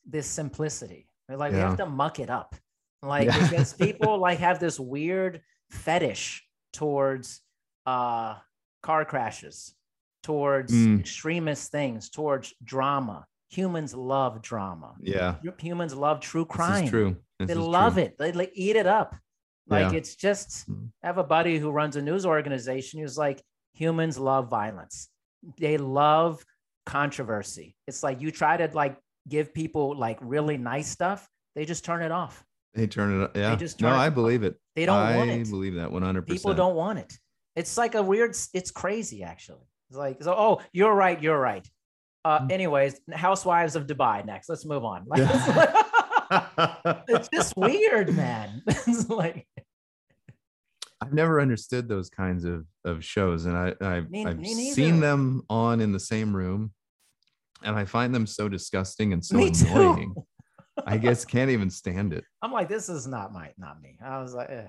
this 0.04 0.26
simplicity. 0.26 1.08
We're 1.28 1.36
Like 1.36 1.52
we 1.52 1.58
have 1.58 1.76
to 1.78 1.86
muck 1.86 2.18
it 2.20 2.30
up. 2.30 2.54
Like 3.02 3.26
Yeah. 3.28 3.48
because 3.48 3.72
people 3.86 4.18
like 4.18 4.38
have 4.40 4.58
this 4.60 4.78
weird 4.78 5.42
fetish 5.70 6.44
towards 6.72 7.40
uh 7.86 8.36
car 8.82 9.04
crashes, 9.04 9.74
towards 10.22 10.72
Mm. 10.72 11.00
extremist 11.00 11.70
things, 11.72 12.10
towards 12.10 12.54
drama. 12.62 13.26
Humans 13.50 13.94
love 13.94 14.42
drama. 14.42 14.94
yeah 15.00 15.36
Humans 15.58 15.94
love 15.94 16.20
true 16.20 16.44
crime 16.44 16.88
true 16.88 17.16
This 17.38 17.48
they 17.48 17.54
love 17.54 17.94
true. 17.94 18.02
it. 18.04 18.18
They 18.18 18.32
like 18.32 18.52
eat 18.54 18.76
it 18.76 18.86
up. 18.86 19.16
Like 19.66 19.92
Yeah. 19.92 19.98
it's 19.98 20.14
just 20.16 20.68
Mm. 20.70 20.90
I 21.02 21.06
have 21.06 21.18
a 21.18 21.24
buddy 21.24 21.58
who 21.58 21.70
runs 21.70 21.96
a 21.96 22.02
news 22.02 22.24
organization 22.26 23.00
who's 23.00 23.18
like 23.18 23.42
humans 23.72 24.18
love 24.18 24.48
violence. 24.48 25.08
They 25.58 25.78
love 25.78 26.44
controversy. 26.86 27.76
It's 27.86 28.02
like 28.02 28.20
you 28.20 28.30
try 28.30 28.56
to 28.56 28.68
like 28.74 28.98
give 29.28 29.52
people 29.54 29.96
like 29.96 30.18
really 30.20 30.56
nice 30.58 30.88
stuff, 30.90 31.28
they 31.54 31.64
just 31.64 31.84
turn 31.84 32.02
it 32.02 32.12
off. 32.12 32.44
They 32.74 32.86
turn 32.86 33.20
it 33.20 33.24
up 33.24 33.36
yeah 33.36 33.54
just 33.56 33.80
no 33.80 33.88
it 33.88 33.96
i 33.96 34.08
believe 34.08 34.42
it 34.42 34.54
They 34.76 34.86
don't 34.86 34.96
I 34.96 35.16
want 35.16 35.30
it. 35.30 35.40
I 35.46 35.50
believe 35.50 35.74
that 35.74 35.90
100%. 35.90 36.26
People 36.26 36.54
don't 36.54 36.76
want 36.76 36.98
it. 37.00 37.12
It's 37.56 37.76
like 37.76 37.94
a 37.96 38.02
weird 38.02 38.36
it's 38.54 38.70
crazy 38.70 39.22
actually. 39.24 39.66
It's 39.88 39.98
like 39.98 40.22
so 40.22 40.32
oh, 40.36 40.60
you're 40.72 40.94
right, 40.94 41.20
you're 41.20 41.38
right. 41.40 41.66
Uh 42.24 42.40
Mm. 42.40 42.52
anyways, 42.52 43.00
Housewives 43.12 43.74
of 43.76 43.86
Dubai 43.86 44.24
next. 44.24 44.48
Let's 44.48 44.64
move 44.64 44.84
on. 44.84 45.06
It's 47.08 47.28
just 47.34 47.56
weird, 47.56 48.14
man. 48.14 48.62
it's 48.68 49.08
like 49.10 49.48
I've 51.02 51.12
never 51.12 51.40
understood 51.40 51.88
those 51.88 52.08
kinds 52.10 52.44
of, 52.44 52.66
of 52.84 53.02
shows, 53.04 53.46
and 53.46 53.56
I, 53.56 53.74
I 53.80 54.00
me 54.02 54.72
seen 54.72 55.00
them 55.00 55.42
on 55.48 55.80
in 55.80 55.92
the 55.92 55.98
same 55.98 56.36
room, 56.36 56.72
and 57.64 57.74
I 57.74 57.84
find 57.86 58.14
them 58.14 58.26
so 58.26 58.48
disgusting 58.48 59.12
and 59.12 59.24
so 59.24 59.36
Me 59.38 59.50
too. 59.50 59.66
annoying. 59.68 60.14
I 60.86 60.96
guess 60.96 61.24
can't 61.24 61.50
even 61.50 61.70
stand 61.70 62.12
it. 62.12 62.24
I'm 62.42 62.52
like, 62.52 62.68
this 62.68 62.88
is 62.88 63.06
not 63.06 63.32
my, 63.32 63.52
not 63.58 63.80
me. 63.82 63.98
I 64.04 64.20
was 64.20 64.34
like, 64.34 64.50
eh. 64.50 64.68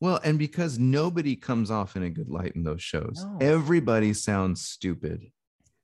Well, 0.00 0.20
and 0.24 0.38
because 0.38 0.78
nobody 0.78 1.36
comes 1.36 1.70
off 1.70 1.96
in 1.96 2.02
a 2.02 2.10
good 2.10 2.28
light 2.28 2.52
in 2.56 2.62
those 2.62 2.82
shows, 2.82 3.24
No. 3.24 3.38
everybody 3.40 4.12
sounds 4.12 4.62
stupid 4.62 5.30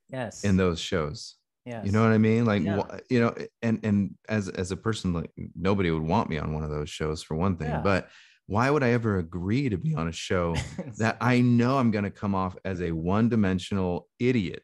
yes, 0.09 0.43
in 0.43 0.57
those 0.57 0.79
shows. 0.79 1.35
yes. 1.65 1.85
You 1.85 1.91
know 1.91 2.03
what 2.03 2.11
I 2.11 2.17
mean? 2.17 2.45
Like, 2.45 2.63
Yeah. 2.63 2.83
you 3.09 3.19
know, 3.19 3.35
and 3.61 3.79
and 3.83 4.15
as 4.29 4.49
as 4.49 4.71
a 4.71 4.77
person, 4.77 5.13
like 5.13 5.31
nobody 5.55 5.91
would 5.91 6.03
want 6.03 6.29
me 6.29 6.37
on 6.37 6.53
one 6.53 6.63
of 6.63 6.69
those 6.69 6.89
shows 6.89 7.23
for 7.23 7.35
one 7.35 7.57
thing. 7.57 7.69
Yeah. 7.69 7.81
But 7.81 8.09
why 8.47 8.69
would 8.69 8.83
I 8.83 8.89
ever 8.91 9.17
agree 9.17 9.69
to 9.69 9.77
be 9.77 9.95
on 9.95 10.07
a 10.07 10.11
show 10.11 10.55
that 10.97 11.17
I 11.21 11.41
know 11.41 11.77
I'm 11.77 11.91
going 11.91 12.03
to 12.03 12.11
come 12.11 12.35
off 12.35 12.57
as 12.65 12.81
a 12.81 12.91
one-dimensional 12.91 14.07
idiot 14.19 14.63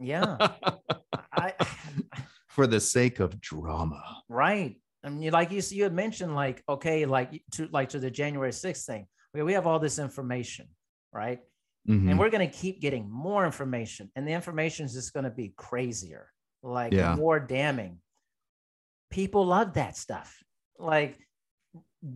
yeah, 0.00 0.36
I, 1.32 1.52
for 2.58 2.66
the 2.66 2.80
sake 2.80 3.20
of 3.20 3.40
drama? 3.40 4.02
right. 4.28 4.74
I 5.04 5.10
mean, 5.10 5.30
like 5.30 5.52
you, 5.52 5.62
you 5.70 5.84
had 5.84 5.92
mentioned, 5.94 6.34
like, 6.34 6.64
okay, 6.68 7.06
like 7.06 7.40
to 7.52 7.68
like 7.70 7.90
to 7.90 8.00
the 8.00 8.10
January 8.10 8.50
6th 8.50 8.84
thing. 8.84 9.06
Okay, 9.32 9.44
we 9.44 9.52
have 9.52 9.64
all 9.68 9.78
this 9.78 10.00
information, 10.00 10.66
right? 11.12 11.38
Mhm. 11.88 12.10
And 12.10 12.18
we're 12.18 12.30
going 12.30 12.50
to 12.50 12.54
keep 12.62 12.80
getting 12.80 13.08
more 13.08 13.46
information, 13.46 14.10
and 14.16 14.26
the 14.26 14.32
information 14.32 14.86
is 14.86 14.92
just 14.94 15.12
going 15.12 15.22
to 15.22 15.30
be 15.30 15.54
crazier, 15.56 16.32
like 16.64 16.92
Yeah. 16.92 17.14
more 17.14 17.38
damning. 17.38 18.00
People 19.08 19.46
love 19.46 19.74
that 19.74 19.96
stuff. 19.96 20.36
Like, 20.80 21.16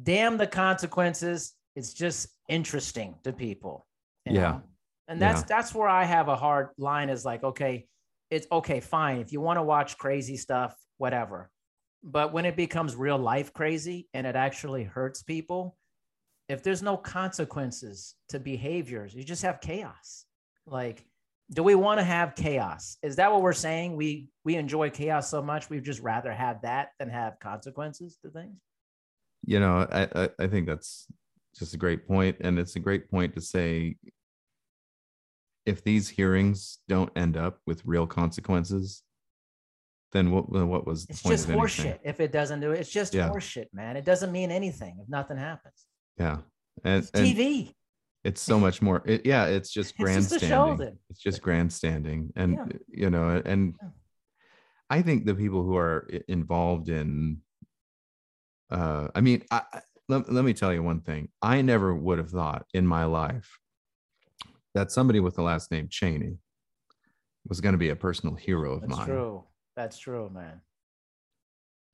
damn 0.02 0.36
the 0.36 0.48
consequences. 0.48 1.52
It's 1.76 1.92
just 1.94 2.28
interesting 2.48 3.14
to 3.22 3.32
people. 3.32 3.86
you 4.26 4.34
Yeah. 4.34 4.40
know? 4.42 4.62
And 5.08 5.22
that's 5.22 5.42
that's 5.44 5.72
where 5.74 5.88
I 5.88 6.02
have 6.04 6.26
a 6.28 6.36
hard 6.36 6.70
line. 6.78 7.10
Is 7.10 7.24
like, 7.24 7.42
okay, 7.44 7.86
it's 8.32 8.46
okay, 8.50 8.80
fine. 8.80 9.18
If 9.18 9.30
you 9.30 9.42
want 9.42 9.58
to 9.58 9.62
watch 9.62 9.98
crazy 9.98 10.38
stuff, 10.38 10.74
whatever. 10.96 11.50
But 12.02 12.32
when 12.32 12.46
it 12.46 12.56
becomes 12.56 12.96
real 12.96 13.18
life 13.18 13.52
crazy 13.52 14.08
and 14.14 14.26
it 14.26 14.36
actually 14.36 14.84
hurts 14.84 15.22
people, 15.22 15.76
if 16.48 16.62
there's 16.62 16.82
no 16.82 16.96
consequences 16.96 18.14
to 18.30 18.40
behaviors, 18.40 19.14
you 19.14 19.22
just 19.22 19.42
have 19.42 19.60
chaos. 19.60 20.24
Like, 20.66 21.04
do 21.52 21.62
we 21.62 21.74
want 21.74 22.00
to 22.00 22.04
have 22.04 22.34
chaos? 22.34 22.96
Is 23.02 23.16
that 23.16 23.30
what 23.30 23.42
we're 23.42 23.52
saying? 23.52 23.96
We 23.96 24.30
we 24.44 24.56
enjoy 24.56 24.88
chaos 24.90 25.28
so 25.30 25.42
much, 25.42 25.68
we'd 25.68 25.84
just 25.84 26.00
rather 26.00 26.32
have 26.32 26.62
that 26.62 26.92
than 26.98 27.10
have 27.10 27.38
consequences 27.38 28.18
to 28.24 28.30
things. 28.30 28.58
you 29.44 29.60
know, 29.60 29.86
I, 29.90 30.08
I 30.14 30.28
I 30.38 30.46
think 30.46 30.66
that's 30.66 31.06
just 31.58 31.74
a 31.74 31.78
great 31.78 32.06
point, 32.06 32.36
and 32.40 32.58
it's 32.58 32.76
a 32.76 32.80
great 32.80 33.10
point 33.10 33.34
to 33.34 33.40
say 33.40 33.96
if 35.66 35.82
these 35.84 36.08
hearings 36.08 36.78
don't 36.88 37.10
end 37.16 37.36
up 37.36 37.60
with 37.66 37.84
real 37.84 38.06
consequences, 38.06 39.02
then 40.12 40.30
what 40.30 40.48
what 40.50 40.86
was 40.86 41.06
the 41.06 41.12
It's 41.12 41.22
point 41.22 41.32
just 41.34 41.44
of 41.44 41.50
anything? 41.56 41.92
horseshit 41.92 41.98
if 42.04 42.20
it 42.20 42.32
doesn't 42.32 42.60
do 42.60 42.72
it. 42.72 42.80
It's 42.80 42.90
just 42.90 43.14
Yeah. 43.14 43.28
horseshit, 43.30 43.66
man. 43.72 43.96
It 43.96 44.04
doesn't 44.04 44.32
mean 44.32 44.50
anything 44.50 44.98
if 45.00 45.08
nothing 45.08 45.36
happens. 45.38 45.86
Yeah, 46.18 46.38
and, 46.84 47.02
It's 47.02 47.10
and 47.12 47.26
TV. 47.26 47.72
it's 48.24 48.40
so 48.42 48.60
much 48.60 48.82
more. 48.82 49.02
It, 49.06 49.24
yeah, 49.24 49.46
it's 49.46 49.70
just 49.72 49.94
It's 49.98 50.28
just 50.28 50.40
grandstanding. 50.40 50.98
It's 51.10 51.20
just 51.20 51.40
grandstanding, 51.42 52.32
and 52.36 52.52
Yeah. 52.54 52.66
you 52.88 53.10
know, 53.10 53.40
and 53.44 53.74
Yeah. 53.82 53.88
I 54.90 55.00
think 55.02 55.24
the 55.24 55.34
people 55.34 55.62
who 55.62 55.76
are 55.76 56.06
involved 56.28 56.90
in, 56.90 57.40
uh, 58.70 59.08
I 59.14 59.20
mean, 59.22 59.42
I, 59.50 59.62
I- 59.72 59.80
let, 60.08 60.30
let 60.30 60.44
me 60.44 60.52
tell 60.52 60.74
you 60.74 60.82
one 60.82 61.00
thing. 61.00 61.28
I 61.40 61.62
never 61.62 61.94
would 61.94 62.18
have 62.18 62.28
thought 62.30 62.66
in 62.74 62.86
my 62.86 63.04
life 63.04 63.58
that 64.74 64.90
somebody 64.90 65.20
with 65.20 65.34
the 65.34 65.42
last 65.42 65.70
name 65.70 65.88
Cheney 65.90 66.38
was 67.46 67.60
going 67.60 67.72
to 67.72 67.78
be 67.78 67.90
a 67.90 67.96
personal 67.96 68.34
hero 68.34 68.72
of 68.74 68.82
That's 68.82 68.90
mine. 68.90 68.98
That's 68.98 69.08
true. 69.08 69.44
That's 69.76 69.98
true, 69.98 70.30
man. 70.32 70.60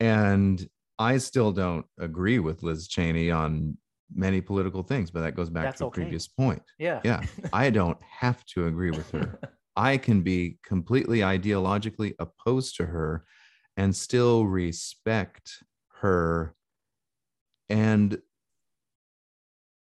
And 0.00 0.68
I 0.98 1.18
still 1.18 1.52
don't 1.52 1.86
agree 1.98 2.38
with 2.38 2.62
Liz 2.62 2.88
Cheney 2.88 3.30
on 3.30 3.76
many 4.14 4.40
political 4.40 4.82
things, 4.82 5.10
but 5.10 5.20
that 5.20 5.34
goes 5.34 5.50
back 5.50 5.64
That's 5.64 5.78
to 5.78 5.84
a 5.84 5.86
okay. 5.88 6.02
previous 6.02 6.28
point. 6.28 6.62
Yeah. 6.78 7.00
Yeah, 7.04 7.22
I 7.52 7.70
don't 7.80 7.98
have 8.02 8.44
to 8.46 8.66
agree 8.66 8.90
with 8.90 9.10
her. 9.12 9.38
I 9.76 9.96
can 9.96 10.22
be 10.22 10.58
completely 10.64 11.20
ideologically 11.20 12.14
opposed 12.18 12.76
to 12.76 12.86
her 12.86 13.24
and 13.76 13.94
still 13.94 14.44
respect 14.44 15.62
her 16.00 16.54
and 17.68 18.20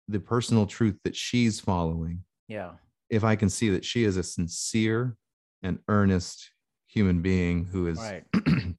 the 0.08 0.20
personal 0.20 0.66
truth 0.66 0.98
that 1.04 1.16
she's 1.16 1.60
following. 1.60 2.24
Yeah. 2.50 2.72
If 3.08 3.24
I 3.24 3.34
can 3.36 3.48
see 3.48 3.70
that 3.70 3.84
she 3.84 4.04
is 4.04 4.16
a 4.16 4.22
sincere 4.22 5.16
and 5.62 5.78
earnest 5.88 6.50
human 6.86 7.22
being 7.22 7.64
who 7.64 7.86
is 7.86 7.98
Right. 7.98 8.24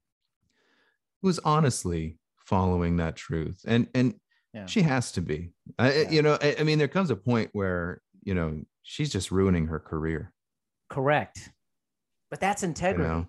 who's 1.22 1.40
honestly 1.40 2.18
following 2.38 2.98
that 2.98 3.16
truth 3.16 3.64
and 3.68 3.88
and 3.94 4.16
Yeah. 4.54 4.66
she 4.66 4.82
has 4.82 5.12
to 5.14 5.22
be 5.22 5.54
I, 5.80 5.94
Yeah. 5.94 6.10
you 6.10 6.22
know 6.22 6.38
I, 6.42 6.56
I 6.60 6.64
mean 6.64 6.78
there 6.78 6.88
comes 6.90 7.10
a 7.10 7.16
point 7.16 7.50
where 7.54 8.02
you 8.24 8.34
know 8.34 8.62
she's 8.84 9.10
just 9.12 9.32
ruining 9.32 9.68
her 9.68 9.80
career 9.80 10.34
Correct. 10.90 11.50
But 12.30 12.42
that's 12.42 12.64
you 12.64 12.68
integrity. 12.70 13.08
know 13.10 13.28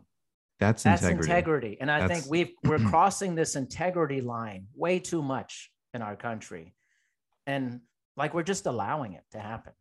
that's, 0.59 0.82
that's 0.84 1.03
integrity, 1.03 1.30
integrity. 1.30 1.76
And 1.80 1.90
I 1.90 2.01
That's- 2.01 2.20
think 2.22 2.30
we've 2.30 2.51
we're 2.64 2.78
crossing 2.90 3.34
this 3.36 3.55
integrity 3.57 4.20
line 4.20 4.66
way 4.74 4.99
too 5.01 5.22
much 5.22 5.70
in 5.95 6.03
our 6.03 6.14
country. 6.16 6.74
And 7.47 7.80
like 8.16 8.32
we're 8.34 8.43
just 8.45 8.66
allowing 8.66 9.12
it 9.14 9.24
to 9.32 9.38
happen. 9.40 9.72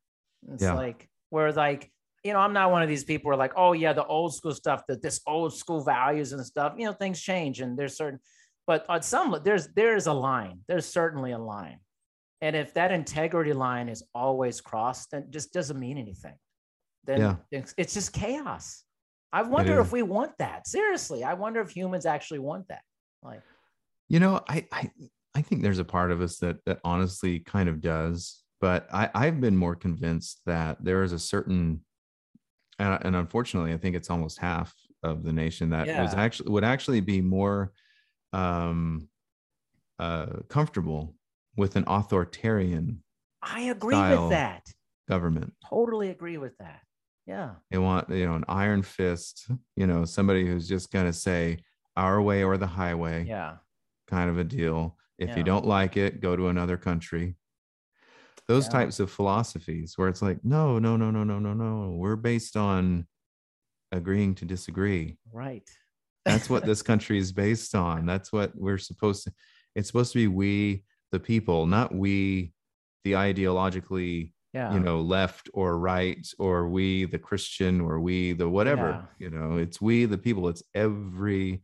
It's 0.49 0.63
Yeah. 0.63 0.73
like 0.73 1.09
we're 1.29 1.51
like, 1.51 1.91
you 2.23 2.33
know, 2.33 2.39
I'm 2.39 2.53
not 2.53 2.71
one 2.71 2.81
of 2.83 2.89
these 2.89 3.03
people 3.03 3.29
who 3.29 3.33
are 3.35 3.37
like, 3.39 3.53
oh 3.55 3.73
yeah, 3.73 3.93
the 3.93 4.05
old 4.05 4.35
school 4.35 4.53
stuff, 4.53 4.83
that 4.87 5.01
this 5.01 5.21
old 5.25 5.53
school 5.53 5.83
values 5.83 6.33
and 6.33 6.45
stuff, 6.45 6.73
you 6.77 6.85
know, 6.85 6.93
things 6.93 7.19
change 7.21 7.61
and 7.61 7.77
there's 7.77 7.95
certain, 7.97 8.19
but 8.67 8.85
on 8.89 9.01
some 9.01 9.35
there's 9.43 9.67
there's 9.75 10.07
a 10.07 10.13
line. 10.13 10.59
There's 10.67 10.85
certainly 10.85 11.31
a 11.31 11.39
line. 11.39 11.79
And 12.41 12.55
if 12.55 12.73
that 12.73 12.91
integrity 12.91 13.53
line 13.53 13.87
is 13.89 14.03
always 14.15 14.61
crossed, 14.61 15.11
then 15.11 15.27
just 15.29 15.53
doesn't 15.53 15.79
mean 15.79 15.97
anything. 15.97 16.35
Then 17.05 17.19
Yeah. 17.19 17.35
it's, 17.51 17.73
it's 17.77 17.93
just 17.93 18.13
chaos. 18.13 18.83
I 19.33 19.43
wonder 19.43 19.79
if 19.79 19.91
we 19.91 20.01
want 20.03 20.37
that. 20.39 20.67
Seriously, 20.67 21.23
I 21.23 21.35
wonder 21.35 21.61
if 21.61 21.69
humans 21.69 22.05
actually 22.05 22.39
want 22.39 22.67
that. 22.67 22.81
Like, 23.23 23.41
you 24.09 24.19
know 24.19 24.41
I, 24.49 24.67
I 24.73 24.91
i 25.35 25.41
think 25.41 25.61
there's 25.61 25.79
a 25.79 25.85
part 25.85 26.11
of 26.11 26.19
us 26.19 26.37
that 26.39 26.57
that 26.65 26.79
honestly 26.83 27.39
kind 27.39 27.69
of 27.69 27.79
does 27.79 28.40
but 28.61 28.87
i 28.93 29.09
i've 29.15 29.41
been 29.41 29.57
more 29.57 29.75
convinced 29.75 30.41
that 30.45 30.81
there 30.83 31.03
is 31.03 31.11
a 31.11 31.19
certain 31.19 31.83
and, 32.79 32.97
and 33.05 33.15
unfortunately 33.15 33.73
i 33.73 33.77
think 33.77 33.95
it's 33.95 34.09
almost 34.09 34.37
half 34.39 34.73
of 35.03 35.23
the 35.23 35.33
nation 35.33 35.69
that 35.71 35.87
was 35.87 36.13
actually 36.13 36.51
would 36.51 36.63
actually 36.63 37.01
be 37.01 37.19
more 37.21 37.73
um 38.33 39.09
uh 39.99 40.27
comfortable 40.47 41.15
with 41.57 41.75
an 41.75 41.83
authoritarian 41.87 43.03
I 43.43 43.61
agree 43.61 43.97
with 43.97 44.29
that. 44.29 44.67
government 45.09 45.53
Totally 45.67 46.09
agree 46.11 46.37
with 46.37 46.55
that. 46.59 46.81
Yeah. 47.25 47.55
they 47.71 47.79
want 47.79 48.09
you 48.09 48.25
know 48.27 48.35
an 48.35 48.45
iron 48.47 48.83
fist 48.83 49.47
you 49.75 49.87
know 49.87 50.05
somebody 50.05 50.45
who's 50.45 50.67
just 50.67 50.91
going 50.91 51.05
to 51.07 51.13
say 51.13 51.57
our 51.97 52.21
way 52.21 52.43
or 52.43 52.57
the 52.57 52.67
highway 52.67 53.25
Yeah. 53.25 53.57
kind 54.07 54.29
of 54.29 54.37
a 54.37 54.43
deal. 54.43 54.97
If 55.17 55.29
Yeah. 55.29 55.37
you 55.37 55.43
don't 55.43 55.65
like 55.65 55.97
it, 55.97 56.21
go 56.21 56.35
to 56.35 56.47
another 56.47 56.77
country. 56.77 57.35
Those 58.51 58.65
Yeah. 58.65 58.71
types 58.79 58.99
of 58.99 59.09
philosophies 59.09 59.97
where 59.97 60.09
it's 60.09 60.21
like, 60.21 60.43
no, 60.43 60.77
no, 60.77 60.97
no, 60.97 61.09
no, 61.09 61.23
no, 61.23 61.39
no, 61.39 61.53
no. 61.53 61.91
We're 61.95 62.17
based 62.17 62.57
on 62.57 63.07
agreeing 63.93 64.35
to 64.35 64.45
disagree. 64.45 65.17
Right. 65.31 65.63
That's 66.25 66.49
what 66.49 66.65
this 66.69 66.81
country 66.81 67.17
is 67.17 67.31
based 67.31 67.73
on. 67.75 68.05
That's 68.05 68.33
what 68.33 68.51
we're 68.53 68.77
supposed 68.77 69.23
to. 69.23 69.33
It's 69.73 69.87
supposed 69.87 70.11
to 70.11 70.19
be 70.19 70.27
we, 70.27 70.83
the 71.13 71.19
people, 71.19 71.65
not 71.65 71.95
we, 71.95 72.51
the 73.05 73.13
ideologically, 73.13 74.33
Yeah. 74.53 74.73
you 74.73 74.81
know, 74.81 74.99
left 74.99 75.49
or 75.53 75.79
right, 75.79 76.27
or 76.37 76.67
we, 76.67 77.05
the 77.05 77.19
Christian, 77.19 77.79
or 77.79 78.01
we, 78.01 78.33
the 78.33 78.49
whatever. 78.49 78.89
Yeah. 79.17 79.25
You 79.25 79.29
know, 79.29 79.55
it's 79.57 79.79
we, 79.79 80.03
the 80.03 80.17
people. 80.17 80.49
It's 80.49 80.63
everybody, 80.75 81.61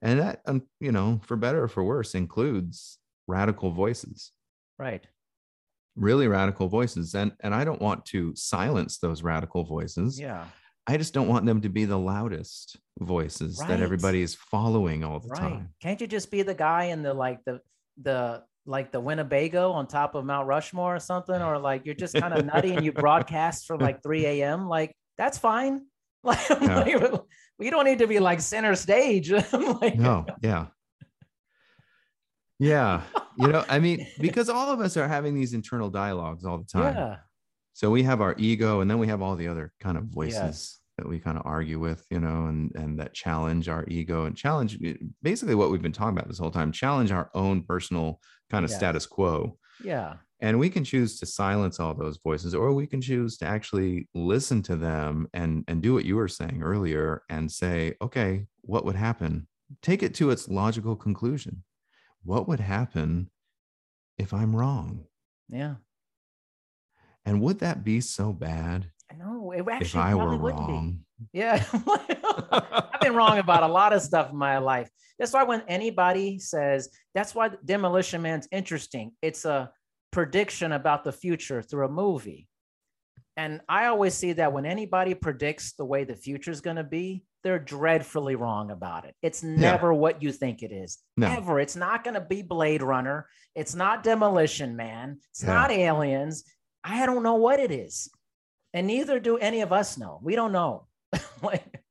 and 0.00 0.20
that, 0.20 0.42
um, 0.46 0.62
you 0.78 0.92
know, 0.92 1.20
for 1.24 1.36
better 1.36 1.64
or 1.64 1.68
for 1.68 1.82
worse, 1.82 2.14
includes 2.14 2.98
radical 3.26 3.72
voices 3.72 4.30
Right. 4.78 5.04
Really 6.00 6.26
radical 6.28 6.66
voices 6.68 7.14
and 7.14 7.30
and 7.40 7.54
i 7.54 7.62
don't 7.64 7.80
want 7.80 8.04
to 8.06 8.34
silence 8.34 8.98
those 8.98 9.22
radical 9.22 9.62
voices 9.64 10.18
Yeah. 10.18 10.44
i 10.86 10.96
just 10.96 11.12
don't 11.14 11.28
want 11.28 11.44
them 11.46 11.60
to 11.60 11.68
be 11.68 11.84
the 11.84 11.98
loudest 11.98 12.76
voices 12.98 13.58
Right. 13.60 13.68
that 13.68 13.80
everybody 13.80 14.22
is 14.22 14.34
following 14.34 15.04
all 15.04 15.20
the 15.20 15.28
Right. 15.28 15.40
time 15.40 15.68
Can't 15.82 16.00
you 16.00 16.06
just 16.06 16.30
be 16.30 16.42
the 16.42 16.54
guy 16.54 16.84
in 16.84 17.02
the 17.02 17.14
like 17.14 17.38
the 17.44 17.60
the 18.02 18.42
like 18.66 18.92
the 18.92 19.00
Winnebago 19.00 19.72
on 19.72 19.86
top 19.86 20.14
of 20.14 20.24
Mount 20.24 20.46
Rushmore 20.46 20.94
or 20.96 21.00
something, 21.00 21.40
or 21.40 21.58
like 21.58 21.86
you're 21.86 21.94
just 21.94 22.14
kind 22.14 22.32
of 22.34 22.44
nutty 22.44 22.74
and 22.74 22.84
you 22.84 22.92
broadcast 22.92 23.66
from 23.66 23.80
like 23.80 24.02
3 24.02 24.26
a.m. 24.26 24.68
Like 24.68 24.94
that's 25.18 25.38
fine. 25.38 25.86
Like, 26.22 26.38
Yeah. 26.50 26.80
like, 26.80 27.20
we 27.58 27.70
don't 27.70 27.86
need 27.86 27.98
to 28.00 28.06
be 28.06 28.18
like 28.20 28.40
center 28.42 28.74
stage. 28.74 29.32
Like, 29.80 29.96
no 29.98 30.26
yeah 30.42 30.66
yeah. 32.60 33.02
You 33.36 33.48
know 33.48 33.64
i 33.68 33.78
mean 33.78 34.06
because 34.20 34.48
all 34.48 34.70
of 34.70 34.80
us 34.80 34.96
are 34.96 35.08
having 35.08 35.34
these 35.34 35.54
internal 35.54 35.90
dialogues 35.90 36.44
all 36.44 36.58
the 36.58 36.66
time. 36.66 36.94
Yeah, 36.96 37.16
so 37.74 37.90
we 37.90 38.02
have 38.04 38.20
our 38.20 38.34
ego 38.38 38.80
and 38.80 38.90
then 38.90 38.98
we 38.98 39.08
have 39.08 39.22
all 39.22 39.36
the 39.36 39.48
other 39.48 39.72
kind 39.80 39.96
of 39.98 40.04
voices 40.04 40.40
Yes. 40.42 40.80
that 40.98 41.08
we 41.08 41.18
kind 41.20 41.38
of 41.38 41.46
argue 41.46 41.78
with 41.78 42.06
you 42.10 42.20
know 42.20 42.46
and 42.46 42.74
and 42.76 42.98
that 43.00 43.14
challenge 43.14 43.68
our 43.68 43.84
ego 43.88 44.26
and 44.26 44.36
challenge 44.36 44.78
eh, 44.84 44.94
basically 45.22 45.54
what 45.56 45.70
we've 45.70 45.82
been 45.82 45.92
talking 45.92 46.18
about 46.18 46.28
this 46.28 46.38
whole 46.38 46.50
time 46.50 46.72
challenge 46.72 47.12
our 47.12 47.30
own 47.34 47.62
personal 47.64 48.20
kind 48.50 48.64
of 48.64 48.70
Yes. 48.70 48.78
status 48.78 49.06
quo. 49.06 49.58
Yeah, 49.82 50.16
and 50.40 50.58
we 50.58 50.70
can 50.70 50.84
choose 50.84 51.18
to 51.20 51.26
silence 51.26 51.80
all 51.80 51.94
those 51.94 52.18
voices 52.22 52.54
or 52.54 52.72
we 52.74 52.86
can 52.86 53.00
choose 53.00 53.38
to 53.38 53.46
actually 53.46 54.08
listen 54.14 54.62
to 54.64 54.76
them 54.76 55.28
and 55.34 55.64
and 55.68 55.82
do 55.82 55.94
what 55.94 56.04
you 56.04 56.16
were 56.16 56.28
saying 56.28 56.62
earlier 56.62 57.22
and 57.30 57.50
say 57.50 57.94
okay 58.02 58.46
what 58.62 58.84
would 58.84 58.96
happen? 58.96 59.48
Take 59.82 60.02
it 60.02 60.14
to 60.16 60.30
its 60.30 60.48
logical 60.48 60.96
conclusion 60.96 61.64
what 62.24 62.48
would 62.48 62.60
happen 62.60 63.30
if 64.18 64.32
i'm 64.32 64.54
wrong 64.54 65.04
yeah. 65.48 65.74
and 67.24 67.40
would 67.40 67.58
that 67.58 67.82
be 67.84 68.00
so 68.00 68.32
bad 68.32 68.90
I 69.10 69.16
know 69.16 69.50
it 69.50 69.66
actually 69.68 69.86
if 69.86 69.96
i 69.96 70.14
were 70.14 70.36
wouldn't 70.36 70.66
be. 70.66 70.72
wrong 70.72 71.04
Yeah. 71.32 71.64
I've 72.52 73.00
been 73.00 73.14
wrong 73.14 73.38
about 73.38 73.62
a 73.62 73.68
lot 73.68 73.92
of 73.92 74.02
stuff 74.02 74.30
in 74.30 74.36
my 74.36 74.58
life. 74.58 74.88
That's 75.18 75.32
why 75.32 75.42
when 75.42 75.62
anybody 75.68 76.38
says, 76.38 76.88
that's 77.14 77.34
why 77.34 77.50
Demolition 77.64 78.22
Man's 78.22 78.48
interesting. 78.50 79.12
It's 79.22 79.44
a 79.44 79.70
prediction 80.10 80.72
about 80.72 81.04
the 81.04 81.12
future 81.12 81.62
through 81.62 81.86
a 81.86 81.90
movie. 81.90 82.48
And 83.36 83.60
I 83.68 83.86
always 83.86 84.14
see 84.14 84.32
that 84.34 84.52
when 84.52 84.66
anybody 84.66 85.14
predicts 85.14 85.72
the 85.72 85.84
way 85.84 86.04
the 86.04 86.16
future 86.16 86.50
is 86.50 86.60
going 86.60 86.76
to 86.76 86.84
be, 86.84 87.24
they're 87.42 87.58
dreadfully 87.58 88.34
wrong 88.34 88.70
about 88.70 89.04
it. 89.04 89.14
It's 89.22 89.42
never 89.42 89.92
what 89.94 90.22
you 90.22 90.32
think 90.32 90.62
it 90.62 90.72
is. 90.72 90.98
no 91.16 91.26
Ever. 91.28 91.60
It's 91.60 91.76
not 91.76 92.04
going 92.04 92.14
to 92.14 92.20
be 92.20 92.42
Blade 92.42 92.82
Runner. 92.82 93.26
It's 93.54 93.74
not 93.74 94.02
Demolition 94.02 94.76
Man. 94.76 95.18
It's 95.30 95.42
Yeah. 95.42 95.54
not 95.54 95.70
aliens. 95.70 96.44
I 96.84 97.06
don't 97.06 97.22
know 97.22 97.36
what 97.36 97.60
it 97.60 97.70
is. 97.70 98.10
And 98.74 98.86
neither 98.86 99.18
do 99.20 99.36
any 99.36 99.62
of 99.62 99.72
us 99.72 99.98
know. 99.98 100.20
We 100.22 100.36
don't 100.36 100.52
know. 100.52 100.86
like, 101.42 101.82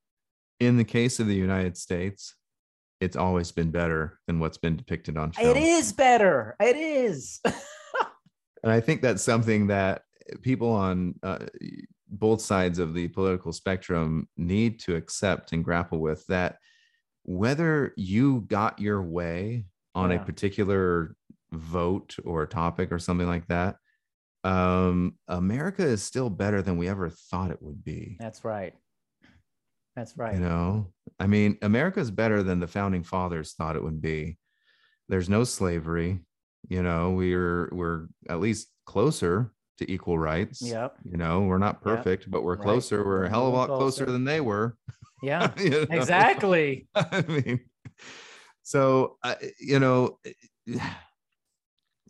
in 0.60 0.78
the 0.78 0.84
case 0.84 1.20
of 1.22 1.28
the 1.28 1.36
united 1.36 1.78
states 1.78 2.36
it's 3.00 3.16
always 3.16 3.50
been 3.50 3.72
better 3.72 4.20
than 4.28 4.40
what's 4.40 4.58
been 4.58 4.76
depicted 4.76 5.16
on 5.18 5.32
film 5.32 5.56
it 5.56 5.64
is 5.64 5.94
better. 5.94 6.56
It 6.60 6.76
is. 6.76 7.40
And 8.64 8.72
I 8.72 8.82
think 8.82 9.02
that's 9.02 9.24
something 9.24 9.68
that 9.68 10.02
people 10.42 10.70
on 10.72 11.16
uh, 11.24 11.40
both 12.10 12.42
sides 12.42 12.80
of 12.80 12.94
the 12.94 13.08
political 13.08 13.54
spectrum 13.54 14.28
need 14.38 14.80
to 14.80 14.96
accept 14.96 15.52
and 15.52 15.64
grapple 15.64 16.00
with 16.00 16.26
that 16.28 16.58
whether 17.24 17.94
you 17.96 18.42
got 18.42 18.80
your 18.80 19.02
way 19.04 19.66
on 19.94 20.12
a 20.12 20.20
particular 20.20 21.16
vote 21.52 22.16
or 22.24 22.46
topic 22.48 22.92
or 22.92 23.00
something 23.00 23.28
like 23.28 23.48
that, 23.48 23.76
um, 24.44 25.16
America 25.28 25.84
is 25.84 26.02
still 26.02 26.30
better 26.30 26.62
than 26.62 26.78
we 26.78 26.88
ever 26.88 27.10
thought 27.10 27.52
it 27.52 27.62
would 27.62 27.84
be. 27.84 28.18
That's 28.20 28.44
right. 28.44 28.74
That's 29.96 30.18
right. 30.18 30.34
You 30.34 30.40
know, 30.40 30.94
I 31.20 31.28
mean, 31.28 31.58
America 31.62 32.00
is 32.00 32.10
better 32.10 32.42
than 32.42 32.60
the 32.60 32.68
founding 32.68 33.04
fathers 33.04 33.54
thought 33.54 33.76
it 33.76 33.84
would 33.84 34.02
be. 34.02 34.38
There's 35.10 35.30
no 35.30 35.44
slavery. 35.44 36.20
You 36.68 36.84
know, 36.84 37.12
we're 37.12 37.70
we're 37.72 38.08
at 38.30 38.40
least 38.40 38.70
closer 38.86 39.54
to 39.80 39.92
equal 39.92 40.18
rights. 40.20 40.62
Yep. 40.62 40.96
You 41.04 41.18
know, 41.18 41.42
we're 41.42 41.58
not 41.58 41.82
perfect, 41.82 42.30
but 42.32 42.44
we're 42.44 42.56
Right. 42.56 42.64
closer. 42.64 43.04
We're 43.04 43.24
a 43.26 43.30
hell 43.30 43.48
of 43.48 43.54
a 43.54 43.58
lot 43.58 43.68
closer 43.68 44.06
closer. 44.06 44.12
than 44.12 44.24
they 44.26 44.40
were. 44.42 44.78
Yeah. 45.22 45.52
you 45.60 45.70
know? 45.72 45.82
Exactly. 45.90 46.88
I 46.96 47.22
mean, 47.28 47.60
so 48.64 49.18
I 49.22 49.36
you 49.60 49.80
know, 49.80 50.18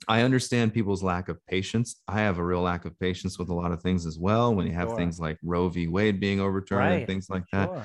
I 0.08 0.22
understand 0.22 0.74
people's 0.76 1.02
lack 1.04 1.28
of 1.28 1.44
patience. 1.48 2.02
I 2.08 2.20
have 2.20 2.38
a 2.38 2.44
real 2.44 2.62
lack 2.62 2.86
of 2.86 3.00
patience 3.00 3.40
with 3.40 3.50
a 3.50 3.54
lot 3.56 3.72
of 3.72 3.82
things 3.82 4.06
as 4.06 4.20
well. 4.20 4.54
When 4.54 4.68
you 4.68 4.74
have 4.74 4.90
Sure. 4.90 4.98
things 4.98 5.20
like 5.20 5.38
Roe 5.44 5.70
v. 5.70 5.88
Wade 5.88 6.20
being 6.20 6.40
overturned 6.40 6.80
Right. 6.82 6.94
and 7.00 7.08
things 7.08 7.30
like 7.32 7.46
that, 7.52 7.70
Sure. 7.70 7.84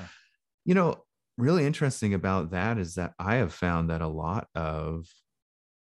you 0.63 0.75
know, 0.75 1.03
really 1.37 1.65
interesting 1.65 2.13
about 2.13 2.51
that 2.51 2.77
is 2.77 2.93
that 2.95 3.13
I 3.19 3.35
have 3.35 3.51
found 3.53 3.89
that 3.89 4.01
a 4.03 4.07
lot 4.07 4.47
of 4.55 5.07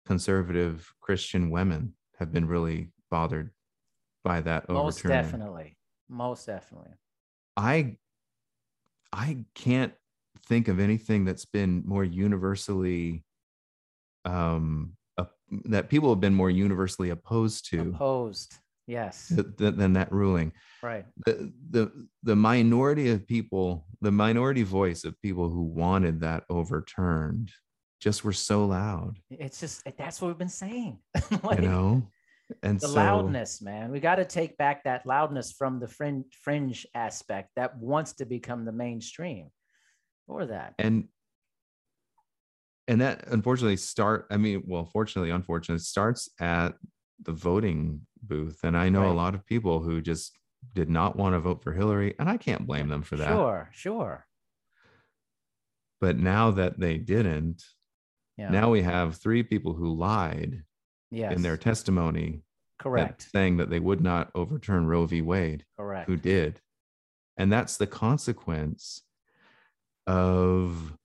conservative 0.06 0.92
Christian 1.00 1.50
women 1.50 1.94
have 2.18 2.32
been 2.32 2.46
really 2.46 2.92
bothered 3.10 3.50
by 4.26 4.40
that 4.40 4.68
Most 4.68 5.04
definitely. 5.04 5.76
Most 6.08 6.46
definitely. 6.46 6.90
I 7.56 7.96
I 9.12 9.44
can't 9.54 9.92
think 10.48 10.68
of 10.68 10.80
anything 10.80 11.24
that's 11.24 11.44
been 11.44 11.82
more 11.86 12.04
universally 12.04 13.24
um 14.24 14.96
op- 15.16 15.36
that 15.66 15.88
people 15.88 16.10
have 16.10 16.20
been 16.20 16.34
more 16.34 16.50
universally 16.50 17.10
opposed 17.10 17.70
to 17.70 17.80
Opposed. 17.80 18.56
Yes. 18.88 19.28
th- 19.28 19.56
th- 19.58 19.74
than 19.74 19.94
that 19.94 20.12
ruling. 20.12 20.52
Right. 20.82 21.06
The, 21.24 21.52
the 21.70 22.06
the 22.22 22.36
minority 22.36 23.10
of 23.10 23.26
people, 23.26 23.86
the 24.00 24.12
minority 24.12 24.62
voice 24.64 25.04
of 25.04 25.20
people 25.22 25.48
who 25.50 25.62
wanted 25.62 26.20
that 26.20 26.44
overturned 26.50 27.50
just 28.00 28.24
were 28.24 28.32
so 28.32 28.66
loud, 28.66 29.18
It's 29.30 29.58
just 29.60 29.82
that's 29.96 30.20
what 30.20 30.28
we've 30.28 30.38
been 30.38 30.48
saying. 30.48 30.98
you 31.30 31.60
know? 31.62 32.02
And 32.62 32.78
the 32.80 32.86
so 32.88 32.94
loudness, 32.94 33.60
man. 33.60 33.90
We 33.90 33.98
got 34.00 34.16
to 34.16 34.24
take 34.24 34.56
back 34.56 34.84
that 34.84 35.04
loudness 35.06 35.52
from 35.52 35.80
the 35.80 35.88
fringe 35.88 36.26
fringe 36.40 36.86
aspect 36.94 37.50
that 37.56 37.76
wants 37.78 38.12
to 38.14 38.24
become 38.24 38.64
the 38.64 38.72
mainstream. 38.72 39.50
Or 40.28 40.46
that. 40.46 40.74
and 40.78 41.08
and 42.88 43.00
that 43.00 43.26
unfortunately 43.28 43.76
start 43.76 44.26
i 44.30 44.36
mean 44.36 44.62
well 44.66 44.84
fortunately 44.84 45.30
unfortunately 45.30 45.78
starts 45.80 46.28
at 46.40 46.74
the 47.22 47.32
voting 47.32 48.00
booth 48.22 48.60
and 48.64 48.76
i 48.76 48.88
know 48.88 49.10
a 49.10 49.12
lot 49.12 49.34
of 49.34 49.46
people 49.46 49.80
who 49.80 50.00
just 50.00 50.36
did 50.74 50.88
not 50.88 51.16
want 51.16 51.34
to 51.34 51.40
vote 51.40 51.62
for 51.62 51.72
hillary 51.72 52.14
and 52.18 52.28
i 52.28 52.36
can't 52.36 52.66
blame 52.66 52.88
them 52.88 53.02
for 53.02 53.16
that 53.16 53.28
Sure, 53.28 53.68
sure. 53.72 54.26
but 56.00 56.16
now 56.18 56.50
that 56.50 56.78
they 56.78 56.98
didn't 56.98 57.62
Yeah. 58.36 58.50
now 58.50 58.70
we 58.70 58.82
have 58.82 59.16
three 59.16 59.42
people 59.42 59.74
who 59.74 59.94
lied 59.94 60.64
yes. 61.10 61.32
in 61.34 61.42
their 61.42 61.56
testimony 61.56 62.42
that- 62.78 62.82
correct. 62.82 63.28
saying 63.32 63.56
that 63.56 63.70
they 63.70 63.80
would 63.80 64.00
not 64.00 64.30
overturn 64.34 64.86
roe 64.86 65.06
v 65.06 65.22
wade 65.22 65.64
correct. 65.78 66.08
who 66.08 66.16
did 66.16 66.60
and 67.38 67.50
that's 67.52 67.76
the 67.76 67.86
consequence 67.86 69.02
of 70.06 70.96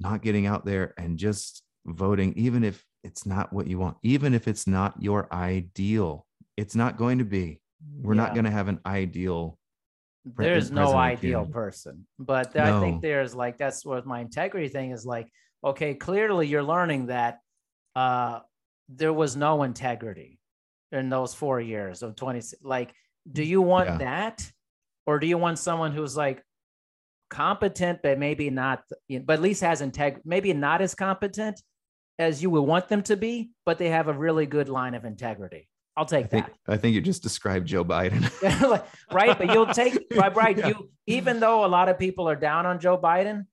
not 0.00 0.22
getting 0.22 0.46
out 0.46 0.64
there 0.64 0.92
and 0.98 1.18
just 1.18 1.62
voting 1.86 2.32
even 2.36 2.64
if 2.64 2.84
it's 3.04 3.24
not 3.24 3.52
what 3.52 3.66
you 3.66 3.78
want 3.78 3.96
even 4.02 4.34
if 4.34 4.48
it's 4.48 4.66
not 4.66 5.00
your 5.00 5.32
ideal 5.32 6.26
it's 6.56 6.74
not 6.74 6.96
going 6.96 7.18
to 7.18 7.24
be 7.24 7.60
we're 8.00 8.14
not 8.14 8.34
going 8.34 8.44
to 8.44 8.50
have 8.50 8.68
an 8.68 8.80
ideal 8.84 9.58
there's 10.24 10.72
no 10.72 10.96
ideal 10.96 11.46
person 11.46 12.04
but 12.18 12.58
i 12.58 12.70
No. 12.70 12.80
think 12.80 13.00
there's 13.00 13.34
like 13.34 13.56
that's 13.58 13.84
what 13.86 14.04
my 14.06 14.20
integrity 14.20 14.68
thing 14.68 14.90
is 14.90 15.06
like 15.06 15.28
okay 15.62 15.94
clearly 15.94 16.48
you're 16.48 16.64
learning 16.64 17.06
that 17.06 17.38
uh 17.94 18.40
there 18.88 19.12
was 19.12 19.36
no 19.36 19.62
integrity 19.62 20.38
in 20.92 21.08
those 21.08 21.34
four 21.34 21.60
years 21.60 22.02
of 22.02 22.14
20 22.16 22.40
like 22.62 22.94
do 23.30 23.42
mm, 23.42 23.46
you 23.46 23.62
want 23.62 23.88
Yeah. 23.88 23.98
that 23.98 24.52
or 25.06 25.18
do 25.18 25.26
you 25.26 25.38
want 25.38 25.58
someone 25.58 25.92
who's 25.92 26.16
like 26.16 26.42
competent 27.28 28.00
but 28.02 28.18
maybe 28.18 28.50
not 28.50 28.82
but 29.24 29.34
at 29.34 29.42
least 29.42 29.60
has 29.62 29.80
integrity 29.80 30.22
maybe 30.24 30.52
not 30.52 30.80
as 30.80 30.94
competent 30.94 31.60
as 32.18 32.40
you 32.40 32.50
would 32.50 32.62
want 32.62 32.88
them 32.88 33.02
to 33.02 33.16
be 33.16 33.50
but 33.64 33.78
they 33.78 33.88
have 33.88 34.06
a 34.08 34.12
really 34.12 34.46
good 34.46 34.68
line 34.68 34.94
of 34.94 35.04
integrity 35.04 35.68
i'll 35.96 36.04
I 36.04 36.06
take 36.06 36.30
think, 36.30 36.46
that 36.46 36.54
I 36.68 36.76
think 36.76 36.94
you 36.94 37.00
just 37.00 37.22
described 37.22 37.66
Joe 37.66 37.84
Biden. 37.84 38.22
Right? 39.12 39.38
But 39.38 39.52
you'll 39.52 39.66
take 39.66 40.04
right, 40.16 40.34
right. 40.36 40.56
Yeah. 40.56 40.68
You 40.68 40.90
even 41.06 41.40
though 41.40 41.64
a 41.64 41.68
lot 41.68 41.88
of 41.88 41.98
people 41.98 42.28
are 42.28 42.36
down 42.36 42.66
on 42.66 42.78
Joe 42.80 42.98
Biden, 42.98 43.46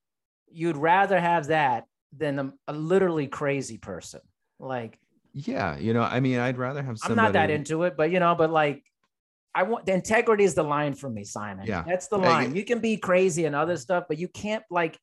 you'd 0.50 0.76
rather 0.76 1.18
have 1.18 1.46
that 1.46 1.84
than 2.16 2.38
a, 2.38 2.52
a 2.68 2.72
literally 2.72 3.26
crazy 3.28 3.78
person. 3.78 4.20
Like 4.58 4.98
yeah, 5.34 5.76
you 5.78 5.92
know, 5.92 6.02
I 6.02 6.20
mean, 6.20 6.38
I'd 6.38 6.56
rather 6.56 6.82
have 6.82 6.96
I'm 7.02 7.16
not 7.16 7.32
that 7.34 7.50
into 7.50 7.82
it, 7.82 7.96
but 7.96 8.10
you 8.10 8.20
know, 8.20 8.34
but 8.34 8.50
like 8.50 8.82
I 9.54 9.64
want 9.64 9.84
the 9.86 9.92
integrity 9.92 10.44
is 10.44 10.54
the 10.54 10.62
line 10.62 10.94
for 10.94 11.10
me, 11.10 11.24
Simon. 11.24 11.66
Yeah. 11.66 11.84
That's 11.86 12.08
the 12.08 12.18
line. 12.18 12.54
You 12.56 12.64
can 12.64 12.78
be 12.80 12.96
crazy 12.96 13.44
and 13.44 13.54
other 13.54 13.76
stuff, 13.76 14.04
but 14.08 14.18
you 14.18 14.28
can't 14.28 14.64
like 14.70 14.98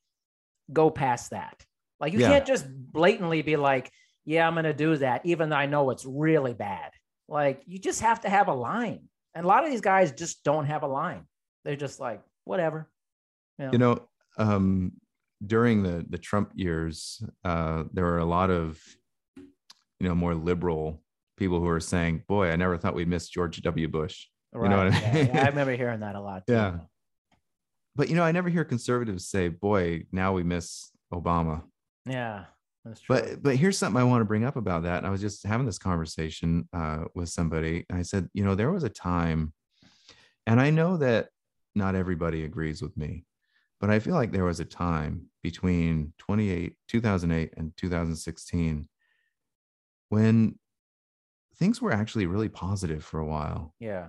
go 0.72 0.90
past 0.90 1.32
that. 1.32 1.64
Like 2.00 2.14
you 2.14 2.20
Yeah. 2.20 2.30
can't 2.30 2.46
just 2.48 2.66
blatantly 2.70 3.42
be 3.44 3.56
like, 3.58 3.92
yeah, 4.26 4.48
I'm 4.48 4.56
gonna 4.56 4.74
do 4.74 4.96
that, 4.98 5.26
even 5.26 5.50
though 5.50 5.56
I 5.58 5.68
know 5.68 5.90
it's 5.92 6.06
really 6.06 6.54
bad. 6.54 6.92
Like 7.28 7.62
you 7.66 7.78
just 7.80 8.02
have 8.02 8.22
to 8.22 8.30
have 8.30 8.48
a 8.48 8.54
line. 8.54 9.08
And 9.36 9.46
a 9.46 9.48
lot 9.48 9.64
of 9.64 9.70
these 9.72 9.82
guys 9.82 10.12
just 10.12 10.44
don't 10.44 10.66
have 10.66 10.84
a 10.84 10.88
line. 10.88 11.26
They're 11.64 11.76
just 11.76 12.00
like, 12.00 12.22
whatever. 12.46 12.90
you 13.60 13.78
know 13.78 14.08
um 14.38 14.94
during 15.46 15.84
the 15.84 16.06
the 16.10 16.18
trump 16.18 16.52
years 16.56 17.22
uh 17.44 17.84
there 17.94 18.06
were 18.06 18.20
a 18.20 18.26
lot 18.26 18.50
of 18.50 18.80
you 20.02 20.08
know 20.08 20.16
more 20.16 20.34
liberal 20.34 21.00
people 21.38 21.60
who 21.60 21.68
are 21.68 21.80
saying 21.80 22.24
boy 22.28 22.50
i 22.50 22.56
never 22.56 22.76
thought 22.76 22.96
we'd 22.96 23.08
miss 23.08 23.30
george 23.30 23.62
w 23.62 23.88
bush 23.88 24.26
right. 24.52 24.70
know 24.70 24.78
what 24.78 24.88
I 24.94 25.00
yeah, 25.00 25.14
mean? 25.14 25.28
yeah, 25.28 25.44
I 25.44 25.50
remember 25.50 25.76
hearing 25.76 26.00
that 26.00 26.16
a 26.16 26.20
lot. 26.22 26.48
too. 26.48 26.54
Yeah. 26.54 26.78
but 27.96 28.10
you 28.10 28.16
know 28.16 28.24
i 28.24 28.32
never 28.32 28.50
hear 28.50 28.66
conservatives 28.66 29.28
say 29.28 29.48
boy 29.48 30.06
now 30.12 30.34
we 30.34 30.42
miss 30.44 30.90
obama 31.14 31.62
Yeah. 32.08 32.46
That's 32.84 33.02
true. 33.02 33.16
but 33.16 33.44
but 33.44 33.56
here's 33.58 33.78
something 33.78 34.02
i 34.02 34.04
want 34.04 34.22
to 34.22 34.26
bring 34.26 34.44
up 34.44 34.56
about 34.56 34.84
that 34.84 34.98
and 34.98 35.06
i 35.06 35.12
was 35.12 35.22
just 35.22 35.46
having 35.46 35.68
this 35.68 35.78
conversation 35.78 36.68
uh 36.74 37.04
with 37.14 37.30
somebody 37.30 37.86
and 37.90 38.00
i 38.00 38.02
said 38.02 38.28
you 38.34 38.44
know 38.44 38.56
there 38.56 38.72
was 38.72 38.84
a 38.84 38.90
time 38.90 39.54
and 40.48 40.60
i 40.60 40.72
know 40.72 40.98
that 40.98 41.28
not 41.76 41.94
everybody 41.94 42.44
agrees 42.44 42.82
with 42.82 42.98
me 42.98 43.24
but 43.80 43.92
i 43.92 44.00
feel 44.00 44.16
like 44.16 44.32
there 44.32 44.46
was 44.46 44.60
a 44.60 44.66
time 44.66 45.28
between 45.44 46.12
28 46.18 46.74
2008 46.88 47.54
and 47.58 47.72
2016 47.78 48.88
when 50.12 50.56
things 51.56 51.82
were 51.82 51.92
actually 51.92 52.26
really 52.26 52.50
positive 52.50 53.04
for 53.04 53.20
a 53.20 53.26
while 53.26 53.74
yeah. 53.80 54.08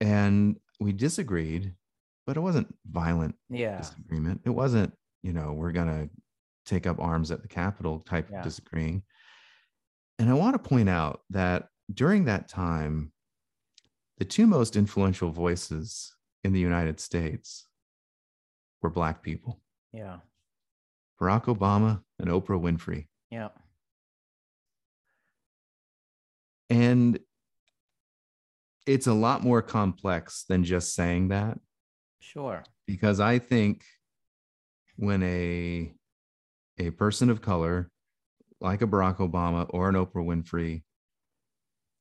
and 0.00 0.58
we 0.80 0.92
disagreed 0.92 1.74
but 2.26 2.36
it 2.36 2.40
wasn't 2.40 2.72
violent 2.86 3.34
Yeah. 3.48 3.78
disagreement. 3.78 4.42
It 4.44 4.50
wasn't, 4.50 4.94
you 5.24 5.32
know, 5.32 5.54
we're 5.54 5.72
going 5.72 5.88
to 5.88 6.10
take 6.64 6.86
up 6.86 7.00
arms 7.00 7.32
at 7.32 7.42
the 7.42 7.48
Capitol 7.48 7.98
type 7.98 8.28
Yeah. 8.30 8.38
of 8.38 8.44
disagreeing. 8.44 9.02
And 10.20 10.30
I 10.30 10.34
want 10.34 10.54
to 10.54 10.68
point 10.68 10.88
out 10.88 11.22
that 11.30 11.68
during 11.92 12.26
that 12.26 12.46
time, 12.48 13.12
the 14.18 14.24
two 14.24 14.46
most 14.46 14.76
influential 14.76 15.32
voices 15.32 16.14
in 16.44 16.52
the 16.52 16.60
United 16.60 17.00
States 17.00 17.66
were 18.82 18.90
Black 18.90 19.20
people 19.22 19.60
Yeah. 19.92 20.20
Barack 21.20 21.46
Obama 21.46 22.04
and 22.20 22.28
Oprah 22.28 22.60
Winfrey. 22.60 23.08
Yeah. 23.30 23.48
And 26.72 27.18
it's 28.86 29.06
a 29.06 29.12
lot 29.12 29.42
more 29.42 29.62
complex 29.62 30.44
than 30.48 30.64
just 30.64 30.94
saying 30.94 31.28
that. 31.28 31.58
Sure. 32.20 32.64
because 32.86 33.20
I 33.20 33.38
think 33.38 33.84
when 34.96 35.22
a 35.22 35.92
a 36.78 36.90
person 36.90 37.30
of 37.30 37.42
color 37.42 37.90
like 38.60 38.80
a 38.82 38.86
Barack 38.86 39.16
Obama 39.18 39.66
or 39.70 39.88
an 39.88 39.96
Oprah 39.96 40.24
Winfrey 40.24 40.82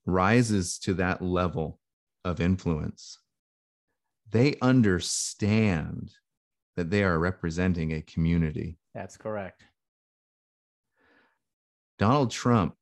rises 0.06 0.78
to 0.80 0.94
that 0.96 1.22
level 1.22 1.80
of 2.24 2.40
influence, 2.40 3.18
they 4.30 4.56
understand 4.62 6.12
that 6.76 6.90
they 6.90 7.04
are 7.04 7.20
representing 7.20 7.94
a 7.94 8.02
community. 8.02 8.78
That's 8.94 9.18
correct. 9.18 9.64
Donald 12.00 12.32
Trump 12.32 12.76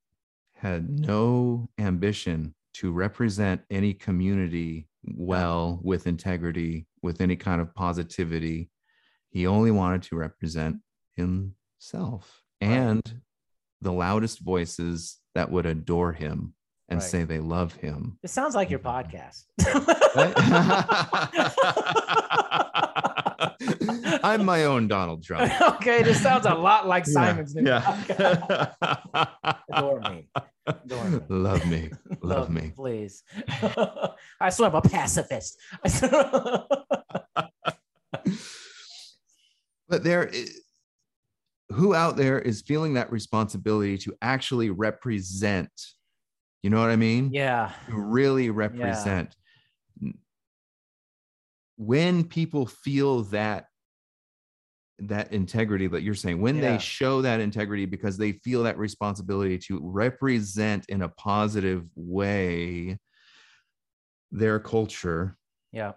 had 0.60 0.90
no 0.90 1.70
ambition 1.78 2.54
to 2.76 2.92
represent 2.92 3.62
any 3.70 3.94
community 3.94 4.88
well 5.16 5.80
with 5.84 6.08
integrity, 6.08 6.88
with 7.02 7.22
any 7.22 7.36
kind 7.36 7.62
of 7.62 7.74
positivity. 7.74 8.70
He 9.30 9.48
only 9.48 9.72
wanted 9.72 10.04
to 10.04 10.16
represent 10.18 10.78
himself 11.16 12.44
Right. 12.62 12.70
and 12.72 13.22
the 13.82 13.94
loudest 13.94 14.40
voices 14.42 15.18
that 15.36 15.50
would 15.52 15.66
adore 15.66 16.12
him 16.14 16.54
and 16.90 17.00
Right. 17.00 17.10
say 17.10 17.24
they 17.24 17.40
love 17.40 17.74
him. 17.76 18.18
It 18.24 18.30
sounds 18.30 18.56
like 18.56 18.70
your 18.70 18.80
podcast. 18.92 19.46
I'm 24.24 24.46
my 24.46 24.64
own 24.66 24.88
Donald 24.88 25.24
Trump. 25.24 25.52
okay, 25.76 26.02
this 26.04 26.22
sounds 26.22 26.46
a 26.46 26.54
lot 26.54 26.88
like 26.88 27.06
Yeah, 27.08 27.14
Simon's 27.14 27.56
new 27.56 27.66
yeah. 27.66 28.72
Adore 29.74 30.00
me. 30.02 30.28
Adore 30.66 31.10
me. 31.10 31.20
Love 31.30 31.66
me. 31.68 31.92
Love 32.22 32.50
me. 32.50 32.72
please. 32.76 33.24
I 34.40 34.50
swear 34.50 34.70
I'm 34.70 34.76
a 34.76 34.82
pacifist. 34.82 35.58
But 39.88 40.04
there, 40.04 40.32
who 41.70 41.96
out 41.96 42.16
there 42.16 42.40
is 42.40 42.62
feeling 42.62 42.94
that 42.94 43.12
responsibility 43.12 43.98
to 44.00 44.16
actually 44.22 44.70
represent? 44.70 45.72
You 46.62 46.70
know 46.70 46.80
what 46.80 46.90
I 46.92 46.96
mean? 46.96 47.32
yeah. 47.34 47.72
To 47.88 47.96
really 48.00 48.50
represent. 48.50 49.36
When 51.80 52.26
people 52.26 52.66
feel 52.66 53.24
that 53.24 53.68
that 55.02 55.32
integrity 55.32 55.88
that 55.88 56.04
you're 56.04 56.14
saying 56.14 56.42
when 56.42 56.56
Yeah. 56.56 56.74
they 56.74 56.78
show 56.78 57.22
that 57.22 57.40
integrity 57.40 57.86
because 57.86 58.18
they 58.18 58.34
feel 58.34 58.64
that 58.64 58.78
responsibility 58.78 59.58
to 59.58 59.80
represent 59.82 60.86
in 60.90 61.04
a 61.04 61.08
positive 61.08 61.88
way 61.96 63.00
their 64.30 64.60
culture 64.60 65.38
Yeah, 65.72 65.94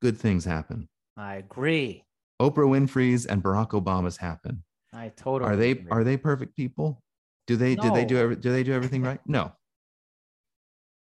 good 0.00 0.16
things 0.16 0.44
happen 0.44 0.88
I 1.16 1.34
agree. 1.36 2.04
oprah 2.40 2.68
winfrey's 2.68 3.26
and 3.26 3.42
barack 3.42 3.70
obama's 3.70 4.16
happen 4.18 4.62
I 4.92 5.08
totally 5.08 5.50
are 5.50 5.56
they 5.56 5.70
agree. 5.72 5.90
are 5.90 6.04
they 6.04 6.16
perfect 6.16 6.54
people 6.54 7.02
do 7.48 7.56
they 7.56 7.74
do 7.74 7.90
they 7.90 8.04
do 8.04 8.28
No. 8.28 8.34
do 8.36 8.52
they 8.52 8.62
do 8.62 8.72
everything 8.72 9.02
right 9.02 9.18
no 9.26 9.50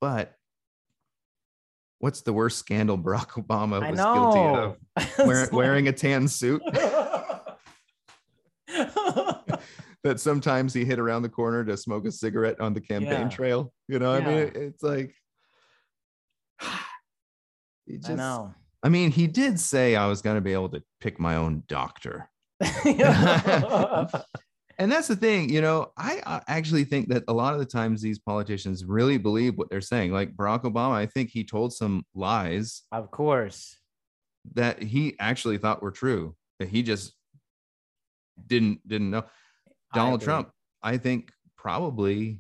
but 0.02 0.36
what's 2.04 2.20
the 2.20 2.34
worst 2.34 2.58
scandal 2.58 2.98
barack 2.98 3.30
obama 3.42 3.80
was 3.90 3.98
guilty 3.98 4.46
of? 4.46 4.76
Wear, 5.26 5.48
wearing 5.54 5.88
a 5.88 5.94
tan 5.94 6.28
suit? 6.28 6.62
That 10.04 10.20
sometimes 10.20 10.74
he 10.74 10.84
hit 10.84 11.00
around 11.00 11.22
the 11.22 11.30
corner 11.30 11.64
to 11.64 11.78
smoke 11.78 12.06
a 12.06 12.12
cigarette 12.12 12.60
on 12.60 12.74
the 12.74 12.82
campaign 12.82 13.22
Yeah. 13.22 13.30
trail? 13.30 13.72
You 13.88 14.00
know 14.00 14.12
i 14.12 14.20
mean 14.20 14.52
it's 14.54 14.84
like 14.84 15.16
he 17.86 18.00
I 18.06 18.14
know. 18.16 18.54
I 18.84 18.90
mean 18.90 19.12
he 19.12 19.28
did 19.28 19.58
say 19.58 19.96
i 19.96 20.06
was 20.08 20.22
going 20.22 20.36
to 20.36 20.42
be 20.42 20.52
able 20.52 20.68
to 20.70 20.84
pick 21.00 21.22
my 21.22 21.38
own 21.38 21.64
doctor 21.70 22.30
and 24.80 24.92
that's 24.92 25.08
the 25.08 25.16
thing 25.16 25.50
you 25.50 25.62
know 25.62 25.92
I, 25.98 26.22
I 26.26 26.42
actually 26.48 26.84
think 26.84 27.10
that 27.10 27.24
a 27.28 27.34
lot 27.34 27.54
of 27.54 27.60
the 27.60 27.66
times 27.66 28.02
these 28.02 28.20
politicians 28.20 28.86
really 28.86 29.18
believe 29.18 29.58
what 29.58 29.70
they're 29.70 29.82
saying 29.82 30.12
like 30.12 30.36
barack 30.36 30.64
obama 30.64 30.94
i 30.94 31.06
think 31.06 31.30
he 31.30 31.44
told 31.44 31.74
some 31.74 32.06
lies 32.14 32.84
of 32.92 33.12
course. 33.12 33.78
that 34.54 34.82
he 34.82 35.16
actually 35.20 35.58
thought 35.58 35.82
were 35.82 35.92
true 35.92 36.36
that 36.60 36.70
he 36.70 36.84
just 36.84 37.14
didn't 38.48 38.86
didn't 38.88 39.12
know 39.12 39.24
donald 39.94 40.22
agree. 40.22 40.26
trump 40.26 40.52
i 40.82 40.98
think 40.98 41.32
probably 41.58 42.40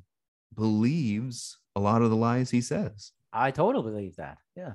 believes 0.56 1.58
a 1.76 1.80
lot 1.80 2.02
of 2.02 2.10
the 2.10 2.16
lies 2.16 2.50
he 2.50 2.62
says 2.62 3.12
I 3.34 3.50
totally 3.50 3.92
believe 3.92 4.16
that. 4.18 4.38
Yeah, 4.56 4.74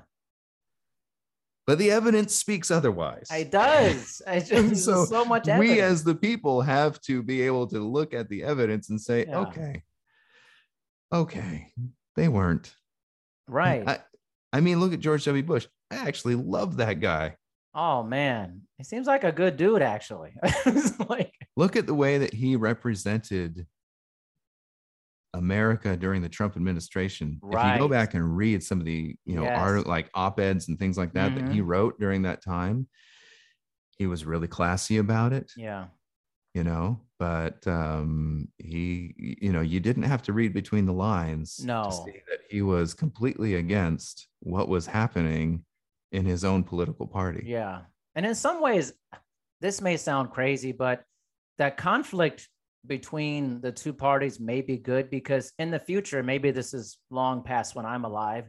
but 1.68 1.78
the 1.78 1.90
evidence 1.90 2.34
speaks 2.34 2.70
otherwise 2.70 3.28
it 3.30 3.50
does. 3.52 4.22
I 4.26 4.38
just, 4.40 4.52
And 4.52 4.76
so 4.76 5.04
so, 5.04 5.24
much 5.24 5.46
evidence. 5.46 5.76
we 5.76 5.80
as 5.80 6.02
the 6.02 6.14
people 6.14 6.62
have 6.62 7.00
to 7.02 7.22
be 7.22 7.42
able 7.42 7.66
to 7.68 7.78
look 7.78 8.14
at 8.14 8.28
the 8.28 8.42
evidence 8.42 8.88
and 8.90 9.00
say 9.00 9.26
Yeah. 9.28 9.40
okay 9.40 9.84
okay 11.12 11.72
they 12.16 12.28
weren't 12.28 12.74
right. 13.46 13.86
I, 13.88 13.98
I 14.52 14.60
mean 14.60 14.80
look 14.80 14.92
at 14.92 15.00
george 15.00 15.24
w 15.24 15.42
bush 15.42 15.66
i 15.90 15.96
actually 15.96 16.34
love 16.34 16.78
that 16.78 17.00
guy 17.00 17.36
oh 17.74 18.02
man, 18.02 18.62
he 18.76 18.84
seems 18.84 19.06
like 19.06 19.24
a 19.24 19.30
good 19.32 19.56
dude. 19.56 19.82
Actually, 19.82 20.34
like 21.08 21.32
look 21.56 21.76
at 21.76 21.86
the 21.86 21.94
way 21.94 22.18
that 22.18 22.34
he 22.34 22.56
represented 22.56 23.66
America 25.34 25.96
during 25.96 26.22
the 26.22 26.28
Trump 26.28 26.56
administration. 26.56 27.40
If 27.52 27.62
you 27.64 27.78
go 27.78 27.88
back 27.88 28.14
and 28.14 28.36
read 28.36 28.62
some 28.62 28.80
of 28.80 28.86
the, 28.86 29.14
you 29.24 29.34
know, 29.36 29.42
Yes. 29.44 29.56
art 29.58 29.86
like 29.86 30.10
op-eds 30.14 30.68
and 30.68 30.78
things 30.78 30.96
like 30.96 31.12
that 31.14 31.34
that 31.34 31.48
he 31.48 31.60
wrote 31.60 31.98
during 32.00 32.22
that 32.22 32.42
time, 32.42 32.88
he 33.98 34.06
was 34.06 34.24
really 34.24 34.48
classy 34.48 34.98
about 34.98 35.32
it, 35.32 35.50
yeah, 35.56 35.86
you 36.54 36.64
know, 36.64 37.00
but 37.18 37.66
um 37.66 38.48
he 38.58 39.14
you 39.42 39.52
know, 39.52 39.60
you 39.60 39.80
didn't 39.80 40.04
have 40.04 40.22
to 40.22 40.32
read 40.32 40.52
between 40.54 40.86
the 40.86 40.92
lines 40.92 41.60
No. 41.64 41.84
to 41.84 41.92
see 41.92 42.22
that 42.30 42.40
he 42.48 42.62
was 42.62 42.94
completely 42.94 43.56
against 43.56 44.28
what 44.40 44.68
was 44.68 44.86
happening 44.86 45.64
in 46.12 46.24
his 46.24 46.44
own 46.44 46.62
political 46.64 47.06
party. 47.06 47.44
yeah. 47.46 47.82
And 48.14 48.24
in 48.24 48.34
some 48.34 48.60
ways, 48.62 48.92
this 49.60 49.80
may 49.80 49.96
sound 49.96 50.30
crazy, 50.30 50.72
but 50.72 51.04
that 51.58 51.76
conflict 51.76 52.48
between 52.86 53.60
the 53.60 53.72
two 53.72 53.92
parties 53.92 54.40
may 54.40 54.60
be 54.60 54.76
good 54.76 55.10
because 55.10 55.52
in 55.58 55.70
the 55.70 55.78
future, 55.78 56.22
maybe 56.22 56.50
this 56.50 56.74
is 56.74 56.98
long 57.10 57.42
past 57.42 57.74
when 57.74 57.86
I'm 57.86 58.04
alive, 58.04 58.48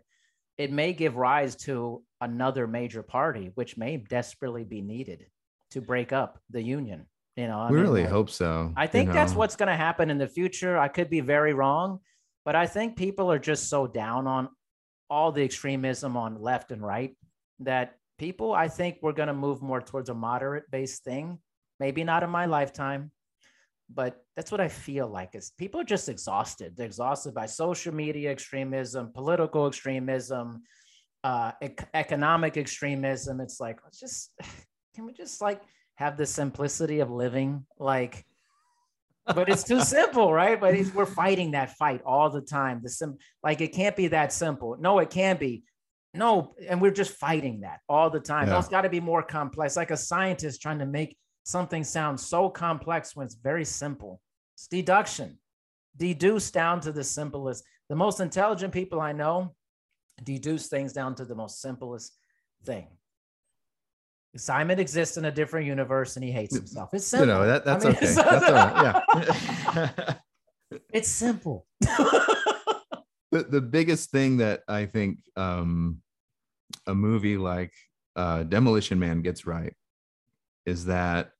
it 0.58 0.72
may 0.72 0.94
give 0.94 1.16
rise 1.16 1.56
to 1.56 2.04
another 2.22 2.68
major 2.68 3.02
party, 3.02 3.52
which 3.56 3.78
may 3.78 3.98
desperately 3.98 4.64
be 4.64 4.82
needed 4.82 5.26
to 5.72 5.82
break 5.82 6.12
up 6.12 6.40
the 6.50 6.62
union. 6.62 7.06
You 7.38 7.48
know, 7.48 7.60
I 7.60 7.70
we 7.70 7.78
mean, 7.78 7.86
really 7.86 8.02
like- 8.02 8.12
hope 8.12 8.30
so. 8.30 8.74
I 8.76 8.84
you 8.84 8.90
think 8.90 9.14
that's 9.14 9.34
what's 9.34 9.56
going 9.56 9.70
to 9.70 9.76
happen 9.76 10.10
in 10.10 10.18
the 10.18 10.28
future. 10.28 10.78
I 10.78 10.90
could 10.90 11.10
be 11.10 11.22
very 11.22 11.54
wrong, 11.54 12.00
but 12.44 12.56
I 12.56 12.68
think 12.68 12.98
people 12.98 13.32
are 13.32 13.40
just 13.40 13.70
so 13.70 13.88
down 13.88 14.28
on 14.28 14.50
all 15.10 15.32
the 15.32 15.44
extremism 15.44 16.18
on 16.18 16.42
left 16.42 16.72
and 16.72 16.82
right 16.82 17.16
that 17.62 17.96
people, 18.18 18.54
I 18.54 18.68
think 18.68 18.98
we're 19.02 19.14
going 19.14 19.28
to 19.28 19.34
move 19.34 19.62
more 19.62 19.82
towards 19.82 20.10
a 20.10 20.14
moderate 20.14 20.70
based 20.70 21.04
thing. 21.04 21.40
Maybe 21.80 22.04
not 22.04 22.24
in 22.24 22.30
my 22.30 22.46
lifetime, 22.46 23.12
but 23.94 24.24
that's 24.36 24.52
what 24.52 24.62
I 24.62 24.68
feel 24.68 25.08
like 25.08 25.36
is 25.36 25.52
people 25.58 25.82
are 25.82 25.86
just 25.86 26.10
exhausted. 26.10 26.76
They're 26.76 26.86
exhausted 26.86 27.34
by 27.34 27.48
social 27.48 27.94
media 27.94 28.32
extremism, 28.32 29.12
political 29.14 29.68
extremism, 29.68 30.64
uh, 31.24 31.54
ec- 31.62 31.90
economic 31.94 32.56
extremism. 32.56 33.42
It's 33.42 33.60
like, 33.60 33.80
let's 33.84 34.00
just, 34.00 34.32
can 34.96 35.06
we 35.06 35.14
just 35.14 35.42
like 35.42 35.62
have 35.96 36.18
the 36.18 36.26
simplicity 36.26 37.00
of 37.00 37.10
living? 37.10 37.66
Like, 37.80 38.26
but 39.26 39.50
it's 39.50 39.64
too 39.64 39.82
simple, 39.98 40.32
right? 40.32 40.60
But 40.60 40.76
we're 40.94 41.06
fighting 41.06 41.52
that 41.52 41.72
fight 41.72 42.02
all 42.06 42.30
the 42.30 42.42
time. 42.42 42.82
The 42.84 42.90
sim, 42.90 43.18
like 43.44 43.62
it 43.62 43.74
can't 43.74 43.96
be 43.96 44.10
that 44.10 44.32
simple. 44.34 44.78
No, 44.80 45.00
it 45.00 45.10
can 45.10 45.38
be. 45.38 45.64
No, 46.14 46.56
and 46.68 46.82
we're 46.82 46.92
just 46.92 47.14
fighting 47.14 47.62
that 47.62 47.80
all 47.88 48.10
the 48.10 48.20
time. 48.20 48.48
Yeah. 48.48 48.54
No, 48.54 48.60
it's 48.60 48.68
got 48.68 48.82
to 48.82 48.90
be 48.90 49.00
more 49.00 49.22
complex. 49.22 49.76
Like 49.76 49.92
a 49.92 49.98
scientist 49.98 50.62
trying 50.62 50.80
to 50.80 50.88
make 50.88 51.16
something 51.50 51.84
sounds 51.84 52.26
so 52.26 52.50
complex 52.50 53.16
when 53.16 53.26
it's 53.26 53.36
very 53.36 53.66
simple. 53.66 54.22
It's 54.56 54.68
deduction, 54.68 55.40
deduce 55.98 56.52
down 56.52 56.80
to 56.82 56.92
the 56.92 57.04
simplest. 57.04 57.64
The 57.90 57.96
most 57.96 58.20
intelligent 58.20 58.72
people 58.72 59.02
I 59.02 59.14
know 59.14 59.56
deduce 60.24 60.68
things 60.68 60.94
down 60.94 61.16
to 61.16 61.26
the 61.26 61.36
most 61.36 61.60
simplest 61.62 62.14
thing. 62.66 62.88
Simon 64.38 64.80
exists 64.80 65.18
in 65.18 65.26
a 65.26 65.32
different 65.32 65.66
universe 65.66 66.16
and 66.16 66.24
he 66.24 66.32
hates 66.32 66.56
himself. 66.56 66.90
It's 66.94 67.12
you 67.12 67.18
simple. 67.20 67.28
know 67.36 67.46
that 67.48 67.68
I 67.68 67.74
that's 67.74 67.86
mean, 67.86 67.96
okay. 67.96 68.06
it's- 68.12 68.16
That's 68.16 68.46
all 68.46 68.54
right. 68.54 69.96
Yeah. 69.98 70.14
It's 70.94 71.10
simple. 71.10 71.66
the, 71.82 73.04
the 73.32 73.60
biggest 73.60 74.12
thing 74.12 74.38
that 74.38 74.62
I 74.68 74.86
think 74.86 75.18
um, 75.36 76.04
a 76.86 76.94
movie 76.94 77.38
like 77.38 77.74
uh, 78.16 78.44
Demolition 78.44 79.00
Man 79.00 79.24
gets 79.24 79.48
right 79.48 79.74
is 80.68 80.86
that 80.86 81.32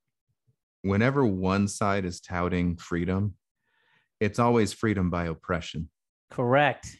whenever 0.82 1.24
one 1.24 1.68
side 1.68 2.04
is 2.04 2.20
touting 2.20 2.76
freedom, 2.76 3.34
it's 4.20 4.38
always 4.38 4.72
freedom 4.72 5.10
by 5.10 5.26
oppression. 5.26 5.88
Correct. 6.30 6.96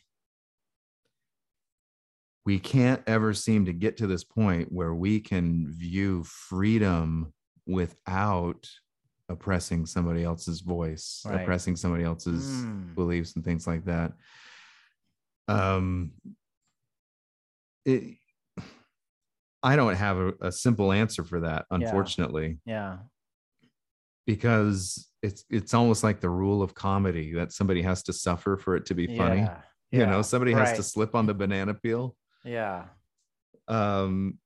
We 2.46 2.58
can't 2.58 3.02
ever 3.06 3.34
seem 3.34 3.66
to 3.66 3.72
get 3.72 3.98
to 3.98 4.06
this 4.06 4.24
point 4.24 4.72
where 4.72 4.94
we 4.94 5.20
can 5.20 5.70
view 5.70 6.24
freedom 6.24 7.32
without 7.66 8.66
oppressing 9.28 9.86
somebody 9.86 10.24
else's 10.24 10.60
voice, 10.60 11.22
Right. 11.24 11.42
oppressing 11.42 11.76
somebody 11.76 12.02
else's 12.04 12.46
Mm. 12.64 12.94
beliefs 12.94 13.36
and 13.36 13.44
things 13.44 13.66
like 13.66 13.84
that. 13.84 14.12
Um, 15.46 16.12
it, 17.84 18.16
I 19.62 19.76
don't 19.76 19.94
have 19.96 20.16
a, 20.16 20.32
a 20.40 20.52
simple 20.52 20.92
answer 20.92 21.22
for 21.22 21.40
that, 21.40 21.66
Yeah. 21.70 21.76
unfortunately, 21.76 22.58
Yeah. 22.64 22.98
Because 24.26 25.10
it's 25.22 25.44
it's 25.50 25.74
almost 25.74 26.02
like 26.02 26.20
the 26.20 26.30
rule 26.30 26.62
of 26.62 26.74
comedy 26.74 27.32
that 27.34 27.52
somebody 27.52 27.82
has 27.82 28.02
to 28.04 28.12
suffer 28.12 28.56
for 28.56 28.76
it 28.76 28.86
to 28.86 28.94
be 28.94 29.16
funny. 29.16 29.40
Yeah. 29.40 29.60
You 29.92 30.06
know, 30.06 30.22
somebody 30.22 30.52
has 30.52 30.72
to 30.74 30.82
slip 30.82 31.14
on 31.14 31.26
the 31.26 31.34
banana 31.34 31.74
peel. 31.74 32.16
Yeah. 32.44 32.84
Um, 33.68 34.38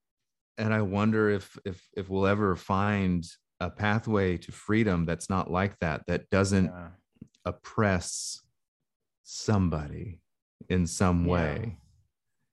and 0.58 0.72
I 0.72 0.82
wonder 0.82 1.30
if 1.30 1.58
if 1.64 1.86
if 1.96 2.08
we'll 2.08 2.26
ever 2.26 2.56
find 2.56 3.24
a 3.60 3.70
pathway 3.70 4.36
to 4.38 4.52
freedom 4.52 5.04
that's 5.04 5.28
not 5.30 5.50
like 5.50 5.78
that, 5.80 6.02
that 6.06 6.28
doesn't 6.30 6.66
Yeah. 6.66 6.88
oppress 7.44 8.42
somebody 9.22 10.20
in 10.68 10.86
some 10.86 11.24
Yeah. 11.26 11.30
way. 11.32 11.78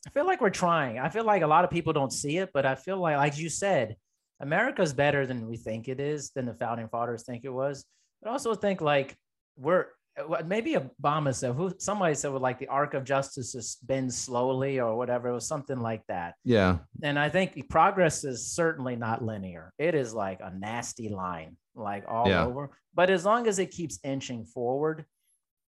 I 0.05 0.09
feel 0.09 0.25
like 0.25 0.41
we're 0.41 0.49
trying. 0.49 0.99
I 0.99 1.09
feel 1.09 1.23
like 1.23 1.43
a 1.43 1.47
lot 1.47 1.63
of 1.63 1.69
people 1.69 1.93
don't 1.93 2.11
see 2.11 2.37
it, 2.37 2.49
but 2.53 2.65
I 2.65 2.75
feel 2.75 2.97
like, 2.97 3.17
like 3.17 3.37
you 3.37 3.49
said, 3.49 3.95
America's 4.41 4.93
better 4.93 5.25
than 5.25 5.47
we 5.47 5.57
think 5.57 5.87
it 5.87 5.99
is, 5.99 6.31
than 6.31 6.45
the 6.45 6.53
founding 6.53 6.87
fathers 6.87 7.23
think 7.23 7.45
it 7.45 7.49
was. 7.53 7.85
But 8.21 8.31
also 8.31 8.53
think 8.55 8.81
like 8.81 9.15
we're 9.57 9.87
uh, 10.19 10.43
maybe 10.45 10.75
Obama 10.75 11.33
said, 11.33 11.53
who 11.55 11.73
somebody 11.79 12.15
said 12.15 12.33
with 12.33 12.41
like 12.41 12.59
the 12.59 12.67
arc 12.67 12.93
of 12.93 13.03
justice 13.05 13.55
is 13.55 13.77
bends 13.83 14.17
slowly 14.17 14.79
or 14.79 14.97
whatever. 14.97 15.29
It 15.29 15.33
was 15.33 15.47
something 15.47 15.79
like 15.79 16.05
that. 16.07 16.35
Yeah. 16.43 16.79
And 17.01 17.17
I 17.17 17.29
think 17.29 17.69
progress 17.69 18.23
is 18.23 18.51
certainly 18.53 18.95
not 18.95 19.23
linear. 19.23 19.71
It 19.77 19.95
is 19.95 20.13
like 20.13 20.39
a 20.43 20.51
nasty 20.53 21.09
line, 21.09 21.55
like 21.75 22.03
all 22.07 22.27
Yeah. 22.27 22.45
over. 22.45 22.71
But 22.93 23.09
as 23.09 23.23
long 23.23 23.47
as 23.47 23.57
it 23.59 23.71
keeps 23.71 23.99
inching 24.03 24.45
forward, 24.45 25.05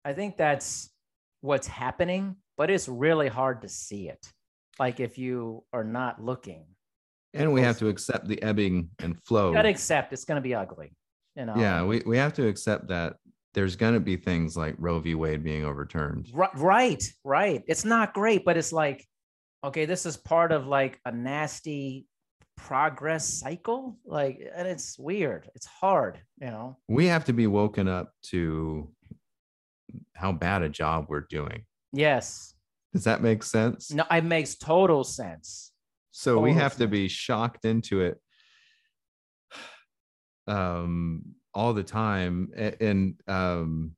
I 0.05 0.13
think 0.13 0.37
that's 0.37 0.91
what's 1.41 1.67
happening. 1.67 2.37
But 2.59 2.71
it's 2.71 2.89
really 2.89 3.29
hard 3.29 3.63
to 3.63 3.69
see 3.69 4.09
it. 4.09 4.31
Like 4.79 5.01
if 5.01 5.17
you 5.17 5.65
are 5.73 5.85
not 5.85 6.23
looking. 6.23 6.67
And 7.35 7.53
we 7.53 7.61
have 7.61 7.79
to 7.79 7.89
accept 7.89 8.29
the 8.29 8.43
ebbing 8.43 8.91
and 8.99 9.17
flow. 9.25 9.49
You 9.49 9.55
gotta 9.55 9.69
accept 9.69 10.13
it's 10.13 10.25
gonna 10.25 10.41
be 10.41 10.55
ugly. 10.55 10.93
You 11.37 11.45
know. 11.45 11.55
yeah, 11.57 11.85
we, 11.85 12.03
we 12.07 12.17
have 12.17 12.33
to 12.35 12.49
accept 12.49 12.89
that 12.89 13.17
there's 13.57 13.75
going 13.75 13.95
to 13.95 14.01
be 14.01 14.17
things 14.17 14.55
like 14.55 14.75
Roe 14.79 15.01
v. 15.01 15.15
Wade 15.15 15.43
being 15.43 15.65
overturned. 15.65 16.29
Right, 16.33 17.03
right. 17.25 17.63
It's 17.67 17.87
not 17.87 18.13
great, 18.13 18.45
but 18.45 18.59
it's 18.59 18.71
like, 18.71 19.03
okay, 19.65 19.87
this 19.87 20.05
is 20.05 20.17
part 20.17 20.53
of 20.53 20.67
like 20.67 21.01
a 21.07 21.11
nasty 21.11 22.07
progress 22.57 23.27
cycle. 23.27 23.97
Like, 24.05 24.47
and 24.55 24.69
it's 24.69 24.99
weird. 24.99 25.49
It's 25.55 25.65
hard, 25.65 26.21
you 26.39 26.49
know. 26.49 26.77
We 26.87 27.07
have 27.07 27.25
to 27.25 27.33
be 27.33 27.47
woken 27.47 27.89
up 27.89 28.13
to 28.25 28.91
how 30.15 30.33
bad 30.33 30.61
a 30.61 30.69
job 30.69 31.07
we're 31.09 31.27
doing. 31.29 31.65
Yes. 31.95 32.53
Does 32.93 33.05
that 33.05 33.23
make 33.23 33.43
sense? 33.43 33.91
No, 33.91 34.05
it 34.11 34.25
makes 34.25 34.57
total 34.57 35.03
sense. 35.03 35.73
So 36.19 36.41
we 36.41 36.55
have 36.55 36.77
to 36.79 36.87
be 36.89 37.09
shocked 37.09 37.67
into 37.67 38.01
it 38.01 38.19
um 40.47 41.23
all 41.53 41.75
the 41.75 41.83
time. 41.83 42.51
A- 42.57 42.83
and 42.83 43.15
um 43.29 43.93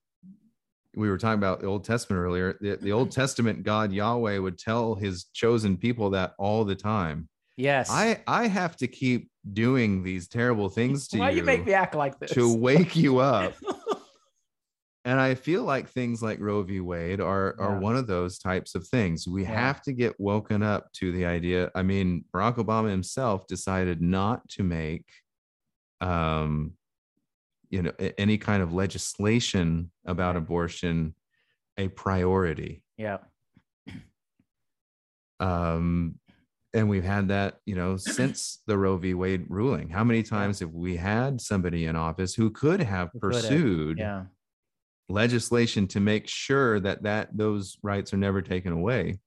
we 0.97 1.09
were 1.09 1.19
talking 1.19 1.39
about 1.39 1.61
the 1.61 1.67
old 1.67 1.85
testament 1.85 2.21
earlier. 2.21 2.57
The, 2.61 2.77
the 2.77 2.91
old 2.93 3.13
testament 3.13 3.63
god 3.63 3.93
yahweh 3.93 4.39
would 4.39 4.59
tell 4.59 4.97
his 4.97 5.25
chosen 5.33 5.77
people 5.77 6.11
that 6.11 6.35
all 6.39 6.65
the 6.65 6.75
time. 6.75 7.29
Yes. 7.57 7.89
i 7.91 8.21
i 8.27 8.47
have 8.47 8.77
to 8.77 8.87
keep 8.87 9.31
doing 9.53 10.03
these 10.03 10.29
terrible 10.29 10.69
things 10.69 11.09
to 11.09 11.19
Why 11.19 11.31
you 11.31 11.37
Why 11.37 11.39
you 11.39 11.45
make 11.45 11.67
me 11.67 11.73
act 11.73 11.95
like 11.95 12.19
this? 12.19 12.33
to 12.33 12.53
wake 12.53 12.95
you 12.97 13.19
up 13.19 13.55
and 15.09 15.19
i 15.21 15.35
feel 15.35 15.63
like 15.65 15.89
things 15.89 16.23
like 16.23 16.39
roe 16.41 16.63
v 16.63 16.81
wade 16.81 17.21
are 17.21 17.55
are 17.59 17.73
Yeah. 17.75 17.79
one 17.89 17.97
of 17.97 18.07
those 18.07 18.39
types 18.39 18.75
of 18.75 18.87
things 18.87 19.27
we 19.27 19.43
Yeah. 19.43 19.59
have 19.67 19.81
to 19.83 19.93
get 19.93 20.19
woken 20.21 20.63
up 20.63 20.93
to 21.01 21.13
the 21.13 21.25
idea 21.25 21.71
i 21.75 21.83
mean 21.83 22.25
barack 22.33 22.57
obama 22.57 22.91
himself 22.91 23.47
decided 23.47 24.03
not 24.03 24.47
to 24.51 24.63
make 24.63 25.07
um 26.01 26.73
you 27.71 27.83
know 27.83 27.93
any 28.19 28.37
kind 28.39 28.63
of 28.63 28.73
legislation 28.73 29.91
about 30.05 30.37
abortion 30.37 31.15
a 31.79 31.89
priority 31.89 32.83
yeah. 32.97 33.19
um 35.41 36.15
and 36.75 36.89
we've 36.89 37.05
had 37.05 37.29
that 37.29 37.57
you 37.67 37.75
know 37.75 37.97
since 37.97 38.59
the 38.67 38.77
roe 38.77 38.97
v 38.97 39.15
wade 39.15 39.47
ruling 39.49 39.89
how 39.89 40.05
many 40.05 40.23
times 40.23 40.61
have 40.61 40.75
we 40.75 40.97
had 40.97 41.41
somebody 41.41 41.87
in 41.87 41.97
office 41.97 42.35
who 42.35 42.51
could 42.51 42.81
have 42.83 43.11
Who 43.13 43.21
could 43.21 43.35
have, 43.35 43.43
pursued 43.43 43.99
Yeah. 43.99 44.25
Legislation 45.09 45.87
to 45.89 46.01
make 46.01 46.29
sure 46.29 46.81
that 46.81 47.03
that 47.03 47.29
those 47.37 47.79
rights 47.83 48.13
are 48.13 48.19
never 48.19 48.43
taken 48.43 48.73
away 48.73 49.19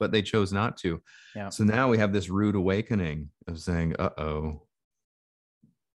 but 0.00 0.12
they 0.12 0.22
chose 0.22 0.52
not 0.52 0.76
to 0.76 1.00
Yeah. 1.36 1.48
so 1.50 1.64
now 1.64 1.88
we 1.88 1.98
have 1.98 2.12
this 2.12 2.28
rude 2.28 2.54
awakening 2.56 3.30
of 3.46 3.58
saying 3.60 3.94
uh-oh 3.98 4.62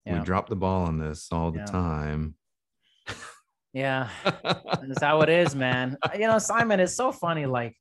Yeah. 0.06 0.20
we 0.20 0.26
drop 0.26 0.50
the 0.50 0.56
ball 0.56 0.86
on 0.86 0.98
this 1.00 1.30
all 1.32 1.52
the 1.52 1.60
Yeah. 1.60 1.66
time 1.66 2.36
Yeah. 3.74 4.10
That's 4.24 5.02
how 5.04 5.22
it 5.22 5.30
is, 5.30 5.54
man. 5.56 5.96
You 6.16 6.22
know, 6.28 6.40
Simon, 6.40 6.80
it's 6.80 6.96
so 6.96 7.12
funny. 7.12 7.46
Like, 7.46 7.76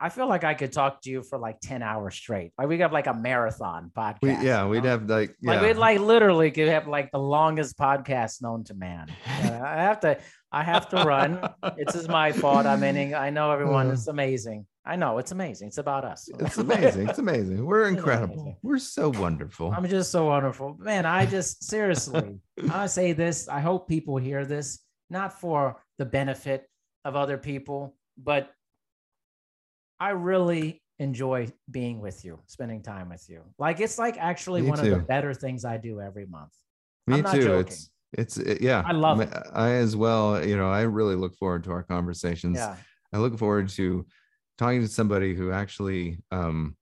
I 0.00 0.10
feel 0.10 0.28
like 0.28 0.44
I 0.44 0.54
could 0.54 0.72
talk 0.72 1.02
to 1.02 1.10
you 1.10 1.22
for 1.22 1.38
like 1.38 1.58
10 1.60 1.82
hours 1.82 2.14
straight. 2.14 2.52
Like, 2.56 2.68
we 2.68 2.78
got 2.78 2.92
like 2.92 3.08
a 3.08 3.14
marathon 3.14 3.90
podcast. 3.96 4.22
we, 4.22 4.30
yeah 4.30 4.62
you 4.64 4.70
we'd 4.70 4.84
have 4.84 5.08
like 5.08 5.34
yeah 5.40 5.54
Like, 5.54 5.62
we'd 5.62 5.76
like 5.76 5.98
literally 6.00 6.50
could 6.52 6.68
have 6.68 6.86
like 6.86 7.10
the 7.10 7.18
longest 7.18 7.76
podcast 7.76 8.42
known 8.42 8.64
to 8.64 8.74
man. 8.74 9.08
Yeah, 9.26 9.62
I 9.64 9.82
have 9.82 10.00
to, 10.00 10.18
I 10.52 10.62
have 10.62 10.88
to 10.90 10.96
run. 11.04 11.40
It's 11.76 11.94
just 11.94 12.08
my 12.08 12.32
fault. 12.32 12.66
I 12.66 12.76
mean, 12.76 13.14
I 13.14 13.30
know 13.30 13.50
everyone 13.50 13.90
It's 13.90 14.06
amazing. 14.06 14.66
I 14.84 14.96
know 14.96 15.18
it's 15.18 15.32
amazing. 15.32 15.68
It's 15.68 15.78
about 15.78 16.04
us. 16.04 16.30
it's 16.38 16.58
amazing 16.58 17.08
it's 17.08 17.18
amazing 17.18 17.66
we're 17.66 17.88
incredible 17.88 18.34
amazing. 18.34 18.56
we're 18.62 18.78
so 18.78 19.10
wonderful 19.10 19.70
I'm 19.70 19.86
just 19.88 20.10
so 20.10 20.26
wonderful. 20.26 20.76
Man, 20.78 21.04
I 21.06 21.26
just 21.26 21.64
seriously, 21.64 22.38
I 22.70 22.86
say 22.86 23.12
this. 23.12 23.48
I 23.48 23.60
hope 23.60 23.88
people 23.88 24.16
hear 24.16 24.44
this, 24.46 24.78
not 25.10 25.38
for 25.40 25.82
the 25.98 26.06
benefit 26.06 26.68
of 27.04 27.16
other 27.16 27.36
people, 27.36 27.96
but 28.16 28.50
I 30.00 30.10
really 30.10 30.82
enjoy 30.98 31.52
being 31.70 32.00
with 32.00 32.24
you, 32.24 32.40
spending 32.46 32.82
time 32.82 33.08
with 33.08 33.28
you. 33.28 33.42
Like 33.58 33.80
it's 33.80 33.98
like 33.98 34.16
actually 34.18 34.62
Me 34.62 34.68
one 34.70 34.80
of 34.80 34.86
the 34.86 34.98
better 34.98 35.32
things 35.34 35.64
I 35.64 35.76
do 35.76 36.00
every 36.00 36.26
month. 36.26 36.52
Me 37.06 37.16
I'm 37.16 37.22
not 37.22 37.34
too. 37.34 37.42
joking. 37.44 37.66
It's 37.72 37.90
it's 38.12 38.36
it- 38.38 38.60
yeah. 38.62 38.82
I 38.86 38.92
love 38.92 39.20
it. 39.20 39.28
I 39.52 39.70
as 39.72 39.94
well. 39.96 40.44
You 40.44 40.56
know, 40.56 40.70
I 40.70 40.82
really 40.82 41.14
look 41.14 41.34
forward 41.36 41.64
to 41.64 41.70
our 41.72 41.82
conversations. 41.82 42.56
Yeah. 42.56 42.76
I 43.12 43.18
look 43.18 43.38
forward 43.38 43.68
to 43.70 44.06
talking 44.58 44.80
to 44.82 44.88
somebody 44.88 45.34
who 45.34 45.52
actually 45.52 46.18
um 46.30 46.76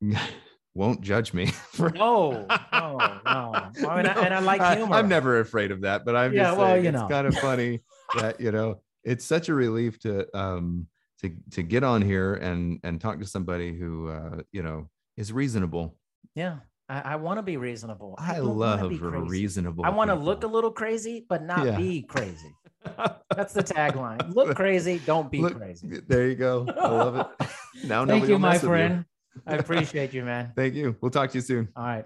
won't 0.74 1.00
judge 1.02 1.34
me 1.34 1.46
for 1.72 1.90
No, 1.90 2.46
no, 2.72 3.20
no. 3.26 3.52
I 3.88 3.96
mean, 3.96 4.06
I- 4.06 4.24
and 4.24 4.34
I 4.34 4.38
like 4.40 4.60
I- 4.60 4.76
humor. 4.76 4.94
I'm 4.96 5.08
never 5.08 5.40
afraid 5.40 5.70
of 5.70 5.82
that, 5.82 6.04
but 6.04 6.16
I'm 6.16 6.32
Yeah, 6.32 6.44
just 6.44 6.58
well, 6.58 6.68
saying 6.68 6.84
you 6.84 6.90
it's 6.90 6.98
know. 7.00 7.08
kind 7.08 7.26
of 7.26 7.36
funny 7.38 7.80
that 8.14 8.40
you 8.40 8.52
know 8.52 8.80
it's 9.04 9.24
such 9.24 9.48
a 9.48 9.54
relief 9.54 9.98
to 10.00 10.26
um 10.36 10.86
to 11.22 11.30
to 11.52 11.62
get 11.62 11.84
on 11.84 12.02
here 12.02 12.34
and 12.34 12.80
and 12.84 13.00
talk 13.00 13.18
to 13.20 13.26
somebody 13.26 13.76
who 13.76 14.08
uh 14.08 14.42
you 14.52 14.62
know 14.62 14.88
is 15.16 15.32
reasonable. 15.32 15.96
Yeah. 16.34 16.58
I, 16.88 17.12
I 17.12 17.16
want 17.16 17.38
to 17.38 17.42
be 17.42 17.56
reasonable. 17.56 18.16
I, 18.18 18.36
don't 18.36 18.56
love 18.58 18.90
be 18.90 18.98
reasonable. 18.98 19.84
I 19.84 19.90
want 19.90 20.10
to 20.10 20.14
look 20.14 20.44
a 20.44 20.46
little 20.46 20.70
crazy, 20.70 21.24
but 21.26 21.42
not 21.42 21.64
Yeah. 21.64 21.76
be 21.76 22.02
crazy. 22.02 22.54
That's 23.34 23.54
the 23.54 23.62
tagline. 23.62 24.34
Look 24.34 24.56
crazy, 24.56 25.00
don't 25.06 25.30
be 25.30 25.38
Look, 25.40 25.56
crazy. 25.56 26.00
There 26.06 26.28
you 26.28 26.34
go. 26.34 26.66
I 26.68 26.88
love 26.88 27.16
it. 27.16 27.48
now 27.84 28.04
Thank 28.04 28.28
you, 28.28 28.38
my 28.38 28.52
mess 28.52 28.62
with 28.62 28.70
friend. 28.70 29.04
I 29.46 29.54
appreciate 29.56 30.12
you, 30.12 30.24
man. 30.24 30.52
Thank 30.54 30.74
you. 30.74 30.96
We'll 31.00 31.10
talk 31.10 31.30
to 31.30 31.38
you 31.38 31.42
soon. 31.42 31.68
All 31.76 31.84
right. 31.84 32.04